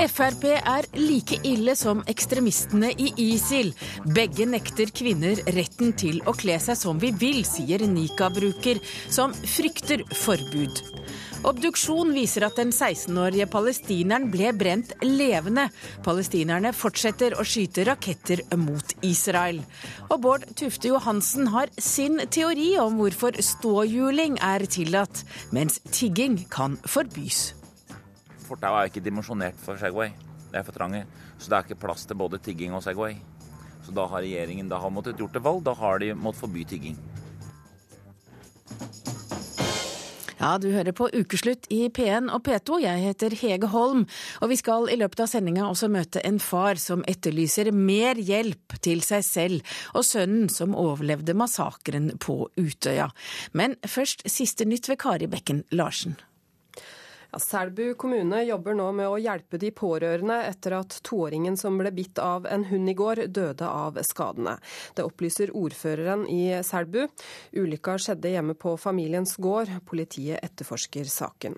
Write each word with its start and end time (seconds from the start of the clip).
Frp 0.00 0.46
er 0.56 0.86
like 0.96 1.36
ille 1.44 1.74
som 1.76 1.98
ekstremistene 2.08 2.88
i 2.96 3.10
ISIL. 3.20 3.74
Begge 4.16 4.46
nekter 4.48 4.88
kvinner 4.96 5.42
retten 5.52 5.92
til 5.92 6.22
å 6.24 6.32
kle 6.32 6.56
seg 6.62 6.78
som 6.80 7.00
vi 7.02 7.10
vil, 7.12 7.42
sier 7.44 7.84
Nika-bruker, 7.84 8.80
som 9.12 9.34
frykter 9.34 10.06
forbud. 10.22 10.80
Obduksjon 11.44 12.14
viser 12.16 12.44
at 12.48 12.56
den 12.60 12.72
16-årige 12.72 13.48
palestineren 13.52 14.30
ble 14.32 14.54
brent 14.56 14.96
levende. 15.04 15.68
Palestinerne 16.04 16.72
fortsetter 16.76 17.36
å 17.36 17.44
skyte 17.44 17.84
raketter 17.88 18.44
mot 18.60 18.96
Israel. 19.04 19.60
Og 20.08 20.20
Bård 20.24 20.48
Tufte 20.56 20.94
Johansen 20.94 21.52
har 21.52 21.72
sin 21.76 22.20
teori 22.32 22.74
om 22.80 23.00
hvorfor 23.00 23.40
ståhjuling 23.44 24.40
er 24.40 24.64
tillatt, 24.64 25.24
mens 25.52 25.80
tigging 25.92 26.44
kan 26.52 26.80
forbys. 26.88 27.50
Fortauet 28.50 28.82
er 28.82 28.90
ikke 28.90 29.04
dimensjonert 29.04 29.58
for 29.62 29.78
Segway. 29.78 30.10
Det 30.50 30.58
er 30.58 30.66
for 30.66 30.74
trange. 30.74 31.04
Så 31.38 31.46
det 31.46 31.58
er 31.58 31.68
ikke 31.68 31.82
plass 31.86 32.02
til 32.10 32.18
både 32.18 32.40
tigging 32.42 32.74
og 32.74 32.82
Segway. 32.82 33.14
Så 33.86 33.94
da 33.94 34.08
har 34.10 34.24
regjeringen 34.24 34.68
da 34.68 34.80
har 34.82 34.90
måttet 34.90 35.20
gjort 35.20 35.38
et 35.38 35.44
valg. 35.44 35.62
Da 35.62 35.76
har 35.78 36.02
de 36.02 36.10
måttet 36.18 36.42
forby 36.42 36.64
tigging. 36.66 36.98
Ja, 40.40 40.54
du 40.56 40.70
hører 40.72 40.94
på 40.96 41.04
Ukeslutt 41.12 41.66
i 41.68 41.82
P1 41.92 42.30
og 42.32 42.40
P2. 42.46 42.78
Jeg 42.80 43.02
heter 43.04 43.34
Hege 43.36 43.68
Holm, 43.68 44.06
og 44.40 44.48
vi 44.48 44.56
skal 44.56 44.88
i 44.88 44.96
løpet 44.96 45.20
av 45.20 45.28
sendinga 45.28 45.66
også 45.68 45.90
møte 45.92 46.22
en 46.24 46.40
far 46.40 46.80
som 46.80 47.04
etterlyser 47.04 47.68
mer 47.76 48.16
hjelp 48.16 48.78
til 48.80 49.04
seg 49.04 49.26
selv 49.26 49.76
og 49.92 50.08
sønnen 50.08 50.48
som 50.48 50.72
overlevde 50.72 51.36
massakren 51.36 52.14
på 52.24 52.40
Utøya. 52.56 53.10
Men 53.52 53.76
først 53.84 54.24
siste 54.32 54.64
nytt 54.64 54.88
ved 54.88 55.02
Kari 55.04 55.28
Bekken 55.28 55.66
Larsen. 55.76 56.16
Ja, 57.32 57.38
Selbu 57.38 57.94
kommune 57.94 58.42
jobber 58.42 58.74
nå 58.74 58.88
med 58.92 59.06
å 59.06 59.18
hjelpe 59.20 59.58
de 59.62 59.70
pårørende 59.70 60.40
etter 60.48 60.74
at 60.80 60.96
toåringen 61.06 61.54
som 61.60 61.76
ble 61.78 61.92
bitt 61.94 62.18
av 62.18 62.48
en 62.50 62.64
hund 62.66 62.90
i 62.90 62.94
går, 62.98 63.24
døde 63.30 63.68
av 63.68 64.00
skadene. 64.06 64.56
Det 64.98 65.06
opplyser 65.06 65.52
ordføreren 65.54 66.26
i 66.26 66.58
Selbu. 66.66 67.04
Ulykka 67.54 67.98
skjedde 68.02 68.34
hjemme 68.34 68.58
på 68.58 68.74
familiens 68.82 69.36
gård. 69.38 69.70
Politiet 69.86 70.42
etterforsker 70.42 71.06
saken. 71.06 71.54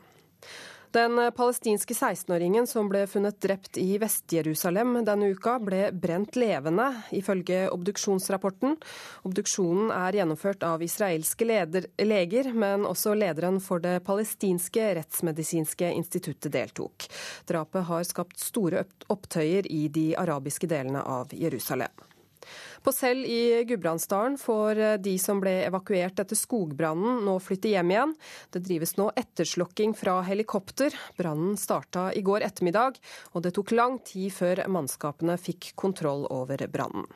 Den 0.92 1.32
palestinske 1.32 1.94
16-åringen 1.94 2.66
som 2.68 2.90
ble 2.92 3.06
funnet 3.08 3.38
drept 3.40 3.78
i 3.80 3.94
Vest-Jerusalem 3.96 4.98
denne 5.06 5.30
uka, 5.32 5.54
ble 5.64 5.86
brent 5.96 6.36
levende, 6.36 6.90
ifølge 7.16 7.62
obduksjonsrapporten. 7.72 8.76
Obduksjonen 9.24 9.88
er 9.96 10.20
gjennomført 10.20 10.66
av 10.68 10.84
israelske 10.84 11.48
leder, 11.48 11.88
leger, 11.96 12.52
men 12.52 12.84
også 12.84 13.16
lederen 13.16 13.56
for 13.64 13.80
det 13.80 14.02
palestinske 14.04 14.92
rettsmedisinske 15.00 15.94
instituttet 15.96 16.52
deltok. 16.52 17.08
Drapet 17.48 17.88
har 17.88 18.04
skapt 18.04 18.44
store 18.44 18.84
opptøyer 19.08 19.72
i 19.72 19.86
de 19.88 20.10
arabiske 20.20 20.68
delene 20.68 21.00
av 21.08 21.32
Jerusalem. 21.32 22.11
På 22.82 22.92
Sel 22.92 23.24
i 23.26 23.64
Gudbrandsdalen 23.64 24.38
får 24.38 24.78
eh, 24.78 24.94
de 24.98 25.14
som 25.22 25.38
ble 25.42 25.54
evakuert 25.68 26.18
etter 26.18 26.38
skogbrannen 26.38 27.20
nå 27.26 27.36
flytte 27.38 27.70
hjem 27.70 27.92
igjen. 27.94 28.14
Det 28.50 28.64
drives 28.66 28.96
nå 28.98 29.10
etterslokking 29.22 29.94
fra 29.94 30.18
helikopter. 30.26 30.94
Brannen 31.18 31.54
starta 31.60 32.08
i 32.12 32.24
går 32.26 32.42
ettermiddag, 32.48 32.98
og 33.32 33.46
det 33.46 33.54
tok 33.54 33.74
lang 33.76 34.00
tid 34.02 34.34
før 34.34 34.64
mannskapene 34.66 35.38
fikk 35.38 35.76
kontroll 35.78 36.26
over 36.34 36.66
brannen. 36.72 37.06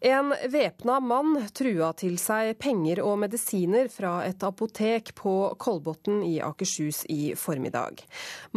En 0.00 0.32
væpna 0.48 0.94
mann 1.04 1.34
trua 1.52 1.90
til 1.92 2.14
seg 2.16 2.54
penger 2.56 3.02
og 3.04 3.18
medisiner 3.20 3.90
fra 3.92 4.22
et 4.24 4.40
apotek 4.48 5.10
på 5.18 5.34
Kolbotn 5.60 6.22
i 6.24 6.38
Akershus 6.40 7.02
i 7.12 7.34
formiddag. 7.36 8.00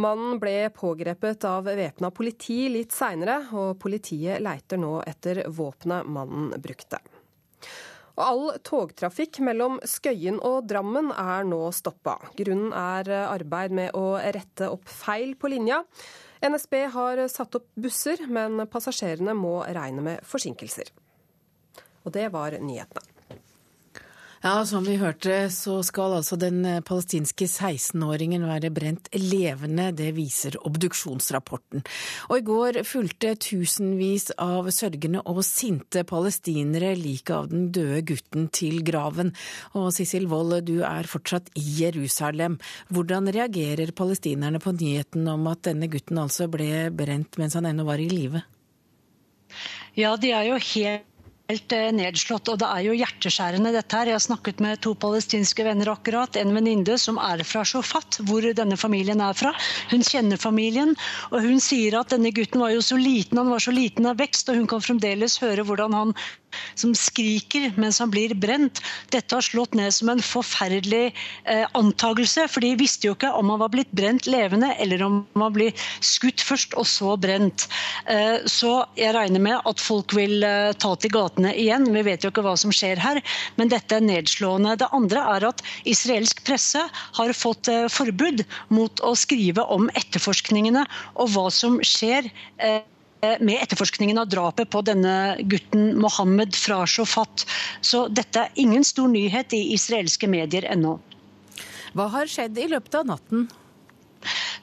Mannen 0.00 0.40
ble 0.40 0.70
pågrepet 0.72 1.44
av 1.44 1.68
væpna 1.68 2.08
politi 2.16 2.62
litt 2.72 2.96
seinere, 2.96 3.42
og 3.52 3.76
politiet 3.82 4.40
leiter 4.40 4.80
nå 4.80 5.02
etter 5.04 5.42
våpenet 5.52 6.08
mannen 6.08 6.48
brukte. 6.64 7.02
All 8.16 8.54
togtrafikk 8.64 9.42
mellom 9.44 9.80
Skøyen 9.84 10.40
og 10.40 10.64
Drammen 10.70 11.12
er 11.12 11.44
nå 11.44 11.60
stoppa. 11.76 12.22
Grunnen 12.40 12.72
er 12.72 13.12
arbeid 13.26 13.74
med 13.76 13.92
å 13.92 14.14
rette 14.16 14.72
opp 14.72 14.88
feil 14.88 15.36
på 15.36 15.52
linja. 15.52 15.82
NSB 16.40 16.86
har 16.96 17.26
satt 17.28 17.60
opp 17.60 17.68
busser, 17.76 18.24
men 18.32 18.64
passasjerene 18.64 19.36
må 19.36 19.58
regne 19.68 20.12
med 20.12 20.24
forsinkelser. 20.24 20.94
Og 22.04 22.12
det 22.14 22.28
var 22.32 22.56
nyhetene. 22.60 23.14
Ja, 24.44 24.58
som 24.68 24.84
vi 24.84 24.98
hørte, 25.00 25.46
så 25.48 25.78
skal 25.80 26.18
altså 26.18 26.36
den 26.36 26.58
palestinske 26.84 27.46
16-åringen 27.48 28.42
være 28.44 28.68
brent 28.76 29.06
levende. 29.16 29.86
Det 29.96 30.10
viser 30.18 30.58
obduksjonsrapporten. 30.68 31.80
Og 32.28 32.34
i 32.36 32.44
går 32.44 32.78
fulgte 32.84 33.30
tusenvis 33.40 34.34
av 34.36 34.68
sørgende 34.68 35.22
og 35.24 35.40
sinte 35.48 36.02
palestinere 36.04 36.90
liket 36.98 37.32
av 37.38 37.48
den 37.54 37.70
døde 37.72 38.02
gutten 38.12 38.50
til 38.52 38.82
graven. 38.84 39.32
Og 39.72 39.88
Sissel 39.96 40.28
Wold, 40.28 40.58
du 40.68 40.82
er 40.84 41.08
fortsatt 41.08 41.48
i 41.56 41.64
Jerusalem. 41.78 42.58
Hvordan 42.92 43.32
reagerer 43.32 43.96
palestinerne 43.96 44.60
på 44.60 44.76
nyheten 44.76 45.24
om 45.32 45.48
at 45.48 45.64
denne 45.70 45.88
gutten 45.88 46.20
altså 46.20 46.50
ble 46.52 46.90
brent 46.92 47.40
mens 47.40 47.56
han 47.56 47.72
ennå 47.72 47.88
var 47.88 48.04
i 48.04 48.12
live? 48.12 48.44
Ja, 49.96 50.18
de 50.20 50.36
er 50.36 50.52
jo 50.52 50.60
helt 50.60 51.08
helt 51.50 51.72
eh, 51.76 51.90
nedslått. 51.94 52.48
Og 52.52 52.60
det 52.60 52.68
er 52.68 52.84
jo 52.86 52.96
hjerteskjærende 52.96 53.72
dette 53.74 53.98
her. 53.98 54.10
Jeg 54.10 54.18
har 54.18 54.24
snakket 54.24 54.62
med 54.64 54.80
to 54.84 54.94
palestinske 54.98 55.66
venner 55.66 55.90
akkurat. 55.92 56.38
En 56.40 56.54
venninne 56.56 56.96
som 57.00 57.18
er 57.20 57.44
fra 57.46 57.64
Shofat, 57.68 58.20
hvor 58.28 58.46
denne 58.56 58.78
familien 58.80 59.22
er 59.24 59.36
fra. 59.36 59.54
Hun 59.92 60.04
kjenner 60.06 60.40
familien, 60.40 60.94
og 61.30 61.44
hun 61.44 61.60
sier 61.62 61.98
at 62.00 62.14
denne 62.14 62.32
gutten 62.34 62.64
var 62.64 62.74
jo 62.74 62.84
så 62.84 62.98
liten, 63.00 63.40
han 63.40 63.52
var 63.52 63.62
så 63.62 63.74
liten 63.74 64.08
av 64.08 64.20
vekst, 64.22 64.48
og 64.48 64.60
hun 64.60 64.70
kan 64.70 64.84
fremdeles 64.84 65.40
høre 65.42 65.66
hvordan 65.66 65.96
han 65.96 66.16
som 66.78 66.94
skriker 66.98 67.72
mens 67.80 68.00
han 68.02 68.12
blir 68.12 68.34
brent. 68.38 68.80
Dette 69.14 69.36
har 69.36 69.44
slått 69.44 69.74
ned 69.78 69.92
som 69.94 70.10
en 70.12 70.22
forferdelig 70.24 71.12
eh, 71.12 71.64
antagelse, 71.78 72.46
for 72.50 72.64
de 72.64 72.74
visste 72.80 73.08
jo 73.08 73.16
ikke 73.16 73.32
om 73.34 73.52
han 73.52 73.62
var 73.62 73.72
blitt 73.74 73.92
brent 73.96 74.28
levende, 74.30 74.72
eller 74.82 75.04
om 75.06 75.22
han 75.40 75.54
blitt 75.54 75.80
skutt 76.04 76.42
først 76.44 76.76
og 76.80 76.86
så 76.88 77.14
brent. 77.20 77.66
Eh, 78.10 78.44
så 78.50 78.76
jeg 78.98 79.14
regner 79.16 79.42
med 79.42 79.68
at 79.68 79.82
folk 79.82 80.14
vil 80.16 80.44
eh, 80.46 80.72
ta 80.80 80.94
til 81.00 81.12
gatene 81.14 81.54
igjen. 81.58 81.88
Vi 81.94 82.04
vet 82.06 82.24
jo 82.24 82.32
ikke 82.32 82.44
hva 82.46 82.56
som 82.60 82.72
skjer 82.74 83.00
her, 83.02 83.20
men 83.58 83.72
dette 83.72 83.98
er 83.98 84.04
nedslående. 84.04 84.76
Det 84.80 84.90
andre 84.96 85.26
er 85.36 85.48
at 85.50 85.62
israelsk 85.88 86.44
presse 86.46 86.82
har 87.18 87.36
fått 87.36 87.70
eh, 87.72 87.86
forbud 87.92 88.44
mot 88.74 89.04
å 89.04 89.14
skrive 89.18 89.64
om 89.74 89.90
etterforskningene 89.94 90.86
og 91.14 91.32
hva 91.34 91.48
som 91.52 91.80
skjer. 91.84 92.30
Eh, 92.58 92.82
med 93.40 93.62
etterforskningen 93.62 94.18
av 94.20 94.28
drapet 94.32 94.70
på 94.70 94.82
denne 94.86 95.36
gutten 95.50 95.94
Mohammed 96.00 96.56
fra 96.56 96.82
Shofat. 96.86 97.46
Så 97.80 98.06
dette 98.08 98.46
er 98.46 98.60
ingen 98.60 98.84
stor 98.84 99.10
nyhet 99.12 99.54
i 99.56 99.62
israelske 99.76 100.30
medier 100.30 100.66
ennå. 100.70 100.98
Hva 101.94 102.08
har 102.16 102.30
skjedd 102.30 102.58
i 102.58 102.68
løpet 102.72 102.98
av 102.98 103.06
natten? 103.12 103.46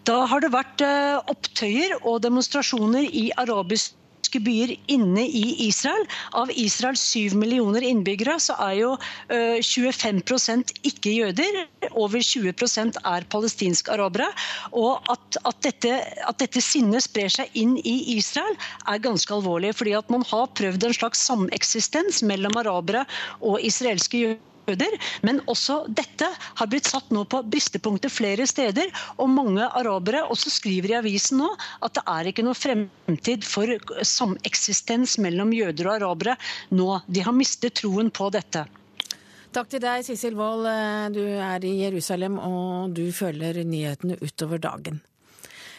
Da 0.07 0.23
har 0.27 0.41
det 0.41 0.51
vært 0.53 0.81
eh, 0.83 1.17
opptøyer 1.31 1.99
og 2.01 2.21
demonstrasjoner 2.25 3.05
i 3.05 3.29
arabisk 3.39 3.95
byer 4.39 4.75
inne 4.87 5.25
i 5.27 5.67
Israel. 5.67 6.05
Av 6.37 6.51
Israels 6.55 7.03
syv 7.03 7.35
millioner 7.35 7.83
innbyggere 7.83 8.37
så 8.39 8.55
er 8.63 8.75
jo 8.79 8.91
25% 9.29 10.71
ikke 10.87 11.15
jøder. 11.17 11.59
Over 11.91 12.23
20% 12.23 13.01
er 13.03 13.27
palestinske 13.33 13.91
arabere. 13.91 14.29
Og 14.71 15.01
at, 15.11 15.39
at, 15.43 15.59
dette, 15.65 15.97
at, 16.27 16.37
dette, 16.39 16.63
sinnet 16.63 17.03
sprer 17.03 17.31
seg 17.33 17.51
inn 17.57 17.75
i 17.81 17.97
Israel 18.15 18.55
er 18.87 19.03
ganske 19.03 19.33
alvorlig. 19.35 19.73
fordi 19.75 19.97
at 19.97 20.09
man 20.13 20.23
har 20.29 20.47
prøvd 20.57 20.87
en 20.87 20.95
slags 20.95 21.25
sameksistens 21.27 22.21
mellom 22.23 22.55
arabere 22.61 23.05
og 23.41 23.59
israelske 23.61 24.23
jøder. 24.25 24.50
Men 25.25 25.41
også 25.51 25.81
dette 25.89 26.27
har 26.59 26.69
blitt 26.69 26.89
satt 26.89 27.11
nå 27.11 27.25
på 27.29 27.41
bristepunktet 27.51 28.13
flere 28.13 28.47
steder. 28.49 28.91
Og 29.17 29.29
mange 29.29 29.65
arabere 29.65 30.23
også 30.31 30.53
skriver 30.53 30.93
i 30.93 30.99
avisen 31.01 31.41
nå 31.41 31.49
at 31.81 31.97
det 31.97 32.05
er 32.13 32.31
ikke 32.31 32.45
noe 32.45 32.57
fremtid 32.57 33.47
for 33.47 33.71
sameksistens 34.05 35.17
mellom 35.21 35.53
jøder 35.55 35.89
og 35.89 35.97
arabere 35.99 36.37
nå. 36.71 37.01
De 37.07 37.25
har 37.25 37.35
mistet 37.35 37.79
troen 37.81 38.11
på 38.13 38.29
dette. 38.33 38.65
Takk 39.51 39.67
til 39.67 39.81
deg, 39.83 40.05
Sissel 40.07 40.37
Wold. 40.39 40.67
Du 41.11 41.23
er 41.27 41.65
i 41.67 41.73
Jerusalem, 41.81 42.37
og 42.39 42.93
du 42.95 43.09
følger 43.11 43.59
nyhetene 43.67 44.15
utover 44.23 44.61
dagen. 44.63 45.01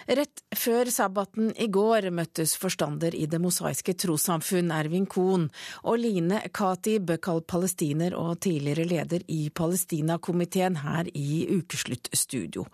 Rett 0.07 0.43
før 0.57 0.91
sabbaten 0.91 1.53
i 1.61 1.69
går 1.73 2.09
møttes 2.15 2.57
forstander 2.59 3.15
i 3.15 3.29
Det 3.31 3.39
mosaiske 3.43 3.95
trossamfunn, 4.03 4.73
Ervin 4.75 5.07
Kohn, 5.07 5.49
og 5.87 6.01
Line 6.03 6.43
Katib, 6.55 7.13
kalt 7.23 7.47
palestiner 7.51 8.17
og 8.19 8.41
tidligere 8.43 8.89
leder 8.89 9.27
i 9.31 9.47
Palestinakomiteen 9.55 10.81
her 10.83 11.11
i 11.15 11.45
Ukesluttstudio. 11.55 12.67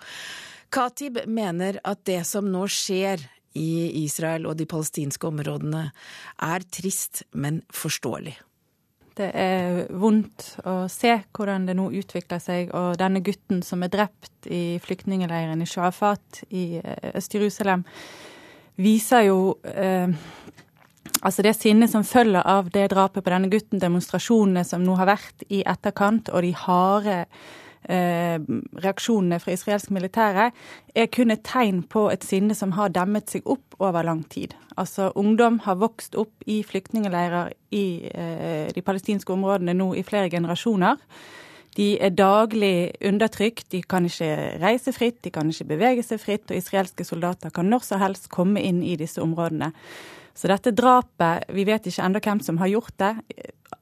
Katib 0.72 1.22
mener 1.26 1.80
at 1.84 2.04
det 2.08 2.22
som 2.28 2.48
nå 2.52 2.66
skjer 2.68 3.22
i 3.58 4.04
Israel 4.04 4.46
og 4.48 4.58
de 4.58 4.68
palestinske 4.68 5.28
områdene, 5.28 5.88
er 6.44 6.68
trist, 6.72 7.24
men 7.32 7.62
forståelig. 7.74 8.36
Det 9.18 9.28
er 9.34 9.88
vondt 9.98 10.44
å 10.68 10.84
se 10.92 11.16
hvordan 11.34 11.66
det 11.66 11.74
nå 11.78 11.88
utvikler 11.98 12.38
seg. 12.42 12.70
Og 12.76 12.98
denne 13.00 13.22
gutten 13.24 13.64
som 13.66 13.82
er 13.82 13.90
drept 13.90 14.46
i 14.46 14.78
flyktningleiren 14.84 15.62
i 15.62 15.66
Shafat 15.66 16.44
i 16.48 16.66
eh, 16.78 17.10
Øst-Jerusalem, 17.18 17.82
viser 18.78 19.24
jo 19.26 19.38
eh, 19.66 20.12
altså 21.18 21.42
det 21.42 21.56
sinnet 21.58 21.90
som 21.90 22.06
følger 22.06 22.46
av 22.46 22.70
det 22.74 22.86
drapet 22.92 23.24
på 23.24 23.34
denne 23.34 23.50
gutten, 23.50 23.82
demonstrasjonene 23.82 24.62
som 24.66 24.84
nå 24.86 24.94
har 25.00 25.10
vært 25.10 25.42
i 25.50 25.64
etterkant, 25.66 26.30
og 26.30 26.46
de 26.46 26.54
harde 26.54 27.24
reaksjonene 27.88 29.38
fra 29.40 29.54
israelsk 29.54 29.90
militære, 29.96 30.50
er 30.94 31.06
kun 31.14 31.32
et 31.32 31.44
tegn 31.46 31.82
på 31.88 32.08
et 32.12 32.24
sinne 32.26 32.54
som 32.54 32.74
har 32.76 32.92
demmet 32.92 33.30
seg 33.32 33.48
opp 33.48 33.78
over 33.80 34.04
lang 34.04 34.24
tid. 34.28 34.54
Altså 34.76 35.10
Ungdom 35.16 35.60
har 35.64 35.80
vokst 35.80 36.14
opp 36.18 36.44
i 36.46 36.60
flyktningleirer 36.66 37.52
i 37.74 37.86
eh, 38.12 38.68
de 38.74 38.84
palestinske 38.84 39.32
områdene 39.32 39.74
nå 39.74 39.92
i 39.96 40.04
flere 40.06 40.30
generasjoner. 40.30 41.00
De 41.78 41.92
er 42.02 42.10
daglig 42.10 42.90
undertrykt, 43.06 43.68
de 43.72 43.82
kan 43.86 44.06
ikke 44.08 44.58
reise 44.62 44.92
fritt, 44.92 45.20
de 45.22 45.30
kan 45.30 45.48
ikke 45.50 45.68
bevege 45.68 46.02
seg 46.02 46.20
fritt, 46.22 46.48
og 46.50 46.58
israelske 46.58 47.06
soldater 47.06 47.52
kan 47.54 47.68
når 47.70 47.84
som 47.86 48.02
helst 48.02 48.30
komme 48.34 48.62
inn 48.62 48.80
i 48.82 48.96
disse 48.98 49.22
områdene. 49.22 49.70
Så 50.38 50.46
dette 50.46 50.70
drapet, 50.70 51.48
vi 51.50 51.64
vet 51.66 51.88
ikke 51.90 52.04
ennå 52.04 52.20
hvem 52.22 52.40
som 52.46 52.60
har 52.60 52.70
gjort 52.70 52.94
det. 53.02 53.10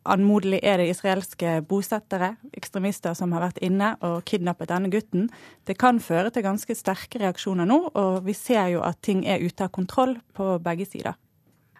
Anmodelig 0.08 0.62
er 0.64 0.81
det 0.81 0.87
israelske 0.88 1.58
bosettere, 1.69 2.37
ekstremister, 2.56 3.12
som 3.19 3.35
har 3.37 3.43
vært 3.44 3.61
inne 3.67 3.91
og 4.06 4.23
kidnappet 4.29 4.70
denne 4.70 4.88
gutten. 4.88 5.26
Det 5.69 5.76
kan 5.76 6.00
føre 6.00 6.31
til 6.32 6.47
ganske 6.47 6.76
sterke 6.79 7.20
reaksjoner 7.20 7.69
nå, 7.69 7.76
og 7.93 8.23
vi 8.25 8.32
ser 8.38 8.70
jo 8.73 8.81
at 8.87 9.03
ting 9.05 9.26
er 9.29 9.44
ute 9.44 9.67
av 9.67 9.75
kontroll 9.75 10.17
på 10.37 10.55
begge 10.64 10.88
sider. 10.88 11.19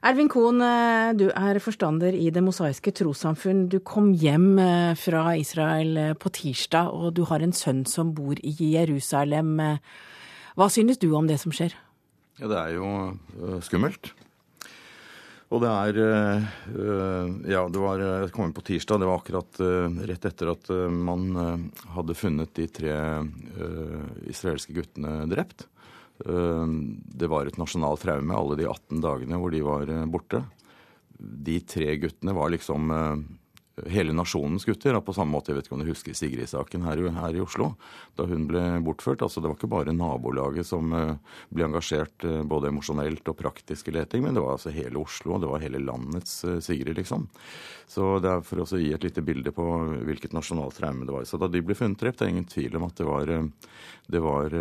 Ervin 0.06 0.28
Kohn, 0.28 0.61
eh, 0.61 1.14
du 1.17 1.31
er 1.31 1.58
forstander 1.58 2.12
i 2.12 2.28
Det 2.31 2.43
mosaiske 2.44 2.93
trossamfunn. 2.93 3.69
Du 3.73 3.78
kom 3.81 4.12
hjem 4.12 4.58
eh, 4.58 4.93
fra 4.94 5.32
Israel 5.40 5.96
eh, 5.96 6.12
på 6.12 6.28
tirsdag, 6.28 6.93
og 6.93 7.17
du 7.17 7.25
har 7.25 7.40
en 7.40 7.56
sønn 7.56 7.87
som 7.88 8.12
bor 8.14 8.37
i 8.37 8.55
Jerusalem. 8.76 9.56
Hva 10.55 10.69
synes 10.69 11.00
du 11.00 11.08
om 11.17 11.26
det 11.26 11.40
som 11.40 11.50
skjer? 11.50 11.73
Ja, 12.37 12.46
det 12.46 12.61
er 12.61 12.76
jo 12.76 13.61
skummelt. 13.64 14.12
Og 15.54 15.62
det 15.62 15.70
er 15.70 16.00
eh, 16.02 16.48
eh, 16.75 17.28
Ja, 17.52 17.62
det 17.70 17.82
var 17.82 18.02
Jeg 18.02 18.32
kom 18.34 18.48
inn 18.48 18.56
på 18.56 18.64
tirsdag. 18.66 19.00
Det 19.00 19.08
var 19.08 19.20
akkurat 19.20 19.60
eh, 19.62 20.00
rett 20.10 20.26
etter 20.26 20.50
at 20.52 20.70
man 20.90 21.70
hadde 21.94 22.19
funnet 22.19 22.54
de 22.56 22.66
tre 22.66 22.96
israelske 24.26 24.75
guttene 24.75 25.25
drept. 25.31 25.69
Det 26.16 27.28
var 27.28 27.46
et 27.46 27.58
nasjonalt 27.60 28.00
traume 28.00 28.32
alle 28.34 28.56
de 28.56 28.64
18 28.64 29.02
dagene 29.04 29.38
hvor 29.38 29.52
de 29.52 29.60
var 29.64 29.90
borte. 30.08 30.40
De 31.16 31.58
tre 31.60 31.92
guttene 32.00 32.32
var 32.37 32.50
liksom 32.54 32.88
hele 33.84 34.12
nasjonens 34.12 34.64
gutter. 34.64 34.96
På 35.00 35.12
samme 35.12 35.37
måte, 35.37 35.52
jeg 35.52 35.58
vet 35.58 35.69
ikke 35.69 35.76
om 35.76 35.82
du 35.84 35.90
husker 35.90 36.17
Sigrid-saken 36.17 36.87
her, 36.87 37.02
her, 37.12 37.37
i 37.37 37.43
Oslo. 37.44 37.75
Da 38.17 38.25
hun 38.28 38.46
ble 38.49 38.62
bortført. 38.84 39.23
altså 39.23 39.40
Det 39.40 39.50
var 39.50 39.58
ikke 39.58 39.73
bare 39.73 39.96
nabolaget 39.96 40.69
som 40.69 40.94
uh, 40.96 41.17
ble 41.52 41.69
engasjert 41.69 42.25
uh, 42.25 42.40
både 42.49 42.70
emosjonelt 42.73 43.28
og 43.28 43.38
praktisk 43.38 43.90
i 43.90 43.96
leting, 43.99 44.25
men 44.25 44.37
det 44.37 44.44
var 44.44 44.56
altså 44.56 44.73
hele 44.75 45.02
Oslo, 45.02 45.37
og 45.37 45.44
det 45.44 45.52
var 45.52 45.64
hele 45.64 45.82
landets 45.84 46.38
uh, 46.49 46.58
Sigrid, 46.64 46.96
liksom. 46.96 47.28
Så 47.87 48.17
det 48.25 48.32
er 48.32 48.46
for 48.46 48.64
å 48.64 48.81
gi 48.81 48.93
et 48.96 49.05
lite 49.05 49.25
bilde 49.25 49.52
på 49.55 49.67
hvilket 50.08 50.34
nasjonalt 50.34 50.81
traume 50.81 51.06
det 51.06 51.14
var. 51.14 51.28
Så 51.28 51.38
da 51.40 51.50
de 51.50 51.62
ble 51.62 51.76
funnet 51.76 52.00
drept, 52.00 52.20
det 52.20 52.26
er 52.26 52.34
ingen 52.34 52.49
tvil 52.49 52.81
om 52.81 52.88
at 52.88 52.96
det 52.99 53.06
var, 53.06 53.34
det 54.11 54.23
var 54.25 54.56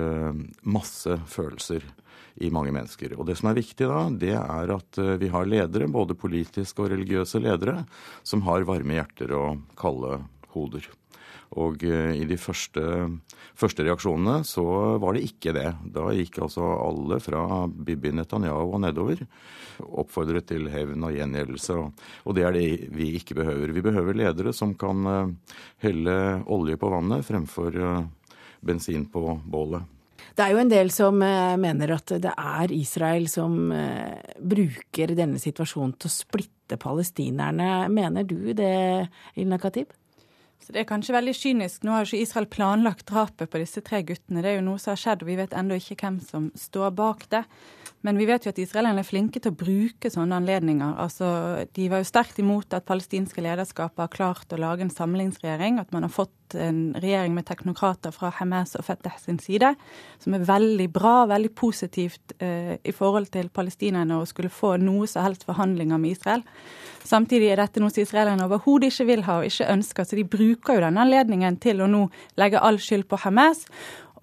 masse 0.61 1.15
følelser 1.31 1.87
i 2.43 2.51
mange 2.51 2.73
mennesker. 2.75 3.15
Og 3.15 3.27
det 3.29 3.37
som 3.39 3.49
er 3.49 3.59
viktig 3.59 3.87
da, 3.87 4.01
det 4.11 4.33
er 4.35 4.75
at 4.75 4.99
eh, 5.01 5.15
vi 5.21 5.31
har 5.31 5.47
ledere, 5.47 5.87
både 5.91 6.17
politiske 6.19 6.83
og 6.83 6.91
religiøse 6.91 7.39
ledere, 7.43 7.83
som 8.27 8.43
har 8.47 8.67
varme 8.67 8.97
hjerter 8.97 9.31
og 9.37 9.63
kalde 9.79 10.19
hoder. 10.55 10.89
Og 11.55 11.83
eh, 11.87 12.11
i 12.19 12.25
de 12.27 12.37
første, 12.39 12.83
første, 13.55 13.85
reaksjonene 13.87 14.41
så 14.47 14.65
var 15.01 15.15
det 15.15 15.23
ikke 15.29 15.55
det. 15.55 15.69
Da 15.95 16.09
gikk 16.15 16.41
altså 16.43 16.67
alle 16.75 17.21
fra 17.23 17.63
Bibi 17.69 18.11
Netanyahu 18.15 18.75
og 18.75 18.83
nedover 18.83 19.23
oppfordret 19.85 20.47
til 20.51 20.69
hevn 20.71 21.07
og 21.07 21.15
gjengjeldelse. 21.15 21.79
Og 22.25 22.35
det 22.35 22.45
er 22.47 22.55
det 22.55 22.67
vi 22.95 23.13
ikke 23.19 23.39
behøver. 23.39 23.75
Vi 23.75 23.85
behøver 23.85 24.19
ledere 24.25 24.55
som 24.55 24.75
kan 24.79 25.07
eh, 25.11 25.57
helle 25.87 26.19
olje 26.51 26.79
på 26.81 26.91
vannet 26.91 27.27
fremfor 27.27 27.79
bensin 28.65 29.05
på 29.11 29.39
bålet. 29.45 29.94
Det 30.35 30.43
er 30.43 30.51
jo 30.51 30.59
en 30.59 30.71
del 30.71 30.89
som 30.91 31.21
eh, 31.23 31.55
mener 31.59 31.93
at 31.95 32.11
det 32.19 32.31
er 32.35 32.71
Israel 32.75 33.29
som 33.31 33.69
eh, 33.71 34.33
bruker 34.43 35.13
denne 35.15 35.39
situasjonen 35.39 35.95
til 35.95 36.11
å 36.11 36.15
splitte 36.15 36.79
palestinerne. 36.81 37.85
Mener 37.93 38.27
du 38.27 38.51
det, 38.57 39.07
Ilna 39.39 39.59
Khatib? 39.61 39.93
Så 40.59 40.73
Det 40.73 40.81
er 40.81 40.89
kanskje 40.89 41.15
veldig 41.15 41.35
kynisk. 41.37 41.83
Nå 41.85 41.93
har 41.93 42.07
ikke 42.07 42.19
Israel 42.25 42.47
planlagt 42.51 43.05
drapet 43.11 43.51
på 43.51 43.61
disse 43.61 43.83
tre 43.85 44.01
guttene. 44.03 44.41
Det 44.41 44.51
er 44.51 44.57
jo 44.59 44.67
noe 44.67 44.81
som 44.81 44.95
har 44.95 45.01
skjedd, 45.01 45.23
og 45.23 45.29
vi 45.29 45.39
vet 45.39 45.55
ennå 45.55 45.77
ikke 45.79 45.99
hvem 46.01 46.19
som 46.25 46.49
står 46.57 46.91
bak 46.97 47.27
det. 47.31 47.45
Men 48.05 48.19
vi 48.21 48.27
vet 48.29 48.45
jo 48.45 48.51
at 48.53 48.59
israelerne 48.61 49.01
er 49.01 49.07
flinke 49.07 49.41
til 49.41 49.49
å 49.49 49.57
bruke 49.57 50.11
sånne 50.13 50.37
anledninger. 50.37 50.93
Altså, 51.01 51.27
de 51.73 51.87
var 51.89 52.03
jo 52.03 52.09
sterkt 52.11 52.37
imot 52.41 52.75
at 52.77 52.85
palestinske 52.85 53.41
lederskap 53.41 53.97
har 53.97 54.11
klart 54.13 54.53
å 54.53 54.59
lage 54.61 54.85
en 54.85 54.93
samlingsregjering. 54.93 55.79
At 55.81 55.89
man 55.95 56.05
har 56.05 56.13
fått 56.13 56.53
en 56.61 56.93
regjering 57.01 57.33
med 57.33 57.47
teknokrater 57.49 58.13
fra 58.13 58.29
Hamas 58.37 58.75
og 58.77 58.85
Fatah 58.85 59.17
sin 59.23 59.39
side. 59.41 59.73
Som 60.21 60.37
er 60.37 60.45
veldig 60.45 60.87
bra, 60.93 61.15
veldig 61.33 61.53
positivt 61.57 62.35
eh, 62.37 62.75
i 62.77 62.93
forhold 62.93 63.31
til 63.33 63.49
palestinerne 63.49 64.21
å 64.21 64.29
skulle 64.29 64.53
få 64.53 64.75
noe 64.77 65.09
som 65.09 65.25
helst 65.25 65.47
forhandlinger 65.49 65.97
med 65.97 66.13
Israel. 66.13 66.45
Samtidig 67.05 67.51
er 67.53 67.63
dette 67.63 67.81
noe 67.81 67.93
som 67.93 68.05
israelerne 68.05 68.45
overhodet 68.45 68.93
ikke 68.93 69.09
vil 69.09 69.25
ha 69.25 69.41
og 69.41 69.49
ikke 69.49 69.71
ønsker. 69.73 70.05
Så 70.05 70.21
de 70.21 70.29
bruker 70.29 70.77
jo 70.77 70.85
denne 70.85 71.01
anledningen 71.01 71.57
til 71.61 71.81
å 71.81 71.89
nå 71.89 72.05
legge 72.37 72.61
all 72.61 72.77
skyld 72.81 73.09
på 73.09 73.23
Hamas 73.25 73.65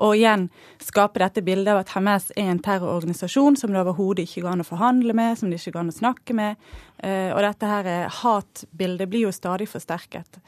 og 0.02 0.16
igjen 0.18 0.48
skape 0.82 1.20
dette 1.22 1.44
bildet 1.46 1.70
av 1.72 1.82
at 1.82 1.92
Hamas 1.94 2.30
er 2.34 2.50
en 2.50 2.60
terrororganisasjon 2.62 3.56
som 3.60 3.72
det 3.72 3.80
overhodet 3.82 4.26
ikke 4.26 4.42
går 4.44 4.56
an 4.56 4.64
å 4.64 4.66
forhandle 4.66 5.14
med, 5.16 5.38
som 5.38 5.50
det 5.50 5.60
ikke 5.60 5.76
går 5.76 5.84
an 5.84 5.92
å 5.92 5.96
snakke 5.96 6.36
med. 6.36 6.64
Eh, 6.98 7.30
og 7.30 7.42
dette 7.44 7.70
her 7.70 7.90
hatbildet 8.22 9.10
blir 9.10 9.28
jo 9.28 9.34
stadig 9.34 9.68
forsterket. 9.70 10.40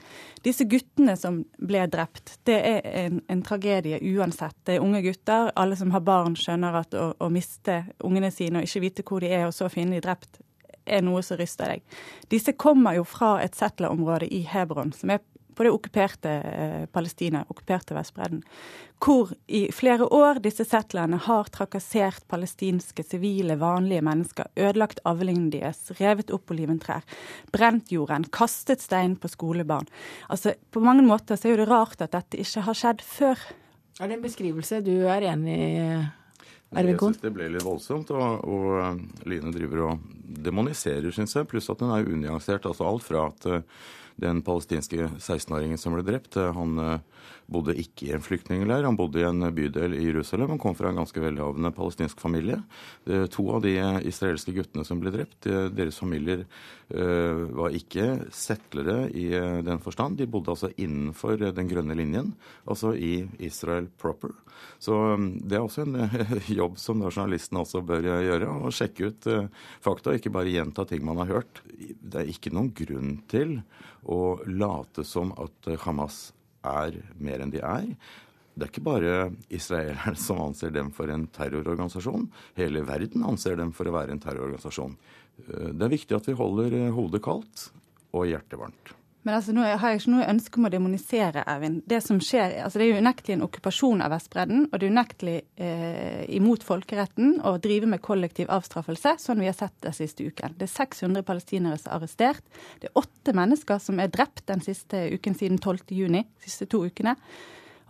Disse 0.44 0.66
guttene 0.70 1.14
som 1.20 1.42
ble 1.58 1.84
drept, 1.90 2.38
det 2.48 2.58
er 2.58 2.88
en, 3.04 3.20
en 3.30 3.44
tragedie 3.46 4.00
uansett. 4.14 4.56
Det 4.66 4.76
er 4.76 4.84
unge 4.84 5.04
gutter. 5.06 5.52
Alle 5.54 5.78
som 5.78 5.94
har 5.94 6.02
barn, 6.04 6.34
skjønner 6.38 6.80
at 6.82 6.98
å, 6.98 7.12
å 7.18 7.30
miste 7.32 7.84
ungene 8.04 8.32
sine 8.34 8.60
og 8.60 8.68
ikke 8.68 8.84
vite 8.88 9.06
hvor 9.06 9.22
de 9.22 9.30
er, 9.30 9.46
og 9.46 9.54
så 9.54 9.70
finne 9.72 9.96
de 9.96 10.04
drept, 10.04 10.42
er 10.84 11.04
noe 11.04 11.22
som 11.24 11.38
ryster 11.40 11.76
deg. 11.76 12.00
Disse 12.32 12.52
kommer 12.60 12.98
jo 12.98 13.06
fra 13.08 13.38
et 13.40 13.56
settlerområde 13.56 14.28
i 14.28 14.42
Hebron, 14.48 14.92
som 14.92 15.14
er 15.14 15.22
på 15.54 15.66
det 15.66 15.72
okkuperte 15.74 16.30
eh, 16.30 16.84
Palestina, 16.92 17.44
okkuperte 17.48 17.96
Vestbredden, 17.96 18.42
hvor 19.04 19.32
i 19.46 19.66
flere 19.74 20.06
år 20.14 20.40
disse 20.44 20.64
settlerne 20.66 21.18
har 21.26 21.50
trakassert 21.52 22.26
palestinske 22.30 23.04
sivile, 23.06 23.58
vanlige 23.60 24.04
mennesker, 24.06 24.50
ødelagt 24.56 25.02
avlingene 25.08 25.52
deres, 25.52 25.82
revet 26.00 26.32
opp 26.34 26.54
oliventrær, 26.54 27.04
brent 27.52 27.92
jorden, 27.92 28.26
kastet 28.32 28.84
stein 28.84 29.18
på 29.20 29.30
skolebarn. 29.32 29.90
Altså, 30.28 30.54
På 30.70 30.80
mange 30.80 31.04
måter 31.06 31.36
så 31.36 31.52
er 31.52 31.62
det 31.62 31.70
rart 31.70 32.00
at 32.02 32.16
dette 32.16 32.40
ikke 32.40 32.66
har 32.68 32.78
skjedd 32.78 33.04
før. 33.04 33.48
Er 34.00 34.10
det 34.10 34.18
en 34.18 34.26
beskrivelse 34.26 34.80
du 34.82 34.94
er 35.06 35.30
enig 35.30 35.54
i? 35.54 36.04
Jeg 36.74 36.96
syns 36.98 37.20
det 37.22 37.32
ble 37.34 37.48
litt 37.52 37.64
voldsomt. 37.64 38.10
Og, 38.14 38.46
og 38.48 38.70
eh, 38.80 39.02
Line 39.30 39.52
driver 39.54 39.84
og 39.88 40.06
demoniserer, 40.44 41.10
syns 41.14 41.36
jeg. 41.36 41.48
Pluss 41.50 41.70
at 41.72 41.82
den 41.82 41.92
er 41.94 42.08
unyansert. 42.10 42.66
Altså 42.66 42.88
alt 42.88 43.06
fra 43.06 43.28
at 43.30 43.46
uh, 43.50 43.84
den 44.20 44.42
palestinske 44.46 45.08
16-åringen 45.18 45.80
som 45.80 45.96
ble 45.96 46.04
drept, 46.06 46.36
eh, 46.38 46.52
han 46.54 46.78
uh, 46.78 46.98
bodde 47.50 47.76
ikke 47.80 48.08
i 48.08 48.14
en 48.16 48.24
flyktningleir. 48.24 48.86
Han 48.86 48.98
bodde 48.98 49.20
i 49.22 49.26
en 49.28 49.44
bydel 49.54 49.96
i 49.98 50.06
Jerusalem. 50.06 50.54
Han 50.54 50.62
kom 50.62 50.76
fra 50.78 50.90
en 50.90 51.00
ganske 51.02 51.20
velhavende 51.20 51.72
palestinsk 51.74 52.20
familie. 52.22 52.60
To 53.04 53.48
av 53.56 53.64
de 53.64 53.74
israelske 54.08 54.54
guttene 54.56 54.84
som 54.86 55.00
ble 55.02 55.12
drept, 55.14 55.48
deres 55.74 55.98
familier 56.00 56.44
eh, 56.88 57.42
var 57.56 57.74
ikke 57.76 58.06
settlere 58.34 59.08
i 59.12 59.28
eh, 59.36 59.60
den 59.66 59.80
forstand. 59.82 60.18
De 60.18 60.28
bodde 60.30 60.52
altså 60.54 60.70
innenfor 60.76 61.40
den 61.44 61.70
grønne 61.70 61.96
linjen, 61.98 62.32
altså 62.68 62.94
i 62.94 63.26
Israel 63.44 63.88
proper. 64.00 64.34
Så 64.82 64.94
mm, 64.94 65.28
det 65.48 65.58
er 65.58 65.64
også 65.64 65.84
en 65.84 65.98
jobb 66.60 66.78
som 66.80 67.02
journalistene 67.04 67.64
også 67.64 67.82
bør 67.86 68.08
gjøre. 68.08 68.50
Å 68.50 68.72
sjekke 68.74 69.10
ut 69.10 69.28
eh, 69.30 69.50
fakta, 69.84 70.16
ikke 70.16 70.32
bare 70.34 70.52
gjenta 70.52 70.86
ting 70.88 71.04
man 71.06 71.22
har 71.24 71.32
hørt. 71.38 71.64
Det 71.74 72.22
er 72.22 72.32
ikke 72.32 72.54
noen 72.54 72.72
grunn 72.76 73.18
til 73.30 73.58
å 74.04 74.38
late 74.50 75.06
som 75.08 75.32
at 75.40 75.70
Hamas 75.86 76.26
er 76.64 77.00
mer 77.22 77.44
enn 77.44 77.52
de 77.54 77.62
er. 77.62 77.90
Det 78.54 78.66
er 78.66 78.70
ikke 78.70 78.86
bare 78.86 79.14
israelerne 79.52 80.18
som 80.26 80.42
anser 80.44 80.74
dem 80.74 80.92
for 80.94 81.10
en 81.10 81.26
terrororganisasjon. 81.34 82.28
Hele 82.58 82.84
verden 82.86 83.26
anser 83.26 83.58
dem 83.58 83.72
for 83.74 83.90
å 83.90 83.96
være 83.96 84.14
en 84.14 84.22
terrororganisasjon. 84.22 84.98
Eh, 85.46 85.70
det 85.74 85.88
er 85.88 85.96
viktig 85.96 86.18
at 86.18 86.28
vi 86.30 86.38
holder 86.38 86.78
hodet 86.94 87.22
kaldt 87.24 87.68
og 88.14 88.28
hjertet 88.30 88.60
varmt. 88.60 88.94
Men 89.24 89.38
altså, 89.38 89.54
nå 89.56 89.64
har 89.64 89.92
jeg 89.92 90.02
ikke 90.02 90.12
noe 90.12 90.26
ønske 90.28 90.60
om 90.60 90.66
å 90.68 90.70
demonisere, 90.72 91.44
Ervin. 91.48 91.78
Det 91.88 92.00
som 92.04 92.18
skjer, 92.20 92.58
altså 92.60 92.80
det 92.80 92.84
er 92.86 92.90
jo 92.92 93.04
unektelig 93.06 93.36
en 93.38 93.44
okkupasjon 93.46 94.04
av 94.04 94.12
Vestbredden, 94.12 94.66
og 94.68 94.74
det 94.76 94.84
er 94.84 94.92
unektelig 94.92 95.36
eh, 95.56 96.20
imot 96.36 96.66
folkeretten 96.66 97.38
å 97.48 97.54
drive 97.64 97.88
med 97.88 98.02
kollektiv 98.04 98.52
avstraffelse, 98.52 99.14
sånn 99.22 99.40
vi 99.40 99.48
har 99.48 99.56
sett 99.56 99.76
den 99.86 99.96
siste 99.96 100.28
uken. 100.28 100.58
Det 100.60 100.68
er 100.68 100.74
600 100.74 101.24
palestinere 101.24 101.80
som 101.80 101.88
er 101.90 101.96
arrestert. 101.96 102.60
Det 102.82 102.90
er 102.90 103.00
åtte 103.00 103.36
mennesker 103.40 103.80
som 103.80 104.04
er 104.04 104.12
drept 104.12 104.44
den 104.52 104.60
siste 104.64 105.06
uken 105.16 105.40
siden 105.40 105.56
12. 105.56 105.96
juni, 105.96 106.26
de 106.28 106.50
siste 106.50 106.68
to 106.68 106.84
ukene. 106.84 107.16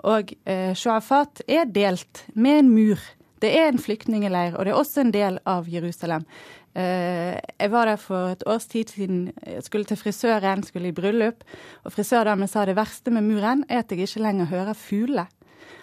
Og 0.06 0.30
eh, 0.46 0.70
Shuafat 0.78 1.42
er 1.50 1.66
delt 1.66 2.24
med 2.38 2.62
en 2.62 2.72
mur. 2.76 3.02
Det 3.42 3.50
er 3.58 3.68
en 3.68 3.80
flyktningeleir, 3.82 4.54
og 4.56 4.64
det 4.64 4.72
er 4.72 4.78
også 4.78 5.02
en 5.02 5.14
del 5.14 5.40
av 5.48 5.66
Jerusalem. 5.68 6.26
Eh, 6.74 7.34
jeg 7.60 7.70
var 7.70 7.86
der 7.86 7.98
for 8.00 8.34
et 8.34 8.46
års 8.46 8.66
tid 8.70 8.90
siden. 8.90 9.32
Jeg 9.46 9.62
skulle 9.62 9.86
til 9.88 10.00
frisøren, 10.00 10.62
skulle 10.66 10.90
i 10.90 10.96
bryllup. 10.96 11.44
Og 11.84 11.92
frisørdamen 11.94 12.50
sa 12.50 12.64
det 12.66 12.78
verste 12.78 13.14
med 13.14 13.26
muren 13.26 13.64
er 13.68 13.84
at 13.84 13.92
jeg 13.92 14.06
ikke 14.06 14.24
lenger 14.24 14.50
hører 14.50 14.74
fuglene. 14.74 15.28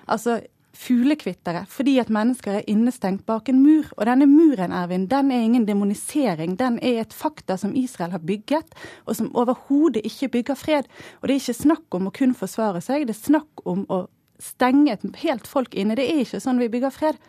Altså 0.08 0.42
fuglekvittere. 0.82 1.66
Fordi 1.70 1.98
at 2.00 2.10
mennesker 2.10 2.60
er 2.60 2.68
innestengt 2.68 3.26
bak 3.26 3.50
en 3.50 3.62
mur. 3.64 3.88
Og 3.98 4.06
denne 4.08 4.28
muren, 4.28 4.72
Ervin, 4.72 5.08
den 5.08 5.32
er 5.32 5.44
ingen 5.44 5.68
demonisering. 5.68 6.58
Den 6.60 6.80
er 6.82 7.02
et 7.02 7.14
fakta 7.14 7.58
som 7.58 7.76
Israel 7.76 8.12
har 8.12 8.24
bygget, 8.24 8.76
og 9.06 9.16
som 9.16 9.36
overhodet 9.36 10.02
ikke 10.06 10.32
bygger 10.38 10.56
fred. 10.56 10.90
Og 11.22 11.28
det 11.28 11.36
er 11.36 11.44
ikke 11.44 11.62
snakk 11.62 12.00
om 12.00 12.08
å 12.08 12.16
kun 12.16 12.36
forsvare 12.36 12.82
seg, 12.82 13.08
det 13.08 13.16
er 13.16 13.26
snakk 13.30 13.66
om 13.66 13.86
å 13.90 14.06
stenge 14.42 14.98
helt 15.24 15.48
folk 15.50 15.76
inne. 15.78 15.98
Det 16.00 16.08
er 16.10 16.26
ikke 16.26 16.42
sånn 16.44 16.62
vi 16.62 16.72
bygger 16.74 16.94
fred. 16.94 17.20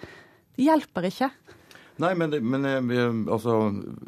Det 0.56 0.66
hjelper 0.66 1.08
ikke. 1.08 1.30
Nei, 2.00 2.14
men, 2.16 2.32
men 2.48 2.64
eh, 2.64 2.78
vi, 2.88 2.98
altså, 3.30 3.56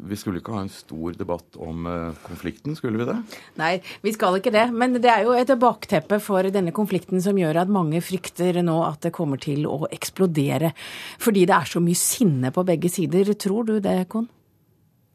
vi 0.09 0.17
skulle 0.17 0.41
ikke 0.41 0.55
ha 0.55 0.63
en 0.65 0.71
stor 0.73 1.13
debatt 1.15 1.57
om 1.61 1.85
uh, 1.85 2.17
konflikten, 2.25 2.73
skulle 2.75 2.97
vi 2.97 3.05
det? 3.07 3.15
Nei, 3.61 3.73
vi 4.01 4.13
skal 4.15 4.39
ikke 4.39 4.53
det. 4.55 4.65
Men 4.73 4.97
det 4.97 5.11
er 5.11 5.23
jo 5.27 5.35
et 5.37 5.53
bakteppe 5.61 6.17
for 6.23 6.49
denne 6.51 6.73
konflikten 6.75 7.21
som 7.23 7.37
gjør 7.39 7.61
at 7.61 7.71
mange 7.71 8.01
frykter 8.03 8.57
nå 8.65 8.79
at 8.87 9.05
det 9.05 9.13
kommer 9.15 9.39
til 9.41 9.67
å 9.69 9.85
eksplodere. 9.93 10.73
Fordi 11.21 11.45
det 11.45 11.55
er 11.55 11.75
så 11.75 11.83
mye 11.83 11.99
sinne 11.99 12.51
på 12.55 12.65
begge 12.67 12.91
sider. 12.91 13.35
Tror 13.37 13.69
du 13.69 13.77
det, 13.77 13.99
Kon? 14.11 14.27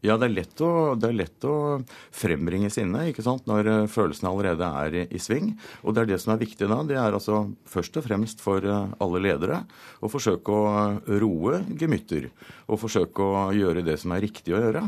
Ja, 0.01 0.15
det 0.17 0.31
er, 0.31 0.33
lett 0.39 0.61
å, 0.65 0.71
det 0.97 1.11
er 1.11 1.17
lett 1.19 1.45
å 1.45 1.55
frembringe 2.17 2.71
sinne 2.73 3.03
ikke 3.11 3.25
sant? 3.25 3.45
når 3.51 3.69
eh, 3.69 3.89
følelsene 3.91 4.31
allerede 4.31 4.71
er 4.85 4.97
i, 5.03 5.05
i, 5.13 5.21
sving. 5.21 5.53
Og 5.85 5.93
det 5.93 6.05
er 6.05 6.11
det 6.15 6.21
som 6.23 6.33
er 6.33 6.41
viktig 6.41 6.71
da. 6.71 6.79
Det 6.89 6.97
er 6.97 7.17
altså 7.17 7.43
først 7.69 8.01
og 8.01 8.07
fremst 8.07 8.41
for 8.41 8.65
eh, 8.65 8.95
alle 9.05 9.21
ledere 9.21 9.61
å 10.01 10.09
forsøke 10.09 10.57
å 10.57 10.73
roe 11.21 11.61
gemytter. 11.77 12.31
Og 12.73 12.81
forsøke 12.81 13.27
å 13.29 13.51
gjøre 13.53 13.85
det 13.85 13.99
som 14.01 14.17
er 14.17 14.25
riktig 14.25 14.57
å 14.57 14.63
gjøre. 14.65 14.87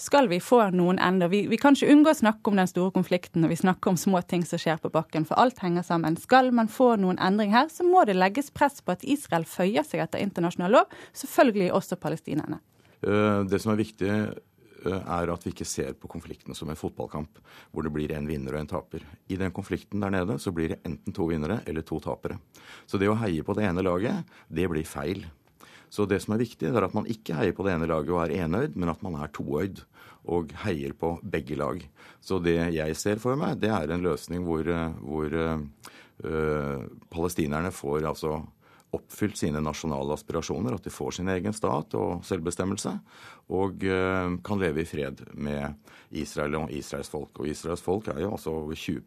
Skal 0.00 0.30
vi 0.32 0.38
få 0.40 0.62
noen 0.72 0.98
ender 0.98 1.28
vi, 1.28 1.42
vi, 1.46 1.58
kan 1.60 1.76
ikke 1.76 1.92
unngå 1.92 2.10
å 2.10 2.16
snakke 2.16 2.50
om 2.50 2.56
den 2.56 2.70
store 2.70 2.90
konflikten 2.94 3.44
når 3.44 3.52
vi 3.52 3.58
snakker 3.60 3.92
om 3.92 3.98
små 4.00 4.22
ting 4.24 4.46
som 4.48 4.58
skjer 4.58 4.80
på 4.80 4.90
bakken, 4.90 5.26
for 5.28 5.36
alt 5.38 5.60
henger 5.60 5.84
sammen. 5.84 6.16
Skal 6.16 6.50
man 6.56 6.72
få 6.72 6.94
noen 6.98 7.20
endring 7.20 7.52
her, 7.52 7.68
så 7.68 7.84
må 7.84 8.02
det 8.08 8.16
legges 8.16 8.48
press 8.50 8.80
på 8.80 8.96
at 8.96 9.04
Israel 9.04 9.44
føyer 9.44 9.84
seg 9.84 10.00
etter 10.06 10.24
internasjonal 10.24 10.78
lov, 10.78 10.98
selvfølgelig 11.20 11.68
også 11.76 12.00
palestinerne. 12.00 12.62
Eh, 13.00 13.42
det 13.48 13.60
som 13.62 13.72
er 13.72 13.80
viktig, 13.80 14.10
eh, 14.10 15.00
er 15.00 15.32
at 15.32 15.44
vi 15.44 15.52
ikke 15.54 15.68
ser 15.68 15.94
på 15.96 16.08
konflikten 16.08 16.54
som 16.56 16.68
en 16.68 16.78
fotballkamp 16.78 17.40
hvor 17.72 17.84
det 17.84 17.92
blir 17.92 18.12
en 18.12 18.28
vinner 18.28 18.54
og 18.54 18.60
en 18.60 18.72
taper. 18.74 19.04
I 19.28 19.36
den 19.40 19.52
konflikten 19.52 20.00
der 20.00 20.12
nede 20.12 20.38
så 20.38 20.52
blir 20.52 20.74
det 20.74 20.80
enten 20.84 21.12
to 21.16 21.28
vinnere 21.30 21.62
eller 21.66 21.82
to 21.82 22.00
tapere. 22.00 22.38
Så 22.86 22.98
det 22.98 23.08
å 23.08 23.18
heie 23.20 23.42
på 23.42 23.56
det 23.56 23.64
ene 23.68 23.84
laget, 23.84 24.24
det 24.48 24.68
blir 24.68 24.84
feil. 24.84 25.24
Så 25.90 26.06
det 26.06 26.20
som 26.22 26.34
er 26.34 26.44
viktig, 26.44 26.68
er 26.70 26.84
at 26.86 26.94
man 26.94 27.08
ikke 27.10 27.34
heier 27.34 27.56
på 27.56 27.64
det 27.66 27.74
ene 27.74 27.88
laget 27.90 28.14
og 28.14 28.22
er 28.22 28.44
enøyd, 28.44 28.76
men 28.76 28.92
at 28.92 29.02
man 29.02 29.16
er 29.18 29.32
toøyd 29.34 29.82
og 30.30 30.52
heier 30.62 30.92
på 30.92 31.16
begge 31.24 31.56
lag. 31.58 31.80
Så 32.20 32.38
det 32.38 32.58
jeg 32.76 32.96
ser 32.96 33.18
for 33.18 33.34
meg, 33.40 33.58
det 33.58 33.72
er 33.74 33.90
en 33.90 34.04
løsning 34.04 34.44
hvor, 34.46 34.62
eh, 34.68 34.92
hvor 35.00 35.34
øh, 36.20 36.84
palestinerne 37.10 37.72
får 37.72 38.06
altså 38.12 38.42
oppfylt 38.96 39.38
sine 39.38 39.62
nasjonale 39.62 40.14
aspirasjoner, 40.16 40.74
at 40.76 40.86
de 40.86 40.92
får 40.92 41.18
sin 41.18 41.30
egen 41.30 41.54
stat 41.54 41.94
og 41.98 42.24
selvbestemmelse, 42.26 42.96
og 43.50 43.84
eh, 43.84 44.36
kan 44.46 44.60
leve 44.62 44.84
i 44.84 44.88
fred 44.88 45.24
med 45.34 45.74
Israel 46.10 46.56
og 46.58 46.72
Israels 46.74 47.08
folk. 47.10 47.38
Og 47.38 47.48
Israels 47.48 47.82
folk 47.82 48.08
er 48.10 48.18
jo 48.24 48.32
altså 48.34 48.52
over 48.54 48.74
20 48.74 49.00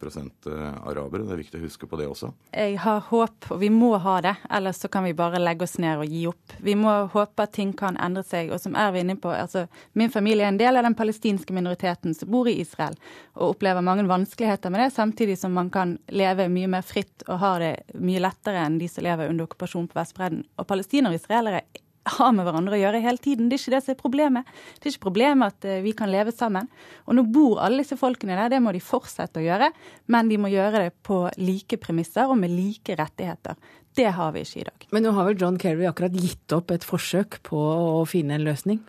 eh, 0.52 0.62
arabere, 0.88 1.26
det 1.28 1.36
er 1.36 1.42
viktig 1.42 1.60
å 1.60 1.64
huske 1.66 1.88
på 1.90 2.00
det 2.00 2.08
også. 2.08 2.32
Jeg 2.56 2.78
har 2.84 3.02
håp, 3.10 3.50
og 3.52 3.60
vi 3.60 3.70
må 3.74 3.92
ha 4.04 4.16
det, 4.24 4.36
ellers 4.50 4.80
så 4.84 4.90
kan 4.92 5.04
vi 5.08 5.16
bare 5.18 5.42
legge 5.42 5.68
oss 5.68 5.76
ned 5.84 6.00
og 6.00 6.08
gi 6.08 6.24
opp. 6.32 6.56
Vi 6.64 6.78
må 6.80 6.94
håpe 7.12 7.48
at 7.48 7.56
ting 7.56 7.74
kan 7.78 8.00
endre 8.00 8.24
seg. 8.28 8.54
Og 8.54 8.62
som 8.64 8.78
er 8.80 8.94
vi 8.96 9.04
inne 9.04 9.18
på, 9.20 9.32
altså 9.36 9.66
min 10.00 10.12
familie 10.14 10.48
er 10.48 10.54
en 10.54 10.62
del 10.62 10.80
av 10.80 10.88
den 10.88 10.98
palestinske 10.98 11.56
minoriteten 11.56 12.16
som 12.16 12.32
bor 12.32 12.48
i 12.48 12.56
Israel, 12.64 12.96
og 13.36 13.58
opplever 13.58 13.84
mange 13.84 14.08
vanskeligheter 14.08 14.72
med 14.72 14.86
det, 14.86 14.92
samtidig 14.96 15.38
som 15.40 15.56
man 15.56 15.72
kan 15.74 15.98
leve 16.08 16.48
mye 16.52 16.72
mer 16.72 16.88
fritt 16.88 17.28
og 17.28 17.40
har 17.44 17.64
det 17.64 18.00
mye 18.00 18.24
lettere 18.24 18.64
enn 18.64 18.80
de 18.80 18.88
som 18.92 19.04
lever 19.04 19.32
under 19.32 19.48
okkupasjon 19.48 19.90
på 19.92 20.00
Vestbredden. 20.00 20.46
Og 20.60 20.70
palestinere 20.70 21.16
og 21.16 21.20
israelere 21.20 21.66
har 22.04 22.34
med 22.36 22.48
hverandre 22.48 22.76
å 22.76 22.82
gjøre 22.82 23.02
hele 23.04 23.22
tiden. 23.22 23.50
Det 23.50 23.58
er 23.58 23.64
ikke 23.64 23.76
det 23.76 23.82
som 23.86 23.94
er 23.94 24.00
problemet. 24.00 24.50
Det 24.78 24.88
er 24.88 24.94
ikke 24.94 25.06
problemet 25.08 25.54
at 25.54 25.68
eh, 25.70 25.84
vi 25.86 25.94
kan 25.98 26.12
leve 26.12 26.32
sammen. 26.36 26.68
Og 27.08 27.18
nå 27.18 27.26
bor 27.32 27.62
alle 27.64 27.84
disse 27.84 27.98
folkene 28.00 28.38
der, 28.40 28.52
det 28.54 28.62
må 28.64 28.74
de 28.76 28.84
fortsette 28.84 29.40
å 29.40 29.46
gjøre, 29.46 29.72
men 30.12 30.32
de 30.32 30.40
må 30.42 30.52
gjøre 30.52 30.88
det 30.88 30.94
på 31.06 31.18
like 31.40 31.80
premisser 31.82 32.30
og 32.30 32.38
med 32.42 32.54
like 32.54 32.98
rettigheter. 33.00 33.60
Det 33.94 34.10
har 34.18 34.34
vi 34.34 34.40
ikke 34.44 34.64
i 34.64 34.68
dag. 34.68 34.80
Men 34.96 35.06
nå 35.06 35.14
har 35.16 35.30
vel 35.30 35.40
John 35.40 35.60
Kerry 35.62 35.86
akkurat 35.88 36.16
gitt 36.18 36.56
opp 36.56 36.74
et 36.74 36.88
forsøk 36.88 37.30
på 37.46 37.60
å 37.62 38.04
finne 38.10 38.40
en 38.40 38.48
løsning? 38.48 38.82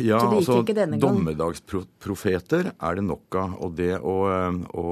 Ja, 0.00 0.22
altså 0.24 0.62
dommedagsprofeter 0.64 2.70
er 2.72 2.96
det 2.96 3.02
nok 3.04 3.36
av. 3.36 3.58
Og 3.64 3.74
det 3.76 3.96
å, 3.98 4.14
å, 4.24 4.80
å 4.80 4.84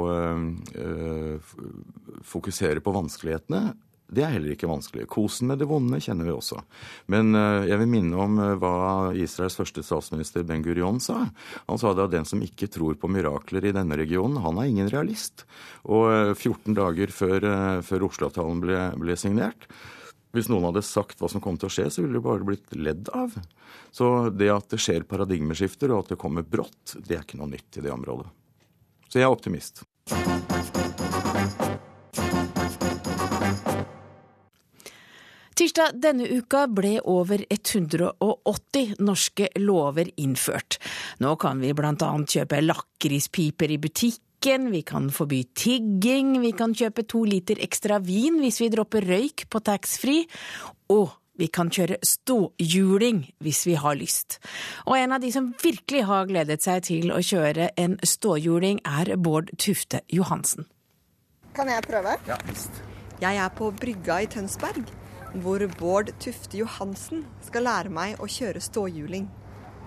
øh, 0.76 1.40
fokusere 2.26 2.80
på 2.84 2.92
vanskelighetene 2.92 3.72
det 4.10 4.24
er 4.24 4.32
heller 4.34 4.54
ikke 4.54 4.68
vanskelig. 4.70 5.06
Kosen 5.10 5.50
med 5.50 5.60
det 5.60 5.68
vonde 5.70 6.00
kjenner 6.02 6.26
vi 6.26 6.34
også. 6.34 6.58
Men 7.12 7.34
eh, 7.38 7.68
jeg 7.70 7.78
vil 7.82 7.90
minne 7.92 8.18
om 8.18 8.40
eh, 8.42 8.56
hva 8.58 8.74
Israels 9.14 9.58
første 9.58 9.84
statsminister 9.86 10.44
Ben 10.46 10.64
Gurion 10.64 10.98
sa. 11.02 11.22
Han 11.68 11.80
sa 11.80 11.94
det 11.94 12.08
at 12.08 12.16
den 12.16 12.26
som 12.28 12.42
ikke 12.42 12.70
tror 12.72 12.98
på 12.98 13.10
mirakler 13.12 13.68
i 13.70 13.74
denne 13.76 13.98
regionen, 14.00 14.42
han 14.42 14.58
er 14.58 14.70
ingen 14.70 14.90
realist. 14.90 15.46
Og 15.86 16.34
14 16.34 16.72
eh, 16.72 16.76
dager 16.80 17.14
før, 17.14 17.48
før 17.86 18.08
Oslo-avtalen 18.10 18.62
ble, 18.64 18.82
ble 18.98 19.18
signert, 19.20 19.68
hvis 20.34 20.50
noen 20.50 20.68
hadde 20.68 20.82
sagt 20.86 21.22
hva 21.22 21.30
som 21.30 21.42
kom 21.42 21.56
til 21.58 21.70
å 21.70 21.74
skje, 21.74 21.88
så 21.90 22.02
ville 22.04 22.18
det 22.18 22.26
bare 22.26 22.46
blitt 22.46 22.74
ledd 22.78 23.10
av. 23.14 23.34
Så 23.94 24.30
det 24.30 24.50
at 24.54 24.70
det 24.70 24.82
skjer 24.82 25.06
paradigmeskifter, 25.10 25.90
og 25.90 26.04
at 26.04 26.14
det 26.14 26.20
kommer 26.22 26.46
brått, 26.46 26.96
det 26.98 27.18
er 27.18 27.26
ikke 27.26 27.40
noe 27.42 27.50
nytt 27.50 27.78
i 27.78 27.86
det 27.86 27.94
området. 27.94 28.30
Så 29.10 29.18
jeg 29.18 29.26
er 29.26 29.34
optimist. 29.34 29.82
Tirsdag 35.60 35.98
denne 36.00 36.24
uka 36.24 36.62
ble 36.72 36.94
over 37.04 37.42
180 37.52 38.94
norske 39.04 39.48
lover 39.60 40.08
innført. 40.16 40.78
Nå 41.20 41.34
kan 41.36 41.58
vi 41.60 41.74
annet 41.76 42.32
kjøpe 42.32 42.62
lakrispiper 42.64 43.68
i 43.68 43.76
butikken, 43.76 44.70
vi 44.72 44.80
kan 44.88 45.10
forby 45.12 45.42
tigging, 45.52 46.38
vi 46.40 46.54
kan 46.56 46.72
kjøpe 46.72 47.04
to 47.04 47.26
liter 47.28 47.60
ekstra 47.60 47.98
vin 48.00 48.38
hvis 48.40 48.62
vi 48.62 48.70
dropper 48.72 49.04
røyk 49.04 49.44
på 49.52 49.60
taxfree, 49.60 50.24
og 50.88 51.12
vi 51.36 51.50
kan 51.52 51.68
kjøre 51.68 51.98
ståhjuling 52.08 53.20
hvis 53.44 53.66
vi 53.68 53.76
har 53.76 53.98
lyst. 54.00 54.38
Og 54.88 54.96
en 54.96 55.12
av 55.12 55.20
de 55.20 55.28
som 55.28 55.52
virkelig 55.60 56.06
har 56.08 56.24
gledet 56.30 56.64
seg 56.64 56.88
til 56.88 57.12
å 57.12 57.20
kjøre 57.20 57.68
en 57.76 57.98
ståhjuling, 58.00 58.80
er 58.88 59.12
Bård 59.20 59.52
Tufte 59.60 60.00
Johansen. 60.08 60.64
Kan 61.52 61.68
jeg 61.68 61.84
prøve? 61.84 62.16
Ja, 62.24 62.40
visst. 62.48 62.80
Jeg 63.20 63.36
er 63.36 63.52
på 63.52 63.68
brygga 63.76 64.22
i 64.24 64.32
Tønsberg 64.32 64.88
hvor 65.38 65.62
Bård 65.78 66.10
Tufte 66.18 66.58
Johansen 66.58 67.24
skal 67.46 67.66
lære 67.68 67.92
meg 67.94 68.18
å 68.22 68.26
kjøre 68.30 68.62
ståhjuling. 68.62 69.28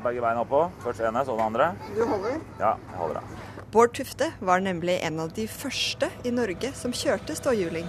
Begge 0.03 0.23
beina 0.23 0.43
oppå. 0.43 0.65
Først 0.83 1.03
ene, 1.03 1.23
så 1.23 1.35
den 1.35 1.45
andre. 1.45 1.71
Du 1.95 2.03
holder? 2.07 2.39
Ja, 2.59 2.75
jeg 2.77 2.99
holder 2.99 3.19
det. 3.19 3.63
Bård 3.73 3.93
Tufte 3.97 4.29
var 4.39 4.63
nemlig 4.63 4.99
en 5.01 5.19
av 5.23 5.31
de 5.35 5.47
første 5.49 6.09
i 6.23 6.31
Norge 6.31 6.73
som 6.77 6.93
kjørte 6.95 7.35
ståhjuling. 7.39 7.87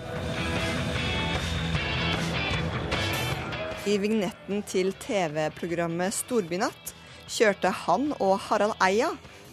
I 3.85 3.99
vignetten 4.01 4.63
til 4.65 4.95
TV-programmet 4.97 6.15
Storbynatt 6.17 6.95
kjørte 7.29 7.71
han 7.85 8.15
og 8.17 8.39
Harald 8.47 8.79
Eia 8.83 9.11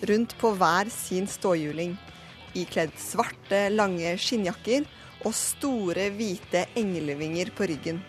rundt 0.07 0.37
på 0.39 0.53
hver 0.57 0.89
sin 0.93 1.27
ståhjuling, 1.29 1.97
ikledd 2.57 2.95
svarte, 2.99 3.67
lange 3.73 4.15
skinnjakker 4.19 4.87
og 5.25 5.35
store, 5.37 6.09
hvite 6.15 6.65
englevinger 6.79 7.51
på 7.55 7.67
ryggen. 7.69 8.01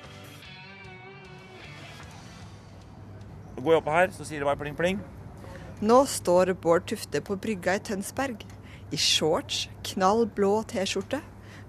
Så 3.52 3.60
går 3.60 3.76
jeg 3.76 3.82
opp 3.82 3.90
her, 3.92 4.14
så 4.14 4.26
sier 4.26 4.42
det 4.42 4.48
bare 4.48 4.60
pling, 4.62 4.76
pling. 4.78 5.02
Nå 5.82 6.02
står 6.06 6.54
Bård 6.62 6.86
Tufte 6.90 7.20
på 7.24 7.36
brygga 7.42 7.76
i 7.78 7.82
Tønsberg. 7.82 8.44
I 8.92 8.98
shorts, 9.00 9.66
knall 9.92 10.26
blå 10.30 10.60
T-skjorte, 10.68 11.22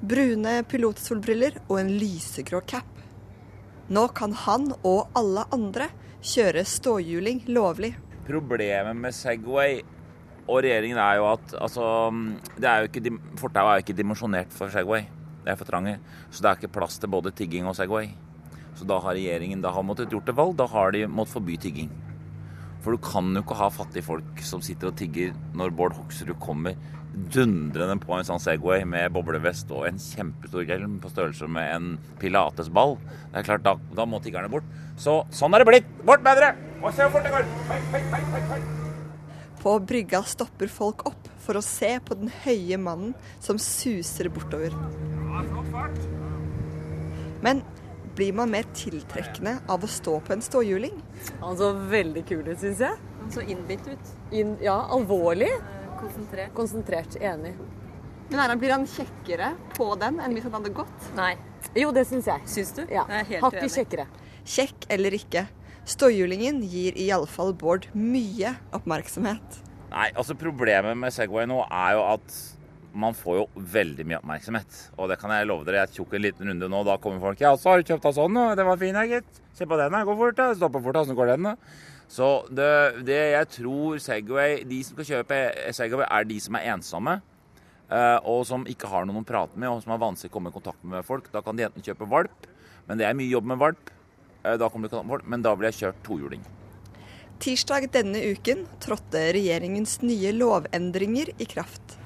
brune 0.03 0.59
pilotsolbriller 0.69 1.61
og 1.69 1.79
en 1.79 1.91
lysegrå 1.97 2.61
cap. 2.67 2.89
Nå 3.93 4.07
kan 4.15 4.35
han 4.45 4.71
og 4.83 5.11
alle 5.17 5.45
andre 5.55 5.89
kjøre 6.23 6.63
ståhjuling 6.67 7.43
lovlig. 7.51 7.93
Problemet 8.27 8.95
med 8.95 9.15
Segway 9.15 9.81
og 10.47 10.61
regjeringen 10.63 10.99
er 10.99 11.19
jo 11.19 11.27
at 11.31 11.53
altså, 11.59 11.89
er 12.59 12.87
Fortauet 13.39 13.69
er 13.69 13.79
jo 13.79 13.83
ikke 13.85 13.97
dimensjonert 13.97 14.55
for 14.55 14.71
Segway. 14.71 15.07
Det 15.43 15.53
er 15.53 15.59
for 15.59 15.69
trange. 15.69 15.97
Så 16.31 16.43
det 16.43 16.49
er 16.51 16.61
ikke 16.61 16.75
plass 16.79 16.99
til 17.01 17.11
både 17.11 17.33
tigging 17.35 17.67
og 17.69 17.75
Segway. 17.77 18.09
Så 18.77 18.87
da 18.89 18.97
har 19.03 19.17
regjeringen 19.17 19.61
da 19.61 19.71
har 19.75 19.85
måttet 19.85 20.11
gjort 20.13 20.31
et 20.31 20.37
valg. 20.39 20.55
Da 20.57 20.67
har 20.71 20.95
de 20.95 21.05
måttet 21.07 21.35
forby 21.37 21.57
tigging. 21.61 21.91
For 22.83 22.95
du 22.95 22.99
kan 23.03 23.29
jo 23.31 23.43
ikke 23.43 23.55
ha 23.59 23.69
fattige 23.71 24.03
folk 24.03 24.41
som 24.43 24.63
sitter 24.63 24.89
og 24.89 24.97
tigger 24.99 25.31
når 25.55 25.71
Bård 25.77 25.95
Hoksrud 25.95 26.35
kommer 26.43 26.75
dundrende 27.13 27.95
på 28.01 28.15
en 28.17 28.25
sånn 28.25 28.41
Segway 28.41 28.83
med 28.89 29.13
boblevest 29.13 29.69
og 29.71 29.85
en 29.87 29.99
kjempestor 30.01 30.65
hjelm 30.65 30.97
på 30.99 31.11
størrelse 31.13 31.47
med 31.47 31.69
en 31.75 31.91
pilatesball. 32.19 32.97
Det 33.31 33.43
er 33.43 33.47
klart, 33.47 33.63
Da, 33.63 33.75
da 33.95 34.07
må 34.09 34.19
tiggerne 34.23 34.51
bort. 34.51 34.65
Så 34.97 35.21
sånn 35.31 35.53
er 35.53 35.63
det 35.63 35.69
blitt. 35.69 35.91
Bort 36.03 36.25
med 36.25 36.39
dere! 36.41 36.55
Og 36.81 36.89
se 36.91 37.05
hvor 37.05 37.19
fort 37.19 37.27
det 37.27 37.35
går! 37.35 37.45
Hei, 37.69 37.79
hei, 37.93 38.01
hei, 38.33 38.41
hei. 38.49 38.61
På 39.61 39.77
brygga 39.79 40.23
stopper 40.27 40.67
folk 40.67 41.05
opp 41.07 41.22
for 41.43 41.59
å 41.59 41.63
se 41.65 41.91
på 42.05 42.15
den 42.19 42.31
høye 42.43 42.79
mannen 42.79 43.13
som 43.43 43.59
suser 43.61 44.29
bortover. 44.33 44.75
Men 47.43 47.61
blir 48.15 48.33
man 48.33 48.51
mer 48.53 48.67
tiltrekkende 48.77 49.57
av 49.67 49.83
å 49.83 49.89
stå 49.89 50.19
på 50.23 50.35
en 50.35 50.43
ståhjuling? 50.45 50.99
Han 51.41 51.57
så 51.59 51.71
veldig 51.91 52.25
kul 52.29 52.43
ut, 52.47 52.59
syns 52.61 52.83
jeg. 52.85 52.99
Han 53.19 53.31
så 53.33 53.41
innbitt 53.41 53.87
ut. 53.89 54.11
In, 54.31 54.55
ja, 54.63 54.77
alvorlig. 54.93 55.49
Konsentrert. 55.99 56.53
Konsentrert. 56.55 57.17
Enig. 57.19 57.55
Men 58.29 58.39
er 58.39 58.53
han, 58.53 58.61
Blir 58.61 58.75
han 58.75 58.85
kjekkere 58.89 59.53
på 59.75 59.89
den 59.99 60.21
enn 60.23 60.37
hvis 60.37 60.45
han 60.47 60.55
hadde 60.55 60.71
gått? 60.77 61.09
Nei. 61.17 61.33
Jo, 61.77 61.91
det 61.95 62.05
syns 62.09 62.29
jeg. 62.29 62.45
Syns 62.49 62.73
du? 62.77 62.83
Ja. 62.85 63.03
Jeg 63.09 63.19
er 63.19 63.29
helt 63.33 63.45
Hakket 63.47 63.77
kjekkere. 63.79 64.07
Kjekk 64.43 64.87
eller 64.93 65.15
ikke, 65.15 65.45
ståhjulingen 65.87 66.61
gir 66.67 66.97
i 66.99 67.09
alle 67.15 67.29
fall 67.31 67.53
Bård 67.55 67.87
mye 67.95 68.55
oppmerksomhet. 68.75 69.61
Nei, 69.93 70.09
altså 70.17 70.33
Problemet 70.39 70.97
med 70.97 71.13
Segway 71.13 71.45
nå 71.49 71.59
er 71.69 71.93
jo 71.97 72.03
at 72.15 72.35
man 72.93 73.15
får 73.17 73.37
jo 73.39 73.45
veldig 73.73 74.03
mye 74.05 74.19
oppmerksomhet. 74.19 74.75
Og 75.01 75.07
det 75.09 75.17
kan 75.21 75.31
jeg 75.33 75.47
love 75.49 75.65
dere. 75.65 75.83
Jeg 75.87 75.95
tok 75.97 76.11
en 76.13 76.21
liten 76.21 76.49
runde 76.51 76.67
nå, 76.69 76.81
da 76.85 76.97
kommer 77.01 77.21
folk 77.23 77.41
Ja, 77.41 77.55
så 77.57 77.71
har 77.71 77.81
du 77.81 77.89
kjøpt 77.89 78.05
deg 78.05 78.15
sånn, 78.19 78.37
og 78.37 78.51
det 78.57 78.65
var 78.67 78.77
fin, 78.81 78.93
ja, 78.97 79.05
gitt. 79.09 79.39
Se 79.57 79.65
på 79.69 79.77
den, 79.79 79.93
da. 79.93 80.03
Gå 80.05 80.13
fort, 80.19 80.37
da. 80.37 80.51
Stopper 80.57 80.81
fort, 80.85 80.93
da. 80.97 81.01
Åssen 81.05 81.17
går 81.17 81.31
den, 81.33 81.47
da? 81.49 81.55
Så 82.13 82.27
det, 82.53 82.69
det 83.07 83.17
jeg 83.31 83.47
tror 83.55 83.97
Segway 84.03 84.59
De 84.69 84.77
som 84.85 84.93
skal 84.97 85.07
kjøpe 85.07 85.37
Segway, 85.73 86.05
er 86.05 86.27
de 86.29 86.37
som 86.43 86.57
er 86.59 86.67
ensomme. 86.75 87.15
eh, 87.89 88.17
Og 88.29 88.43
som 88.49 88.65
ikke 88.69 88.89
har 88.91 89.05
noen 89.09 89.23
å 89.23 89.29
prate 89.29 89.57
med, 89.57 89.69
og 89.73 89.81
som 89.85 89.95
har 89.95 90.01
vanskelig 90.03 90.29
å 90.29 90.35
komme 90.37 90.53
i 90.53 90.57
kontakt 90.57 90.83
med 90.85 91.05
folk. 91.07 91.31
Da 91.33 91.41
kan 91.41 91.57
de 91.57 91.65
enten 91.69 91.85
kjøpe 91.85 92.09
valp, 92.09 92.49
men 92.89 92.97
det 93.01 93.07
er 93.09 93.17
mye 93.17 93.29
jobb 93.33 93.45
med 93.53 93.57
valp. 93.61 93.89
eh, 94.43 94.57
Da 94.57 94.69
kommer 94.69 94.85
de 94.89 94.93
i 94.93 94.97
kontakt 94.97 95.09
med 95.09 95.17
folk, 95.17 95.29
men 95.33 95.41
da 95.41 95.55
blir 95.55 95.71
jeg 95.71 95.81
kjørt 95.81 96.03
tohjuling. 96.05 96.45
Tirsdag 97.43 97.89
denne 97.91 98.21
uken 98.31 98.61
trådte 98.79 99.19
regjeringens 99.35 99.97
nye 99.99 100.29
lovendringer 100.31 101.27
i 101.43 101.45
kraft. 101.51 101.97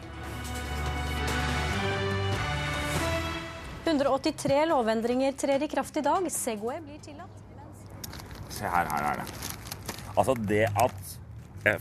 183 3.85 4.63
lovendringer 4.71 5.35
trer 5.37 5.61
i 5.61 5.67
kraft 5.69 5.99
i 6.01 6.03
dag. 6.07 6.25
Segway 6.33 6.79
blir 6.81 6.97
tillatt. 7.05 7.43
Se 8.49 8.65
her, 8.65 8.89
her 8.89 9.05
er 9.11 9.21
det. 9.21 9.27
Altså 10.15 10.33
det 10.41 10.63
at 10.73 11.13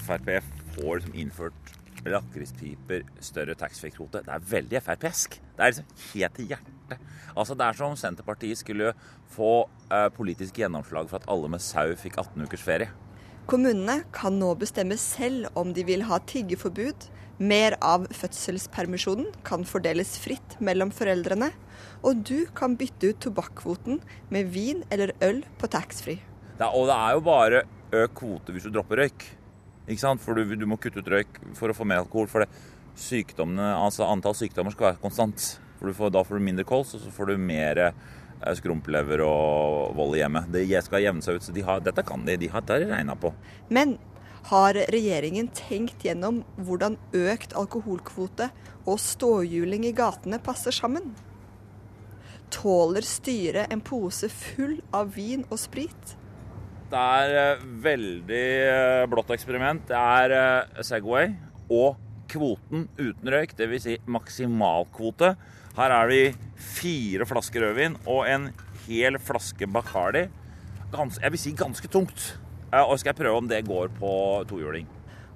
Frp 0.04 0.28
får 0.74 1.00
liksom 1.00 1.16
innført 1.16 1.72
lakrispiper, 2.04 3.08
større 3.24 3.56
taxfree-kvote, 3.56 4.20
det 4.26 4.36
er 4.36 4.46
veldig 4.52 4.84
Frp-esk. 4.84 5.40
Det 5.56 5.64
er 5.64 5.72
liksom 5.72 5.88
helt 6.12 6.36
til 6.36 6.52
hjertet. 6.52 7.08
Altså 7.32 7.56
Det 7.56 7.64
er 7.64 7.80
som 7.80 7.96
om 7.96 7.96
Senterpartiet 7.96 8.60
skulle 8.60 8.92
få 9.32 9.64
eh, 9.88 10.10
politisk 10.12 10.60
gjennomslag 10.60 11.08
for 11.08 11.22
at 11.22 11.28
alle 11.32 11.48
med 11.56 11.64
sau 11.64 11.96
fikk 11.96 12.20
18 12.20 12.44
ukers 12.44 12.68
ferie. 12.68 12.92
Kommunene 13.46 14.00
kan 14.10 14.34
nå 14.40 14.48
bestemme 14.58 14.96
selv 14.98 15.52
om 15.54 15.68
de 15.70 15.84
vil 15.86 16.00
ha 16.08 16.16
tiggeforbud. 16.26 17.04
Mer 17.38 17.76
av 17.84 18.08
fødselspermisjonen 18.10 19.28
kan 19.46 19.62
fordeles 19.68 20.16
fritt 20.18 20.56
mellom 20.58 20.90
foreldrene. 20.90 21.52
Og 22.02 22.24
du 22.26 22.48
kan 22.58 22.74
bytte 22.74 23.12
ut 23.12 23.20
tobakkvoten 23.22 24.00
med 24.34 24.50
vin 24.50 24.82
eller 24.90 25.14
øl 25.22 25.44
på 25.60 25.70
taxfree. 25.70 26.18
Og 26.58 26.90
det 26.90 26.96
er 26.96 27.14
jo 27.14 27.22
bare 27.28 27.62
økt 27.94 28.16
kvote 28.18 28.56
hvis 28.56 28.66
du 28.66 28.72
dropper 28.74 29.04
røyk. 29.04 29.28
Ikke 29.86 30.02
sant? 30.02 30.24
For 30.24 30.34
du, 30.34 30.56
du 30.58 30.66
må 30.66 30.80
kutte 30.82 30.98
ut 30.98 31.14
røyk 31.14 31.38
for 31.54 31.70
å 31.70 31.78
få 31.78 31.86
mer 31.86 32.02
alkohol. 32.02 32.26
For 32.32 32.50
sykdommene, 32.98 33.76
altså 33.78 34.10
antall 34.10 34.34
sykdommer 34.34 34.74
skal 34.74 34.90
være 34.90 35.02
konstant. 35.06 35.52
For 35.78 35.94
får, 35.94 36.10
da 36.18 36.26
får 36.26 36.40
du 36.40 36.48
mindre 36.48 36.66
kols, 36.66 36.96
og 36.98 37.04
så 37.04 37.14
får 37.14 37.30
du 37.30 37.46
mer 37.46 37.84
skrumplever 38.58 39.22
og 39.24 39.94
vold 39.96 40.16
i 40.16 40.20
hjemmet. 40.20 40.50
Det 40.52 40.66
skal 40.84 41.04
jevne 41.04 41.24
seg 41.24 41.38
ut. 41.38 41.46
Så 41.46 41.54
de 41.56 41.64
har, 41.66 41.80
dette 41.84 42.04
kan 42.06 42.26
de. 42.26 42.36
De 42.40 42.50
har 42.52 42.64
dette 42.64 42.90
regna 42.90 43.16
på. 43.18 43.32
Men 43.72 43.96
har 44.50 44.78
regjeringen 44.94 45.48
tenkt 45.56 46.04
gjennom 46.06 46.44
hvordan 46.62 46.98
økt 47.16 47.56
alkoholkvote 47.58 48.50
og 48.86 49.00
ståhjuling 49.02 49.88
i 49.88 49.94
gatene 49.96 50.38
passer 50.42 50.74
sammen? 50.74 51.14
Tåler 52.54 53.02
styret 53.02 53.72
en 53.74 53.82
pose 53.82 54.30
full 54.30 54.78
av 54.94 55.10
vin 55.16 55.42
og 55.50 55.58
sprit? 55.58 56.14
Det 56.86 57.02
er 57.02 57.32
eh, 57.40 57.64
veldig 57.82 58.44
eh, 58.70 59.04
blått 59.10 59.32
eksperiment. 59.34 59.82
Det 59.88 59.98
er 59.98 60.34
eh, 60.36 60.82
Segway 60.86 61.32
og 61.66 61.96
kvoten 62.30 62.86
uten 63.00 63.32
røyk, 63.32 63.56
dvs. 63.58 63.88
Si 63.88 63.96
maksimalkvote. 64.06 65.34
Her 65.76 65.92
er 65.92 66.08
det 66.08 66.36
fire 66.56 67.26
flasker 67.28 67.60
rødvin 67.60 67.98
og 68.08 68.22
en 68.32 68.46
hel 68.86 69.18
flaske 69.20 69.66
Bacardi. 69.68 70.22
Gans, 70.88 71.18
jeg 71.20 71.34
vil 71.34 71.40
si 71.42 71.52
ganske 71.52 71.90
tungt. 71.92 72.38
Og 72.72 72.94
skal 72.96 73.12
jeg 73.12 73.18
prøve 73.18 73.42
om 73.42 73.50
det 73.50 73.58
går 73.66 73.90
på 73.98 74.12
tohjuling. 74.48 74.88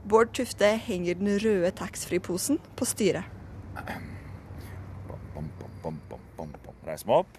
Bård 0.08 0.32
Tufte 0.32 0.70
henger 0.80 1.18
den 1.20 1.34
røde 1.42 1.68
taxfree-posen 1.76 2.56
på 2.76 2.88
styret. 2.88 3.28
Bam, 3.76 5.20
bam, 5.34 5.50
bam, 5.60 6.00
bam, 6.08 6.24
bam, 6.38 6.54
bam. 6.64 6.78
Reis 6.88 7.04
meg 7.04 7.20
opp. 7.20 7.36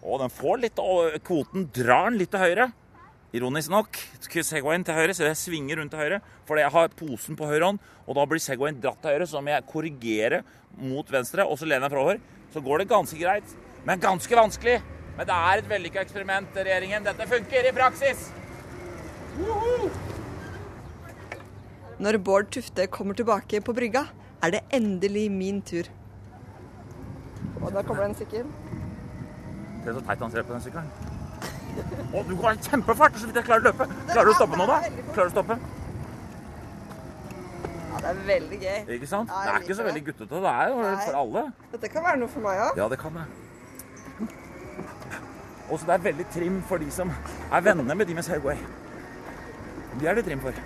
Og 0.00 0.22
den 0.22 0.32
får 0.32 0.62
litt 0.62 0.80
Kvoten 1.28 1.68
drar 1.76 2.08
den 2.08 2.16
litt 2.22 2.32
til 2.32 2.46
høyre. 2.46 2.70
Ironisk 3.36 3.68
nok. 3.74 4.00
Segwayen 4.24 4.88
til 4.88 4.96
høyre, 4.96 5.12
så 5.12 5.28
jeg 5.28 5.36
svinger 5.36 5.82
rundt 5.82 5.92
til 5.92 6.00
høyre. 6.00 6.22
Fordi 6.48 6.64
jeg 6.64 6.76
har 6.78 6.96
posen 6.96 7.36
på 7.36 7.50
høyre 7.52 7.74
hånd, 7.74 7.84
og 8.08 8.16
da 8.16 8.24
blir 8.24 8.40
Segwayen 8.40 8.80
dratt 8.80 9.04
til 9.04 9.12
høyre. 9.12 9.28
Så 9.28 9.36
da 9.36 9.44
må 9.44 9.52
jeg 9.52 9.68
korrigere 9.68 10.42
mot 10.80 11.12
venstre, 11.12 11.44
og 11.44 11.60
så 11.60 11.68
lener 11.68 11.90
jeg 11.90 11.96
forover. 11.98 12.24
Så 12.52 12.62
går 12.64 12.82
det 12.82 12.88
ganske 12.88 13.18
greit. 13.20 13.56
Men 13.84 14.00
ganske 14.00 14.36
vanskelig. 14.36 14.78
Men 15.18 15.26
det 15.26 15.34
er 15.34 15.60
et 15.60 15.68
vellykka 15.70 16.02
eksperiment, 16.04 16.54
regjeringen. 16.56 17.04
Dette 17.06 17.26
funker 17.28 17.68
i 17.68 17.74
praksis. 17.74 18.28
Når 21.98 22.18
Bård 22.22 22.50
Tufte 22.54 22.86
kommer 22.94 23.18
tilbake 23.18 23.60
på 23.64 23.74
brygga, 23.74 24.04
er 24.42 24.54
det 24.54 24.60
endelig 24.72 25.26
min 25.34 25.62
tur. 25.62 25.90
Og 27.60 27.72
der 27.72 27.82
kommer 27.82 28.04
det 28.04 28.10
en 28.10 28.18
sykkel. 28.20 28.46
Se 29.84 29.94
så 29.94 30.04
teit 30.06 30.22
han 30.22 30.30
ser 30.30 30.46
på 30.46 30.54
den 30.54 30.62
sykkelen. 30.62 30.92
Å, 31.78 32.22
du 32.26 32.34
går 32.38 32.54
i 32.54 32.62
kjempefart, 32.68 33.18
så 33.18 33.28
vidt 33.28 33.38
jeg 33.38 33.46
klarer 33.46 33.66
å 33.66 33.70
løpe. 33.70 33.86
Klarer 34.12 34.30
du 34.30 34.32
å 34.32 34.38
stoppe 34.38 34.58
nå, 34.58 34.66
da? 34.70 34.78
Klarer 35.12 35.28
du 35.28 35.32
å 35.32 35.34
stoppe? 35.34 35.58
Ja, 37.88 38.00
det 38.04 38.08
er 38.10 38.22
veldig 38.28 38.58
gøy. 38.62 38.80
Ikke 38.96 39.08
sant? 39.08 39.30
Ja, 39.32 39.42
Det 39.44 39.54
er 39.54 39.66
ikke 39.66 39.76
så 39.78 39.86
veldig 39.86 40.04
guttete. 40.06 40.40
Det 40.44 40.52
er 40.54 40.72
jo 40.72 40.80
for 41.06 41.20
alle. 41.22 41.44
Dette 41.72 41.92
kan 41.92 42.04
være 42.04 42.20
noe 42.22 42.32
for 42.32 42.44
meg 42.44 42.64
òg. 42.66 42.80
Ja, 42.80 42.88
det 42.92 42.98
kan 43.00 43.16
det. 43.18 43.26
Og 45.68 45.76
så 45.78 45.84
det 45.88 45.94
er 45.98 46.04
veldig 46.08 46.26
trim 46.32 46.60
for 46.68 46.80
de 46.80 46.90
som 46.92 47.10
er 47.52 47.64
venner 47.64 47.94
med 47.94 48.08
de 48.08 48.14
med 48.16 48.24
Segway. 48.24 48.56
De 50.00 50.06
er 50.08 50.14
det 50.16 50.24
trim 50.28 50.40
for. 50.40 50.56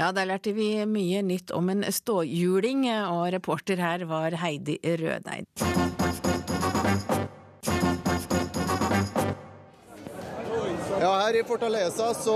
Ja, 0.00 0.10
der 0.10 0.26
lærte 0.26 0.54
vi 0.56 0.70
mye 0.88 1.20
nytt 1.22 1.52
om 1.54 1.68
en 1.70 1.84
ståhjuling, 1.84 2.86
og 3.12 3.28
reporter 3.34 3.78
her 3.78 4.06
var 4.10 4.34
Heidi 4.42 4.78
Rødeid. 4.82 6.01
Her 11.32 11.40
i 11.40 11.44
Fortaleza 11.48 12.14
så 12.14 12.34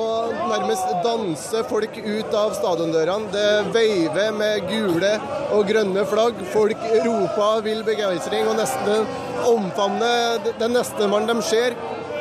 nærmest 0.48 0.88
danser 1.04 1.64
folk 1.68 1.96
ut 2.00 2.35
av 2.35 2.54
stadiondørene. 2.56 3.28
Det 3.32 3.72
veiver 3.74 4.32
med 4.37 4.68
gule 4.70 5.11
og 5.52 5.66
grønne 5.68 6.04
flagg. 6.09 6.40
Folk 6.54 6.85
roper 7.04 7.64
vill 7.66 7.82
begeistring 7.85 8.48
og 8.48 8.56
nesten 8.61 9.09
omfavner 9.50 10.40
den 10.61 10.76
neste 10.78 11.09
man 11.12 11.28
de 11.28 11.37
ser. 11.44 11.76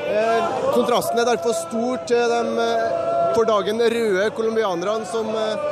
Eh, 0.06 0.56
kontrasten 0.76 1.22
er 1.22 1.30
derfor 1.32 1.56
stor 1.64 2.04
til 2.10 2.34
de 2.34 2.42
eh, 2.66 2.88
for 3.38 3.48
dagen 3.48 3.80
røde 3.96 4.30
colombianerne 4.38 5.08
som 5.10 5.32
eh, 5.32 5.70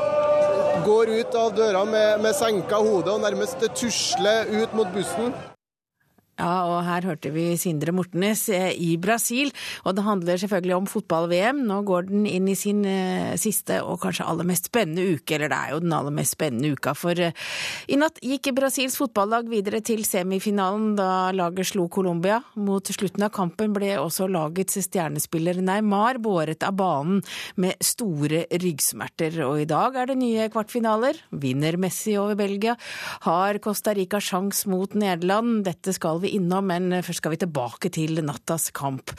går 0.87 1.11
ut 1.19 1.35
av 1.39 1.51
døra 1.57 1.83
med, 1.85 2.21
med 2.23 2.37
senka 2.37 2.79
hode 2.79 3.11
og 3.11 3.25
nærmest 3.25 3.67
tusler 3.75 4.47
ut 4.55 4.77
mot 4.77 4.95
bussen. 4.95 5.33
Ja, 6.33 6.63
og 6.65 6.79
her 6.81 7.05
hørte 7.05 7.29
vi 7.29 7.43
Sindre 7.61 7.93
Mortenes 7.93 8.47
eh, 8.49 8.71
i 8.73 8.95
Brasil, 8.97 9.51
og 9.85 9.93
det 9.93 10.05
handler 10.07 10.39
selvfølgelig 10.41 10.75
om 10.79 10.87
fotball-VM. 10.89 11.59
Nå 11.69 11.75
går 11.85 12.07
den 12.07 12.23
inn 12.25 12.47
i 12.49 12.55
sin 12.57 12.79
eh, 12.89 13.35
siste 13.37 13.77
og 13.85 13.99
kanskje 14.01 14.25
aller 14.25 14.47
mest 14.49 14.71
spennende 14.71 15.05
uke, 15.13 15.35
eller 15.35 15.51
det 15.53 15.59
er 15.59 15.75
jo 15.75 15.83
den 15.83 15.93
aller 15.93 16.15
mest 16.15 16.33
spennende 16.33 16.71
uka, 16.73 16.95
for 16.97 17.21
eh, 17.21 17.37
i 17.85 17.99
natt 18.01 18.17
gikk 18.25 18.49
Brasils 18.57 18.97
fotballag 18.97 19.51
videre 19.51 19.83
til 19.85 20.01
semifinalen 20.09 20.95
da 20.97 21.11
laget 21.37 21.69
slo 21.69 21.85
Colombia. 21.93 22.39
Mot 22.57 22.89
slutten 22.89 23.27
av 23.27 23.33
kampen 23.37 23.77
ble 23.77 23.93
også 24.01 24.25
lagets 24.25 24.81
stjernespiller 24.87 25.61
Neymar 25.61 26.17
båret 26.23 26.65
av 26.65 26.73
banen 26.81 27.21
med 27.61 27.77
store 27.77 28.47
ryggsmerter, 28.49 29.37
og 29.45 29.61
i 29.61 29.69
dag 29.69 30.01
er 30.01 30.09
det 30.09 30.17
nye 30.23 30.49
kvartfinaler. 30.49 31.21
Vinner 31.45 31.77
Messi 31.77 32.17
over 32.17 32.41
Belgia, 32.41 32.73
har 33.29 33.61
Costa 33.61 33.93
Rica 33.93 34.17
sjans 34.17 34.65
mot 34.65 34.97
Nederland. 34.97 35.61
Dette 35.69 35.93
skal 35.93 36.22
vi 36.23 36.33
innom, 36.37 36.67
men 36.71 37.03
først 37.03 37.21
skal 37.21 37.33
vi 37.33 37.41
tilbake 37.43 37.91
til 37.93 38.21
nattas 38.25 38.69
kamp. 38.75 39.13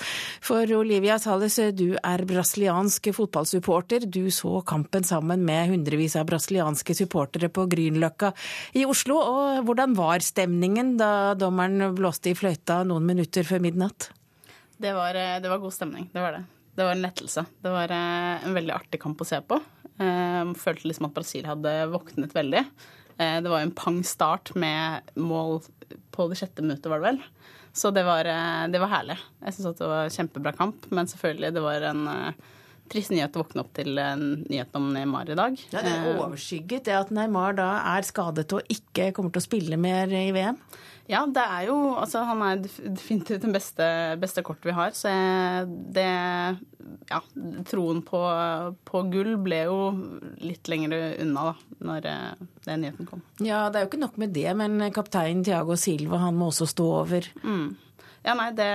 For 0.45 0.69
Olivia 0.77 1.19
Sales, 1.23 1.59
du 1.77 1.95
er 1.97 2.25
brasiliansk 2.29 3.11
fotballsupporter. 3.17 4.09
Du 4.09 4.31
så 4.35 4.59
kampen 4.67 5.07
sammen 5.07 5.45
med 5.47 5.71
hundrevis 5.73 6.17
av 6.21 6.27
brasilianske 6.31 6.97
supportere 6.99 7.51
på 7.53 7.67
Grünerløkka 7.71 8.33
i 8.81 8.87
Oslo. 8.89 9.21
Og 9.21 9.69
hvordan 9.69 9.95
var 9.99 10.25
stemningen 10.25 10.97
da 11.01 11.35
dommeren 11.39 11.95
blåste 11.97 12.33
i 12.33 12.39
fløyta 12.39 12.83
noen 12.89 13.07
minutter 13.07 13.47
før 13.47 13.63
midnatt? 13.65 14.11
Det 14.81 14.93
var, 14.97 15.15
eh, 15.15 15.39
det 15.41 15.49
var 15.49 15.63
god 15.63 15.73
stemning, 15.73 16.11
det 16.13 16.21
var 16.21 16.33
det. 16.33 16.45
Det 16.75 16.83
var 16.83 16.97
en 16.97 17.05
lettelse. 17.05 17.47
Det 17.63 17.71
var 17.71 17.95
eh, 17.95 18.45
en 18.45 18.55
veldig 18.57 18.75
artig 18.75 19.01
kamp 19.01 19.21
å 19.23 19.29
se 19.29 19.39
på. 19.41 19.61
Jeg 19.95 20.57
følte 20.59 20.89
liksom 20.91 21.07
at 21.07 21.15
Brasil 21.15 21.47
hadde 21.47 21.73
våknet 21.93 22.35
veldig. 22.35 22.65
Eh, 23.19 23.41
det 23.41 23.51
var 23.51 23.63
en 23.63 23.71
pang 23.71 24.01
start 24.05 24.55
med 24.59 25.15
mål 25.15 25.61
på 26.15 26.27
det 26.31 26.39
sjette 26.41 26.65
minuttet, 26.65 26.91
var 26.91 27.03
det 27.03 27.13
vel. 27.13 27.23
Så 27.75 27.91
det 27.95 28.05
var, 28.07 28.29
eh, 28.31 28.65
det 28.71 28.81
var 28.83 28.93
herlig. 28.93 29.17
Jeg 29.45 29.57
syns 29.57 29.79
det 29.79 29.91
var 29.91 30.13
kjempebra 30.15 30.53
kamp, 30.57 30.87
men 30.95 31.11
selvfølgelig, 31.11 31.55
det 31.57 31.65
var 31.65 31.89
en 31.91 32.05
uh, 32.07 32.53
trist 32.93 33.13
nyhet 33.15 33.35
å 33.37 33.43
våkne 33.45 33.65
opp 33.65 33.73
til 33.77 33.93
nyheten 33.95 34.81
om 34.81 34.91
Neymar 34.95 35.31
i 35.33 35.39
dag. 35.39 35.61
Ja, 35.73 35.83
Det 35.85 35.93
er 35.93 36.19
overskygget 36.19 36.85
det 36.89 36.97
at 36.99 37.13
Neymar 37.15 37.57
da 37.59 37.69
er 37.95 38.07
skadet 38.07 38.53
og 38.53 38.67
ikke 38.73 39.13
kommer 39.17 39.33
til 39.35 39.43
å 39.43 39.49
spille 39.49 39.79
mer 39.81 40.13
i 40.13 40.29
VM? 40.35 40.59
Ja, 41.11 41.27
det 41.29 41.43
er 41.43 41.67
jo 41.69 41.75
Altså, 42.01 42.23
han 42.25 42.41
er 42.45 42.63
definitivt 42.65 43.43
den 43.45 43.53
beste, 43.53 43.87
beste 44.21 44.45
kortet 44.45 44.71
vi 44.71 44.77
har. 44.77 44.95
Så 44.97 45.11
det 45.95 46.09
Ja, 47.11 47.21
troen 47.69 48.01
på, 48.05 48.21
på, 48.89 49.03
gull 49.13 49.35
ble 49.45 49.61
jo 49.67 49.79
litt 50.45 50.69
lenger 50.69 50.95
unna, 51.25 51.51
da, 51.51 51.79
når 51.85 52.09
eh, 52.09 52.43
den 52.67 52.85
nyheten 52.85 53.09
kom. 53.09 53.23
Ja, 53.41 53.67
det 53.69 53.81
er 53.81 53.85
jo 53.85 53.91
ikke 53.93 54.03
nok 54.05 54.19
med 54.21 54.35
det, 54.37 54.49
men 54.57 54.81
kaptein 54.93 55.45
Tiago 55.45 55.77
Silva, 55.81 56.21
han 56.27 56.37
må 56.37 56.51
også 56.53 56.69
stå 56.69 56.89
over. 57.03 57.29
Mm. 57.45 57.73
Ja, 58.25 58.37
nei, 58.37 58.51
det 58.57 58.69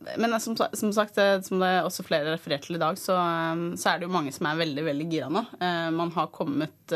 men 0.00 0.40
som, 0.40 0.56
som, 0.56 0.92
sagt, 0.92 1.18
eh, 1.20 1.40
som 1.44 1.60
det 1.60 1.70
også 1.84 2.04
flere 2.06 2.32
refererte 2.32 2.70
til 2.70 2.78
i 2.78 2.80
dag, 2.80 2.96
så, 2.98 3.18
eh, 3.20 3.64
så, 3.76 3.90
er 3.90 4.00
det 4.00 4.08
jo 4.08 4.14
mange 4.14 4.32
som 4.32 4.48
er 4.48 4.60
veldig 4.62 4.84
veldig 4.86 5.08
gira 5.12 5.28
nå. 5.32 5.44
Eh, 5.60 5.88
man 5.92 6.12
har 6.16 6.32
kommet 6.32 6.94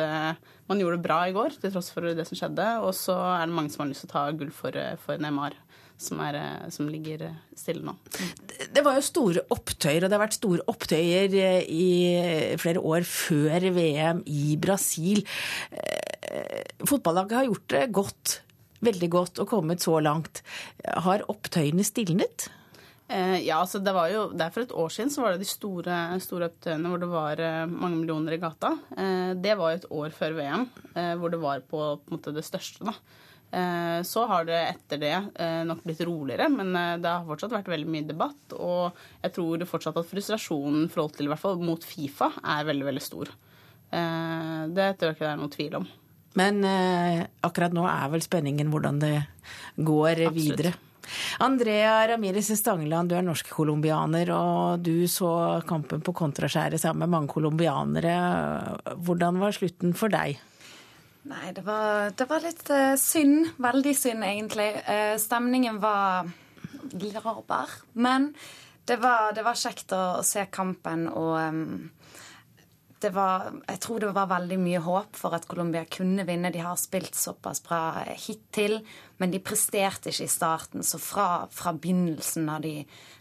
Man 0.65 0.81
gjorde 0.81 0.97
det 0.97 1.05
bra 1.05 1.19
i 1.29 1.35
går, 1.37 1.59
til 1.61 1.73
tross 1.75 1.91
for 1.93 2.09
det 2.17 2.25
som 2.25 2.39
skjedde. 2.39 2.65
Og 2.87 2.95
så 2.97 3.13
er 3.13 3.45
det 3.45 3.55
mange 3.55 3.69
som 3.71 3.83
har 3.85 3.91
lyst 3.91 4.07
til 4.07 4.09
å 4.09 4.15
ta 4.15 4.23
gull 4.33 4.53
for, 4.55 4.79
for 5.03 5.21
Neymar. 5.21 5.59
Som, 6.01 6.19
er, 6.25 6.35
som, 6.75 6.89
ligger 6.91 7.21
stille 7.55 7.85
nå. 7.87 7.93
Det 8.75 8.83
var 8.83 8.97
jo 8.97 9.05
store 9.07 9.45
opptøyer, 9.55 10.03
og 10.03 10.11
det 10.11 10.17
har 10.17 10.25
vært 10.25 10.37
store 10.41 10.65
opptøyer 10.73 11.37
i 11.71 12.57
flere 12.59 12.83
år 12.83 13.07
før 13.07 13.69
VM 13.77 14.25
i 14.27 14.57
Brasil. 14.59 15.23
Fotballaget 16.83 17.39
har 17.39 17.47
gjort 17.47 17.69
det 17.77 17.85
godt, 17.95 18.35
veldig 18.91 19.13
godt, 19.15 19.45
og 19.45 19.53
kommet 19.53 19.87
så 19.87 20.01
langt. 20.03 20.43
Har 20.83 21.29
opptøyene 21.31 21.87
stilnet? 21.87 22.49
Eh, 23.15 23.45
ja, 23.47 23.61
altså 23.61 23.79
det 23.79 23.93
var 23.95 24.09
jo, 24.11 24.25
der 24.35 24.51
For 24.51 24.65
et 24.65 24.75
år 24.75 24.91
siden 24.91 25.13
så 25.13 25.23
var 25.23 25.35
det 25.35 25.45
de 25.45 25.49
store, 25.49 25.99
store 26.23 26.49
opptøyene 26.51 26.91
hvor 26.91 27.03
det 27.03 27.11
var 27.13 27.43
eh, 27.43 27.67
mange 27.71 28.01
millioner 28.01 28.35
i 28.35 28.41
gata. 28.43 28.73
Eh, 28.97 29.35
det 29.39 29.55
var 29.61 29.71
jo 29.71 29.81
et 29.81 29.93
år 30.01 30.17
før 30.17 30.35
VM, 30.41 30.67
hvor 31.21 31.31
det 31.31 31.43
var 31.43 31.63
på, 31.63 31.85
på 32.03 32.17
måte 32.17 32.35
det 32.35 32.47
største. 32.47 32.87
da. 32.87 32.97
Så 34.03 34.25
har 34.27 34.47
det 34.49 34.57
etter 34.57 34.99
det 34.99 35.13
nok 35.69 35.85
blitt 35.87 36.01
roligere, 36.03 36.49
men 36.51 36.73
det 36.75 37.07
har 37.07 37.27
fortsatt 37.29 37.53
vært 37.55 37.69
veldig 37.71 37.87
mye 37.87 38.07
debatt. 38.09 38.55
Og 38.57 38.97
jeg 39.23 39.35
tror 39.37 39.63
fortsatt 39.71 40.01
at 40.01 40.09
frustrasjonen 40.11 40.89
forhold 40.91 41.15
til, 41.15 41.29
i 41.29 41.31
hvert 41.31 41.43
fall, 41.43 41.61
mot 41.63 41.87
Fifa 41.87 42.33
er 42.41 42.67
veldig 42.67 42.89
veldig 42.89 43.05
stor. 43.05 43.31
Det 43.95 44.89
tror 44.99 45.07
jeg 45.07 45.15
ikke 45.15 45.23
det 45.23 45.31
er 45.31 45.39
noen 45.39 45.55
tvil 45.55 45.79
om. 45.79 45.87
Men 46.41 46.59
akkurat 47.47 47.79
nå 47.79 47.87
er 47.93 48.11
vel 48.17 48.27
spenningen 48.27 48.75
hvordan 48.75 48.99
det 49.05 49.13
går 49.79 50.25
Absolutt. 50.25 50.41
videre? 50.41 50.75
Andrea 51.45 51.97
Ramires 52.11 52.51
Stangeland, 52.59 53.11
du 53.11 53.19
er 53.19 53.27
norsk-colombianer, 53.27 54.33
og 54.35 54.85
du 54.85 55.07
så 55.11 55.63
kampen 55.69 56.05
på 56.05 56.15
kontraskjæret 56.17 56.83
sammen 56.83 57.05
med 57.05 57.15
mange 57.17 57.33
colombianere. 57.35 58.17
Hvordan 59.05 59.41
var 59.43 59.57
slutten 59.57 59.95
for 59.99 60.13
deg? 60.13 60.41
Nei, 61.25 61.53
det 61.57 61.63
var, 61.65 62.11
det 62.13 62.29
var 62.29 62.43
litt 62.45 62.67
uh, 62.69 62.95
synd. 63.01 63.55
Veldig 63.57 63.95
synd, 63.97 64.25
egentlig. 64.27 64.71
Uh, 64.85 65.15
stemningen 65.21 65.79
var 65.81 66.29
laber. 66.93 67.71
Men 67.93 68.35
det 68.85 68.97
var, 68.97 69.33
det 69.33 69.43
var, 69.43 69.57
kjekt 69.57 69.93
å, 69.93 70.21
å 70.21 70.23
se 70.23 70.47
kampen 70.53 71.09
og 71.09 71.39
um, 71.41 71.91
det 73.05 73.11
var, 73.13 73.51
jeg 73.69 73.81
tror 73.85 74.01
det 74.01 74.13
var 74.17 74.31
veldig 74.31 74.57
mye 74.63 74.81
håp 74.81 75.19
for 75.19 75.37
at 75.37 75.45
Colombia 75.49 75.85
kunne 75.85 76.25
vinne. 76.25 76.53
De 76.55 76.63
har 76.65 76.79
spilt 76.81 77.15
såpass 77.19 77.61
bra 77.65 78.01
hittil, 78.09 78.79
men 79.21 79.35
de 79.35 79.43
presterte 79.45 80.09
ikke 80.09 80.25
i 80.25 80.33
starten. 80.33 80.85
Så 80.87 81.01
fra, 81.03 81.45
fra 81.53 81.75
begynnelsen, 81.77 82.47
når, 82.49 82.65
de, 82.65 82.75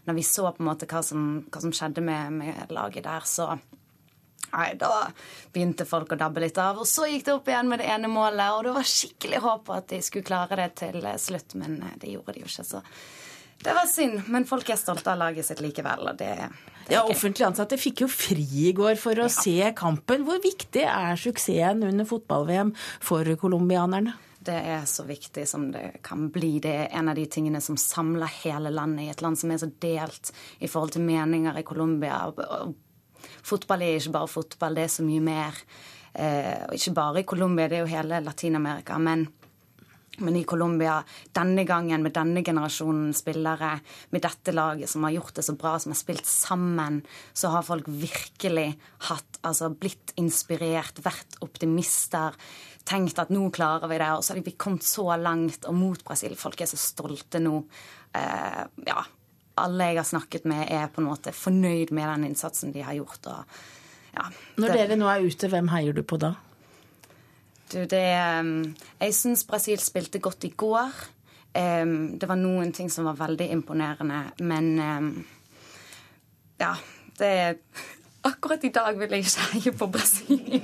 når, 0.08 0.16
vi 0.16 0.24
så 0.24 0.48
på 0.48 0.64
en 0.64 0.70
måte 0.70 0.88
hva 0.88 1.02
som, 1.04 1.26
hva 1.52 1.60
som 1.60 1.74
skjedde 1.76 2.04
med, 2.04 2.38
med, 2.40 2.60
laget 2.72 3.04
der, 3.08 3.28
så 3.28 3.54
Nei, 4.54 4.68
da 4.78 5.08
begynte 5.50 5.82
folk 5.88 6.12
å 6.14 6.18
dabbe 6.20 6.38
litt 6.44 6.58
av. 6.62 6.78
Og 6.78 6.86
så 6.86 7.08
gikk 7.10 7.24
det 7.26 7.32
opp 7.34 7.48
igjen 7.50 7.66
med 7.66 7.80
det 7.82 7.88
ene 7.90 8.06
målet, 8.12 8.52
og 8.54 8.60
det 8.62 8.74
var 8.76 8.86
skikkelig 8.86 9.40
håp 9.42 9.64
på 9.66 9.74
at 9.74 9.88
de 9.90 9.98
skulle 10.04 10.28
klare 10.28 10.58
det 10.60 10.68
til 10.78 11.08
slutt, 11.18 11.56
men 11.58 11.80
det 11.98 12.12
gjorde 12.12 12.36
de 12.36 12.44
jo 12.44 12.50
ikke. 12.52 12.66
så 12.68 12.84
det 13.64 13.72
var 13.74 13.88
synd, 13.88 14.28
men 14.28 14.46
folk 14.46 14.68
er 14.70 14.78
stolte 14.78 15.10
av 15.10 15.18
laget 15.18 15.48
sitt 15.48 15.62
likevel. 15.64 16.06
og 16.12 16.20
det 16.20 16.36
ja, 16.92 17.04
Offentlig 17.08 17.46
ansatte 17.46 17.78
fikk 17.80 18.04
jo 18.04 18.10
fri 18.10 18.44
i 18.68 18.74
går 18.76 18.98
for 19.00 19.18
å 19.20 19.28
ja. 19.28 19.32
se 19.32 19.72
kampen. 19.76 20.26
Hvor 20.26 20.40
viktig 20.42 20.84
er 20.84 21.18
suksessen 21.20 21.84
under 21.86 22.08
fotball-VM 22.08 22.74
for 23.04 23.28
colombianerne? 23.40 24.16
Det 24.44 24.56
er 24.74 24.82
så 24.88 25.06
viktig 25.08 25.46
som 25.48 25.70
det 25.72 26.02
kan 26.04 26.26
bli. 26.32 26.58
Det 26.60 26.72
er 26.82 26.90
en 26.98 27.08
av 27.08 27.16
de 27.16 27.24
tingene 27.32 27.62
som 27.64 27.78
samler 27.80 28.28
hele 28.42 28.72
landet 28.74 29.06
i 29.06 29.12
et 29.14 29.22
land 29.24 29.40
som 29.40 29.52
er 29.54 29.62
så 29.62 29.70
delt 29.80 30.34
i 30.60 30.68
forhold 30.68 30.92
til 30.96 31.06
meninger 31.06 31.56
i 31.56 31.64
Colombia. 31.64 32.18
Fotball 33.44 33.86
er 33.86 33.96
ikke 33.96 34.16
bare 34.18 34.32
fotball, 34.34 34.76
det 34.76 34.84
er 34.84 34.92
så 34.92 35.06
mye 35.06 35.22
mer. 35.24 35.62
Eh, 36.12 36.66
ikke 36.76 36.92
bare 36.98 37.22
i 37.22 37.28
Colombia, 37.28 37.70
det 37.70 37.78
er 37.78 37.86
jo 37.86 37.94
hele 37.94 38.20
Latin-Amerika. 38.26 38.98
men 38.98 39.26
men 40.18 40.36
i 40.38 40.44
Colombia 40.48 40.98
denne 41.36 41.64
gangen 41.68 42.04
med 42.04 42.14
denne 42.16 42.42
generasjonen 42.46 43.14
spillere, 43.16 43.78
med 44.14 44.24
dette 44.24 44.54
laget 44.54 44.90
som 44.90 45.06
har 45.06 45.16
gjort 45.16 45.38
det 45.38 45.46
så 45.46 45.56
bra, 45.58 45.74
som 45.78 45.94
har 45.94 46.00
spilt 46.00 46.28
sammen, 46.28 47.00
så 47.32 47.50
har 47.54 47.66
folk 47.66 47.88
virkelig 47.88 48.68
hatt, 49.08 49.40
altså 49.42 49.72
blitt 49.72 50.14
inspirert, 50.20 51.00
vært 51.04 51.38
optimister, 51.44 52.36
tenkt 52.88 53.18
at 53.20 53.32
nå 53.34 53.48
klarer 53.54 53.90
vi 53.90 53.98
det. 54.00 54.12
Og 54.14 54.24
så 54.24 54.34
har 54.34 54.44
vi 54.44 54.56
kommet 54.58 54.86
så 54.86 55.08
langt, 55.16 55.66
og 55.68 55.76
mot 55.78 56.06
Brasil. 56.06 56.36
Folk 56.38 56.60
er 56.60 56.70
så 56.70 56.80
stolte 56.80 57.40
nå. 57.42 57.58
Eh, 58.14 58.64
ja, 58.86 59.04
alle 59.60 59.90
jeg 59.90 60.00
har 60.00 60.08
snakket 60.08 60.48
med, 60.50 60.66
er 60.70 60.90
på 60.92 61.02
en 61.02 61.08
måte 61.08 61.34
fornøyd 61.34 61.94
med 61.94 62.08
den 62.10 62.30
innsatsen 62.30 62.74
de 62.74 62.84
har 62.84 62.96
gjort. 62.98 63.30
Og, 63.30 63.60
ja, 64.14 64.28
Når 64.60 64.76
dere 64.78 64.98
nå 64.98 65.08
er 65.10 65.24
ute, 65.26 65.50
hvem 65.50 65.70
heier 65.74 65.96
du 65.96 66.02
på 66.06 66.20
da? 66.22 66.34
Du, 67.74 67.82
det 67.90 68.06
um, 68.38 68.60
Jeg 69.00 69.16
syns 69.16 69.42
Brasil 69.48 69.80
spilte 69.82 70.22
godt 70.22 70.46
i 70.46 70.52
går. 70.54 70.94
Um, 71.54 72.14
det 72.18 72.28
var 72.30 72.38
noen 72.38 72.70
ting 72.74 72.90
som 72.90 73.08
var 73.08 73.18
veldig 73.18 73.50
imponerende, 73.54 74.22
men 74.46 74.70
um, 74.78 75.10
Ja, 76.60 76.74
det 77.18 77.34
Akkurat 78.24 78.62
i 78.64 78.70
dag 78.72 78.96
vil 78.96 79.10
jeg 79.12 79.26
ikke 79.26 79.46
heie 79.50 79.70
på 79.76 79.86
Brasil. 79.92 80.62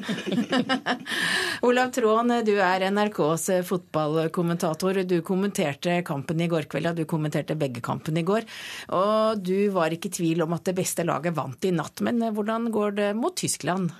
Olav 1.68 1.90
Tråen, 1.92 2.32
du 2.46 2.54
er 2.56 2.86
NRKs 2.88 3.44
fotballkommentator. 3.68 5.02
Du 5.04 5.18
kommenterte 5.20 5.98
kampen 6.08 6.40
i 6.40 6.48
går 6.48 6.70
kveld, 6.72 6.88
og 6.88 7.02
du 7.02 7.04
kommenterte 7.04 7.58
begge 7.60 7.82
kampene 7.84 8.22
i 8.22 8.28
går. 8.30 8.48
Og 8.96 9.44
du 9.44 9.68
var 9.76 9.92
ikke 9.92 10.08
i 10.08 10.16
tvil 10.22 10.40
om 10.46 10.56
at 10.56 10.70
det 10.70 10.78
beste 10.80 11.04
laget 11.04 11.36
vant 11.36 11.68
i 11.68 11.74
natt. 11.76 12.00
Men 12.00 12.30
hvordan 12.32 12.72
går 12.72 12.96
det 12.96 13.10
mot 13.20 13.36
Tyskland? 13.36 13.92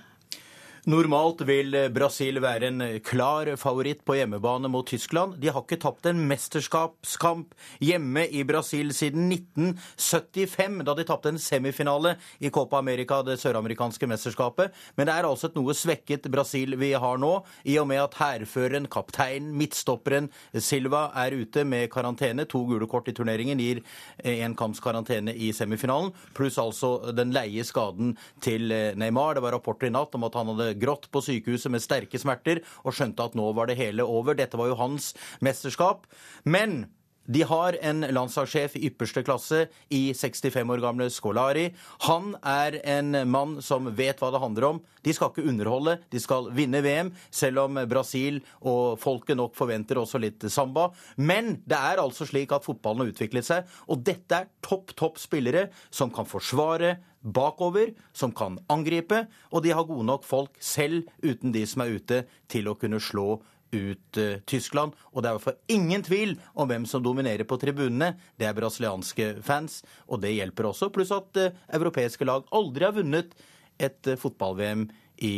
Normalt 0.89 1.43
vil 1.45 1.75
Brasil 1.93 2.39
være 2.41 2.71
en 2.71 2.83
klar 3.05 3.51
favoritt 3.61 4.01
på 4.07 4.15
hjemmebane 4.17 4.69
mot 4.73 4.87
Tyskland. 4.89 5.35
De 5.37 5.51
har 5.53 5.61
ikke 5.61 5.77
tapt 5.83 6.07
en 6.09 6.23
mesterskapskamp 6.31 7.53
hjemme 7.85 8.23
i 8.25 8.41
Brasil 8.49 8.89
siden 8.97 9.27
1975, 9.29 10.79
da 10.89 10.95
de 10.97 11.05
tapte 11.05 11.29
en 11.35 11.41
semifinale 11.41 12.15
i 12.41 12.49
Copa 12.49 12.79
America, 12.81 13.19
det 13.27 13.37
søramerikanske 13.43 14.09
mesterskapet. 14.09 14.73
Men 14.97 15.11
det 15.11 15.19
er 15.19 15.29
altså 15.29 15.51
et 15.51 15.59
noe 15.59 15.77
svekket 15.77 16.31
Brasil 16.33 16.79
vi 16.81 16.95
har 16.97 17.21
nå, 17.21 17.35
i 17.69 17.77
og 17.83 17.91
med 17.91 18.01
at 18.07 18.17
hærføreren, 18.17 18.89
kapteinen, 18.89 19.53
midtstopperen 19.61 20.31
Silva 20.57 21.11
er 21.27 21.37
ute 21.37 21.67
med 21.69 21.91
karantene. 21.93 22.49
To 22.49 22.65
gule 22.71 22.89
kort 22.89 23.13
i 23.13 23.17
turneringen 23.17 23.61
gir 23.61 23.83
én 24.25 24.57
kamps 24.57 24.81
karantene 24.81 25.37
i 25.37 25.53
semifinalen, 25.53 26.15
pluss 26.33 26.57
altså 26.57 27.13
den 27.13 27.37
leie 27.37 27.69
skaden 27.69 28.17
til 28.41 28.73
Neymar. 28.97 29.37
Det 29.37 29.45
var 29.45 29.59
rapporter 29.59 29.93
i 29.93 29.95
natt 29.95 30.17
om 30.17 30.25
at 30.25 30.41
han 30.41 30.55
hadde 30.55 30.70
grått 30.79 31.11
på 31.11 31.23
sykehuset 31.25 31.73
med 31.73 31.85
sterke 31.85 32.21
smerter 32.21 32.63
og 32.85 32.95
skjønte 32.97 33.27
at 33.27 33.37
nå 33.39 33.51
var 33.57 33.71
det 33.71 33.81
hele 33.81 34.07
over. 34.07 34.39
Dette 34.39 34.59
var 34.61 34.71
jo 34.71 34.79
hans 34.81 35.13
mesterskap. 35.45 36.07
Men 36.45 36.85
de 37.31 37.43
har 37.47 37.77
en 37.87 38.03
landslagssjef 38.11 38.75
i 38.79 38.89
ypperste 38.89 39.23
klasse 39.23 39.61
i 39.95 40.01
65 40.17 40.73
år 40.75 40.81
gamle 40.83 41.07
Skolari. 41.15 41.69
Han 42.09 42.33
er 42.43 42.81
en 42.97 43.15
mann 43.31 43.59
som 43.63 43.87
vet 43.95 44.19
hva 44.19 44.33
det 44.35 44.41
handler 44.43 44.67
om. 44.67 44.81
De 45.07 45.15
skal 45.15 45.31
ikke 45.31 45.45
underholde, 45.47 45.99
de 46.11 46.23
skal 46.23 46.49
vinne 46.57 46.81
VM, 46.83 47.13
selv 47.31 47.63
om 47.67 47.79
Brasil 47.91 48.41
og 48.61 48.99
folket 49.03 49.39
nok 49.39 49.55
forventer 49.59 50.01
også 50.01 50.19
litt 50.23 50.49
samba. 50.51 50.89
Men 51.21 51.61
det 51.71 51.79
er 51.79 52.03
altså 52.03 52.27
slik 52.27 52.51
at 52.57 52.67
fotballen 52.67 53.05
har 53.05 53.13
utviklet 53.13 53.47
seg, 53.47 53.79
og 53.87 54.03
dette 54.11 54.43
er 54.43 54.51
topp, 54.67 54.97
topp 54.99 55.21
spillere 55.23 55.69
som 55.95 56.11
kan 56.11 56.27
forsvare 56.29 56.97
bakover, 57.21 57.93
som 58.13 58.33
kan 58.33 58.59
angripe, 58.73 59.27
og 59.53 59.65
de 59.65 59.75
har 59.77 59.87
gode 59.89 60.07
nok 60.09 60.27
folk 60.27 60.57
selv 60.61 61.09
uten 61.23 61.53
de 61.53 61.65
som 61.69 61.85
er 61.85 61.97
ute, 61.99 62.23
til 62.49 62.71
å 62.71 62.77
kunne 62.81 63.01
slå 63.03 63.41
ut 63.71 64.19
uh, 64.19 64.41
Tyskland. 64.51 64.97
Og 65.15 65.23
det 65.23 65.31
er 65.31 65.43
fall 65.43 65.59
ingen 65.71 66.03
tvil 66.03 66.37
om 66.55 66.69
hvem 66.71 66.87
som 66.91 67.03
dominerer 67.05 67.47
på 67.49 67.59
tribunene. 67.61 68.15
Det 68.39 68.49
er 68.49 68.57
brasilianske 68.57 69.33
fans, 69.47 69.81
og 70.09 70.23
det 70.25 70.35
hjelper 70.35 70.71
også. 70.73 70.91
Pluss 70.95 71.15
at 71.15 71.41
uh, 71.41 71.51
europeiske 71.77 72.27
lag 72.27 72.49
aldri 72.57 72.89
har 72.89 72.97
vunnet 72.97 73.35
et 73.81 74.11
uh, 74.11 74.19
fotball-VM 74.21 74.89
i 75.27 75.35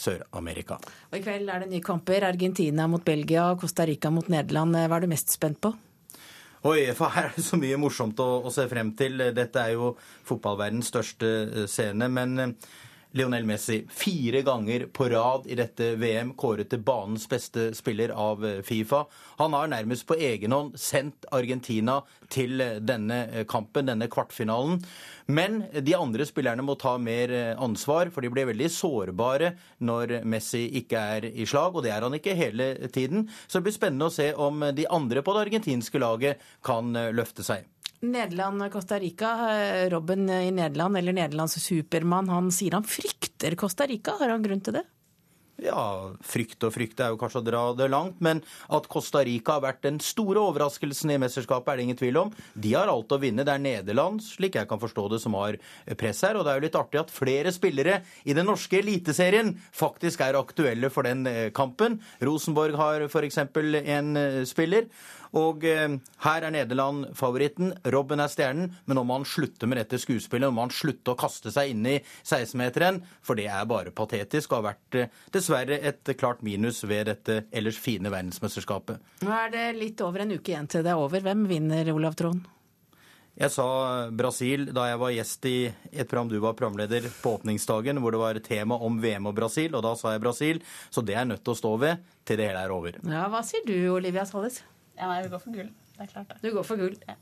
Sør-Amerika. 0.00 0.78
Og 1.10 1.18
I 1.18 1.22
kveld 1.24 1.50
er 1.50 1.64
det 1.64 1.70
nye 1.72 1.84
kamper. 1.84 2.24
Argentina 2.28 2.86
mot 2.88 3.04
Belgia, 3.04 3.50
Costa 3.60 3.86
Rica 3.88 4.12
mot 4.12 4.28
Nederland. 4.32 4.76
Hva 4.76 5.00
er 5.00 5.06
du 5.06 5.10
mest 5.10 5.32
spent 5.34 5.60
på? 5.62 5.72
Oi, 6.60 6.90
for 6.92 7.08
her 7.14 7.30
er 7.30 7.36
det 7.38 7.46
så 7.46 7.56
mye 7.56 7.78
morsomt 7.80 8.18
å, 8.20 8.28
å 8.44 8.50
se 8.52 8.66
frem 8.68 8.90
til. 8.92 9.16
Dette 9.32 9.62
er 9.62 9.78
jo 9.78 9.94
fotballverdens 10.28 10.90
største 10.92 11.64
scene. 11.72 12.08
Men 12.12 12.56
Lionel 13.12 13.44
Messi 13.44 13.86
fire 13.90 14.42
ganger 14.42 14.86
på 14.86 15.08
rad 15.08 15.46
i 15.50 15.56
dette 15.58 15.94
VM 15.98 16.32
kåret 16.38 16.70
til 16.70 16.82
banens 16.86 17.26
beste 17.30 17.70
spiller 17.74 18.12
av 18.14 18.44
Fifa. 18.66 19.04
Han 19.40 19.56
har 19.56 19.70
nærmest 19.72 20.06
på 20.06 20.14
egen 20.14 20.54
hånd 20.54 20.76
sendt 20.78 21.26
Argentina 21.34 22.00
til 22.30 22.62
denne 22.86 23.44
kampen, 23.50 23.90
denne 23.90 24.06
kvartfinalen. 24.10 24.78
Men 25.26 25.64
de 25.74 25.96
andre 25.98 26.26
spillerne 26.26 26.62
må 26.66 26.76
ta 26.78 26.94
mer 27.02 27.34
ansvar, 27.58 28.12
for 28.14 28.22
de 28.22 28.30
blir 28.30 28.48
veldig 28.52 28.70
sårbare 28.70 29.54
når 29.82 30.20
Messi 30.22 30.68
ikke 30.78 31.02
er 31.16 31.28
i 31.30 31.48
slag, 31.50 31.74
og 31.74 31.86
det 31.86 31.94
er 31.96 32.06
han 32.06 32.14
ikke 32.14 32.38
hele 32.38 32.72
tiden. 32.94 33.26
Så 33.46 33.58
det 33.58 33.66
blir 33.66 33.78
spennende 33.80 34.10
å 34.10 34.14
se 34.14 34.30
om 34.38 34.62
de 34.74 34.86
andre 34.86 35.26
på 35.26 35.34
det 35.34 35.48
argentinske 35.48 36.02
laget 36.02 36.50
kan 36.66 36.94
løfte 37.14 37.46
seg. 37.46 37.66
Nederland-Costa 38.00 38.98
Rica. 38.98 39.34
Robben 39.92 40.28
i 40.30 40.50
Nederland, 40.50 40.96
eller 40.96 41.12
Nederlands 41.16 41.58
supermann, 41.60 42.28
han 42.32 42.48
sier 42.54 42.78
han 42.78 42.88
frykter 42.88 43.58
Costa 43.60 43.86
Rica. 43.90 44.16
Har 44.20 44.32
han 44.32 44.46
grunn 44.46 44.64
til 44.64 44.80
det? 44.80 44.86
Ja, 45.60 46.12
frykt 46.24 46.64
og 46.64 46.72
frykt 46.72 47.00
er 47.04 47.12
jo 47.12 47.18
kanskje 47.20 47.42
å 47.42 47.44
dra 47.44 47.60
det 47.76 47.90
langt, 47.92 48.16
men 48.24 48.40
at 48.72 48.86
Costa 48.88 49.20
Rica 49.26 49.58
har 49.58 49.64
vært 49.66 49.82
den 49.84 49.98
store 50.00 50.40
overraskelsen 50.40 51.12
i 51.12 51.18
mesterskapet, 51.20 51.68
er 51.68 51.76
det 51.76 51.84
ingen 51.84 51.98
tvil 52.00 52.18
om. 52.22 52.32
De 52.54 52.72
har 52.72 52.88
alt 52.88 53.12
å 53.12 53.20
vinne. 53.20 53.44
Det 53.44 53.52
er 53.52 53.60
Nederland, 53.60 54.24
slik 54.24 54.56
jeg 54.56 54.70
kan 54.70 54.80
forstå 54.80 55.06
det, 55.12 55.20
som 55.20 55.36
har 55.36 55.58
press 56.00 56.22
her. 56.24 56.38
Og 56.40 56.46
det 56.46 56.54
er 56.54 56.60
jo 56.60 56.64
litt 56.64 56.80
artig 56.80 57.02
at 57.02 57.12
flere 57.12 57.52
spillere 57.52 58.00
i 58.24 58.36
den 58.36 58.48
norske 58.48 58.80
eliteserien 58.80 59.52
faktisk 59.76 60.24
er 60.24 60.40
aktuelle 60.40 60.88
for 60.92 61.04
den 61.04 61.28
kampen. 61.56 62.00
Rosenborg 62.24 62.80
har 62.80 63.04
f.eks. 63.10 63.42
en 63.44 64.14
spiller. 64.48 64.88
Og 65.36 65.64
eh, 65.68 65.96
her 66.24 66.46
er 66.46 66.54
Nederland 66.54 67.10
favoritten. 67.18 67.72
Robben 67.94 68.22
er 68.22 68.30
stjernen. 68.32 68.72
Men 68.90 69.02
om 69.02 69.12
han 69.14 69.26
slutter 69.28 69.70
med 69.70 69.78
dette 69.82 70.00
skuespillet. 70.02 70.48
om 70.48 70.58
han 70.58 70.72
slutter 70.74 71.14
å 71.14 71.18
kaste 71.20 71.52
seg 71.54 71.74
inn 71.74 71.86
i 71.86 71.98
16-meteren, 72.24 73.02
for 73.22 73.38
det 73.38 73.46
er 73.50 73.68
bare 73.70 73.94
patetisk 73.94 74.52
og 74.52 74.60
har 74.60 74.68
vært 74.72 75.00
eh, 75.00 75.18
dessverre 75.34 75.80
et 75.80 76.14
klart 76.18 76.42
minus 76.46 76.82
ved 76.84 77.06
dette 77.12 77.42
ellers 77.52 77.78
fine 77.78 78.10
verdensmesterskapet. 78.10 78.98
Nå 79.22 79.34
er 79.34 79.52
det 79.54 79.66
litt 79.78 80.00
over 80.06 80.24
en 80.24 80.34
uke 80.34 80.54
igjen 80.54 80.70
til 80.70 80.86
det 80.86 80.94
er 80.94 81.02
over. 81.02 81.22
Hvem 81.24 81.46
vinner, 81.50 81.92
Olav 81.94 82.18
Trond? 82.18 82.48
Jeg 83.40 83.52
sa 83.54 83.64
Brasil 84.12 84.66
da 84.74 84.82
jeg 84.90 84.98
var 85.00 85.12
gjest 85.14 85.46
i 85.48 85.54
et 85.94 86.08
program 86.10 86.28
du 86.28 86.36
var 86.42 86.56
programleder 86.58 87.06
på 87.22 87.36
åpningsdagen, 87.38 88.00
hvor 88.02 88.12
det 88.12 88.20
var 88.20 88.40
tema 88.44 88.76
om 88.76 88.98
VM 89.00 89.30
og 89.30 89.38
Brasil, 89.38 89.72
og 89.78 89.84
da 89.86 89.94
sa 89.96 90.12
jeg 90.12 90.20
Brasil. 90.24 90.60
Så 90.92 91.00
det 91.06 91.16
er 91.16 91.28
nødt 91.30 91.40
til 91.46 91.54
å 91.54 91.60
stå 91.62 91.70
ved 91.80 92.02
til 92.28 92.40
det 92.40 92.50
hele 92.50 92.66
er 92.66 92.74
over. 92.74 92.98
Ja, 93.00 93.28
Hva 93.32 93.40
sier 93.46 93.64
du, 93.64 93.76
Olivia 93.94 94.26
Salles? 94.28 94.60
Ja, 94.96 95.08
nei, 95.08 95.22
vi 95.24 95.32
går 95.32 95.42
for 95.42 95.54
gull. 95.54 95.74
Det 95.96 96.06
er 96.06 96.14
klart, 96.14 96.32
det. 96.32 96.40
Du 96.42 96.54
går 96.54 96.66
for 96.66 96.80
gull. 96.80 96.96
Ja. 97.08 97.18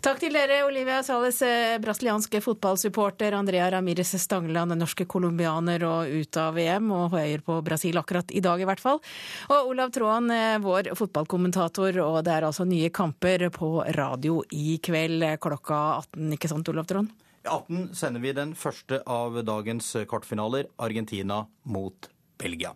Takk 0.00 0.20
til 0.22 0.32
dere, 0.32 0.62
Olivia 0.64 1.02
Sales, 1.04 1.42
brasilianske 1.82 2.40
fotballsupporter, 2.40 3.34
Andrea 3.36 3.66
Ramires 3.74 4.14
Stangeland, 4.22 4.72
norske 4.78 5.04
colombianer 5.10 5.84
og 5.84 6.08
ut 6.08 6.38
av 6.40 6.56
VM, 6.56 6.88
og 6.94 7.16
høyer 7.16 7.42
på 7.44 7.58
Brasil 7.66 7.98
akkurat 8.00 8.32
i 8.32 8.40
dag 8.44 8.62
i 8.62 8.68
hvert 8.68 8.80
fall. 8.80 9.02
Og 9.50 9.72
Olav 9.74 9.92
Tråen, 9.92 10.32
vår 10.64 10.92
fotballkommentator, 10.98 12.00
og 12.06 12.22
det 12.24 12.36
er 12.38 12.48
altså 12.48 12.64
nye 12.68 12.88
kamper 12.94 13.48
på 13.52 13.72
radio 13.98 14.40
i 14.56 14.78
kveld 14.80 15.26
klokka 15.42 15.82
18, 15.98 16.32
ikke 16.38 16.52
sant 16.54 16.72
Olav 16.72 16.88
Tråen? 16.88 17.12
18 17.48 17.92
sender 17.96 18.24
vi 18.24 18.34
den 18.36 18.56
første 18.58 19.02
av 19.04 19.36
dagens 19.44 19.94
kvartfinaler, 20.08 20.72
Argentina 20.80 21.44
mot 21.64 22.10
Belgia. 22.40 22.74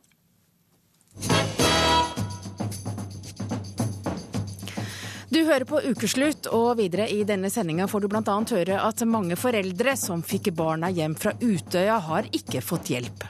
Du 5.32 5.38
hører 5.48 5.64
på 5.64 5.78
Ukeslutt, 5.80 6.44
og 6.52 6.74
videre 6.76 7.06
i 7.08 7.22
denne 7.24 7.48
sendinga 7.48 7.86
får 7.88 8.02
du 8.04 8.06
bl.a. 8.12 8.34
høre 8.52 8.80
at 8.84 9.00
mange 9.08 9.38
foreldre 9.40 9.94
som 9.96 10.20
fikk 10.20 10.50
barna 10.58 10.90
hjem 10.92 11.14
fra 11.16 11.32
Utøya, 11.40 11.94
har 12.04 12.28
ikke 12.36 12.60
fått 12.60 12.90
hjelp. 12.92 13.24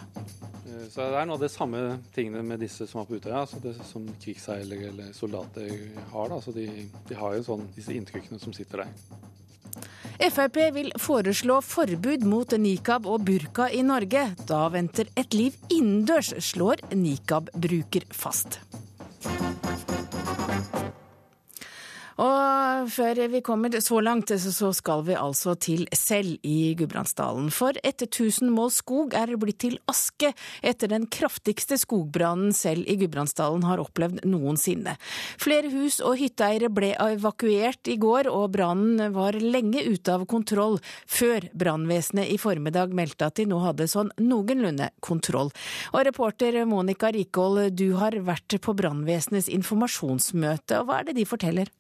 Så 0.90 1.06
Det 1.06 1.20
er 1.20 1.28
noe 1.30 1.38
av 1.38 1.44
de 1.44 1.50
samme 1.52 1.82
tingene 2.10 2.42
med 2.42 2.58
disse 2.64 2.88
som 2.90 2.98
var 2.98 3.06
på 3.06 3.20
Utøya, 3.20 3.44
altså 3.44 3.62
det 3.62 3.76
som 3.86 4.08
krigsseilere 4.24 4.90
eller 4.90 5.14
soldater 5.14 5.70
har. 6.10 6.34
Altså 6.34 6.50
de, 6.56 6.66
de 7.06 7.20
har 7.20 7.38
jo 7.38 7.46
sånn, 7.52 7.64
disse 7.78 7.94
inntrykkene 7.94 8.42
som 8.42 8.56
sitter 8.56 8.82
der. 8.82 9.86
Frp 10.26 10.58
vil 10.74 10.90
foreslå 10.98 11.60
forbud 11.62 12.26
mot 12.26 12.58
nikab 12.58 13.06
og 13.06 13.22
burka 13.30 13.70
i 13.70 13.86
Norge. 13.86 14.26
Da 14.50 14.64
venter 14.74 15.06
et 15.14 15.38
liv 15.38 15.54
innendørs, 15.70 16.34
slår 16.50 16.82
nikab-bruker 16.98 18.10
fast. 18.10 18.58
Og 22.22 22.90
før 22.92 23.18
vi 23.32 23.40
kommer 23.42 23.74
så 23.82 23.98
langt, 24.04 24.30
så 24.30 24.68
skal 24.76 25.00
vi 25.08 25.14
altså 25.18 25.56
til 25.58 25.88
Sel 25.96 26.36
i 26.46 26.74
Gudbrandsdalen. 26.78 27.48
For 27.50 27.74
1000 27.82 28.52
mål 28.54 28.70
skog 28.74 29.16
er 29.18 29.32
blitt 29.40 29.58
til 29.64 29.78
aske 29.90 30.30
etter 30.62 30.92
den 30.92 31.08
kraftigste 31.10 31.78
skogbrannen 31.80 32.54
Sel 32.54 32.84
i 32.86 32.96
Gudbrandsdalen 33.00 33.66
har 33.66 33.82
opplevd 33.82 34.22
noensinne. 34.28 34.94
Flere 35.42 35.72
hus 35.74 35.98
og 35.98 36.20
hytteeiere 36.20 36.70
ble 36.70 36.92
evakuert 36.94 37.90
i 37.90 37.98
går, 37.98 38.30
og 38.30 38.54
brannen 38.54 39.16
var 39.16 39.40
lenge 39.42 39.82
ute 39.88 40.14
av 40.14 40.26
kontroll 40.30 40.78
før 41.10 41.48
brannvesenet 41.58 42.30
i 42.30 42.38
formiddag 42.38 42.94
meldte 42.94 43.32
at 43.32 43.40
de 43.40 43.48
nå 43.50 43.58
hadde 43.66 43.90
sånn 43.90 44.14
noenlunde 44.22 44.92
kontroll. 45.02 45.50
Og 45.90 46.06
reporter 46.06 46.62
Monica 46.70 47.10
Rikold, 47.10 47.72
du 47.74 47.96
har 47.98 48.14
vært 48.22 48.60
på 48.62 48.78
brannvesenets 48.78 49.50
informasjonsmøte, 49.50 50.78
og 50.78 50.90
hva 50.90 51.02
er 51.02 51.10
det 51.10 51.18
de 51.18 51.26
forteller? 51.26 51.72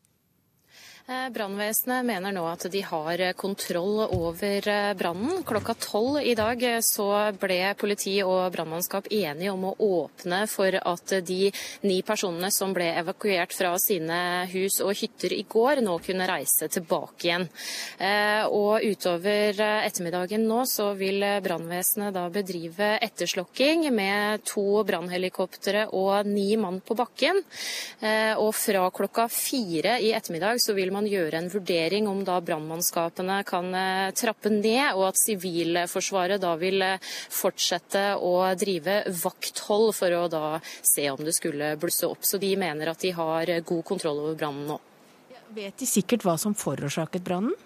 Brannvesenet 1.02 2.04
mener 2.06 2.30
nå 2.30 2.44
at 2.46 2.62
de 2.70 2.80
har 2.86 3.20
kontroll 3.34 4.04
over 4.04 4.66
brannen. 4.94 5.40
Klokka 5.42 5.74
tolv 5.74 6.20
i 6.22 6.34
dag 6.38 6.60
så 6.86 7.08
ble 7.42 7.72
politi 7.74 8.14
og 8.22 8.52
brannmannskap 8.54 9.08
enige 9.10 9.50
om 9.50 9.64
å 9.66 9.72
åpne 9.82 10.44
for 10.46 10.76
at 10.78 11.14
de 11.26 11.50
ni 11.82 11.96
personene 12.06 12.52
som 12.54 12.70
ble 12.76 12.86
evakuert 13.00 13.50
fra 13.56 13.72
sine 13.82 14.46
hus 14.52 14.78
og 14.84 14.94
hytter 15.00 15.34
i 15.34 15.42
går, 15.42 15.82
nå 15.82 15.96
kunne 16.06 16.28
reise 16.30 16.70
tilbake 16.70 17.26
igjen. 17.26 17.48
Og 18.54 18.86
utover 18.86 19.58
ettermiddagen 19.58 20.46
nå 20.46 20.62
så 20.70 20.92
vil 20.94 21.18
brannvesenet 21.42 22.14
da 22.14 22.28
bedrive 22.30 22.92
etterslokking 23.02 23.88
med 23.90 24.46
to 24.46 24.84
brannhelikoptre 24.86 25.88
og 25.98 26.30
ni 26.30 26.52
mann 26.54 26.78
på 26.78 26.94
bakken. 26.94 27.42
Og 28.38 28.54
fra 28.54 28.86
klokka 28.94 29.26
fire 29.32 29.98
i 29.98 30.14
ettermiddag 30.14 30.62
så 30.62 30.78
vil 30.78 30.91
vil 30.92 30.98
man 31.00 31.08
gjøre 31.08 31.38
en 31.40 31.48
vurdering 31.48 32.08
om 32.10 32.20
da 32.26 32.36
brannmannskapene 32.44 33.38
kan 33.48 33.72
eh, 33.72 34.12
trappe 34.12 34.50
ned, 34.52 34.92
og 34.92 35.06
at 35.08 35.20
Sivilforsvaret 35.20 36.42
da 36.42 36.52
vil 36.60 36.84
eh, 36.84 37.00
fortsette 37.32 38.18
å 38.20 38.34
drive 38.60 38.98
vakthold 39.22 39.94
for 39.96 40.12
å 40.12 40.26
da 40.28 40.60
se 40.84 41.08
om 41.08 41.22
det 41.24 41.32
skulle 41.38 41.72
blusse 41.80 42.04
opp. 42.04 42.26
Så 42.28 42.36
de 42.42 42.52
mener 42.60 42.92
at 42.92 43.00
de 43.00 43.14
har 43.16 43.54
god 43.64 43.84
kontroll 43.88 44.20
over 44.26 44.36
brannen 44.36 44.68
nå. 44.68 44.78
Vet 45.56 45.80
de 45.80 45.88
sikkert 45.88 46.26
hva 46.28 46.36
som 46.40 46.52
forårsaket 46.56 47.24
brannen? 47.24 47.56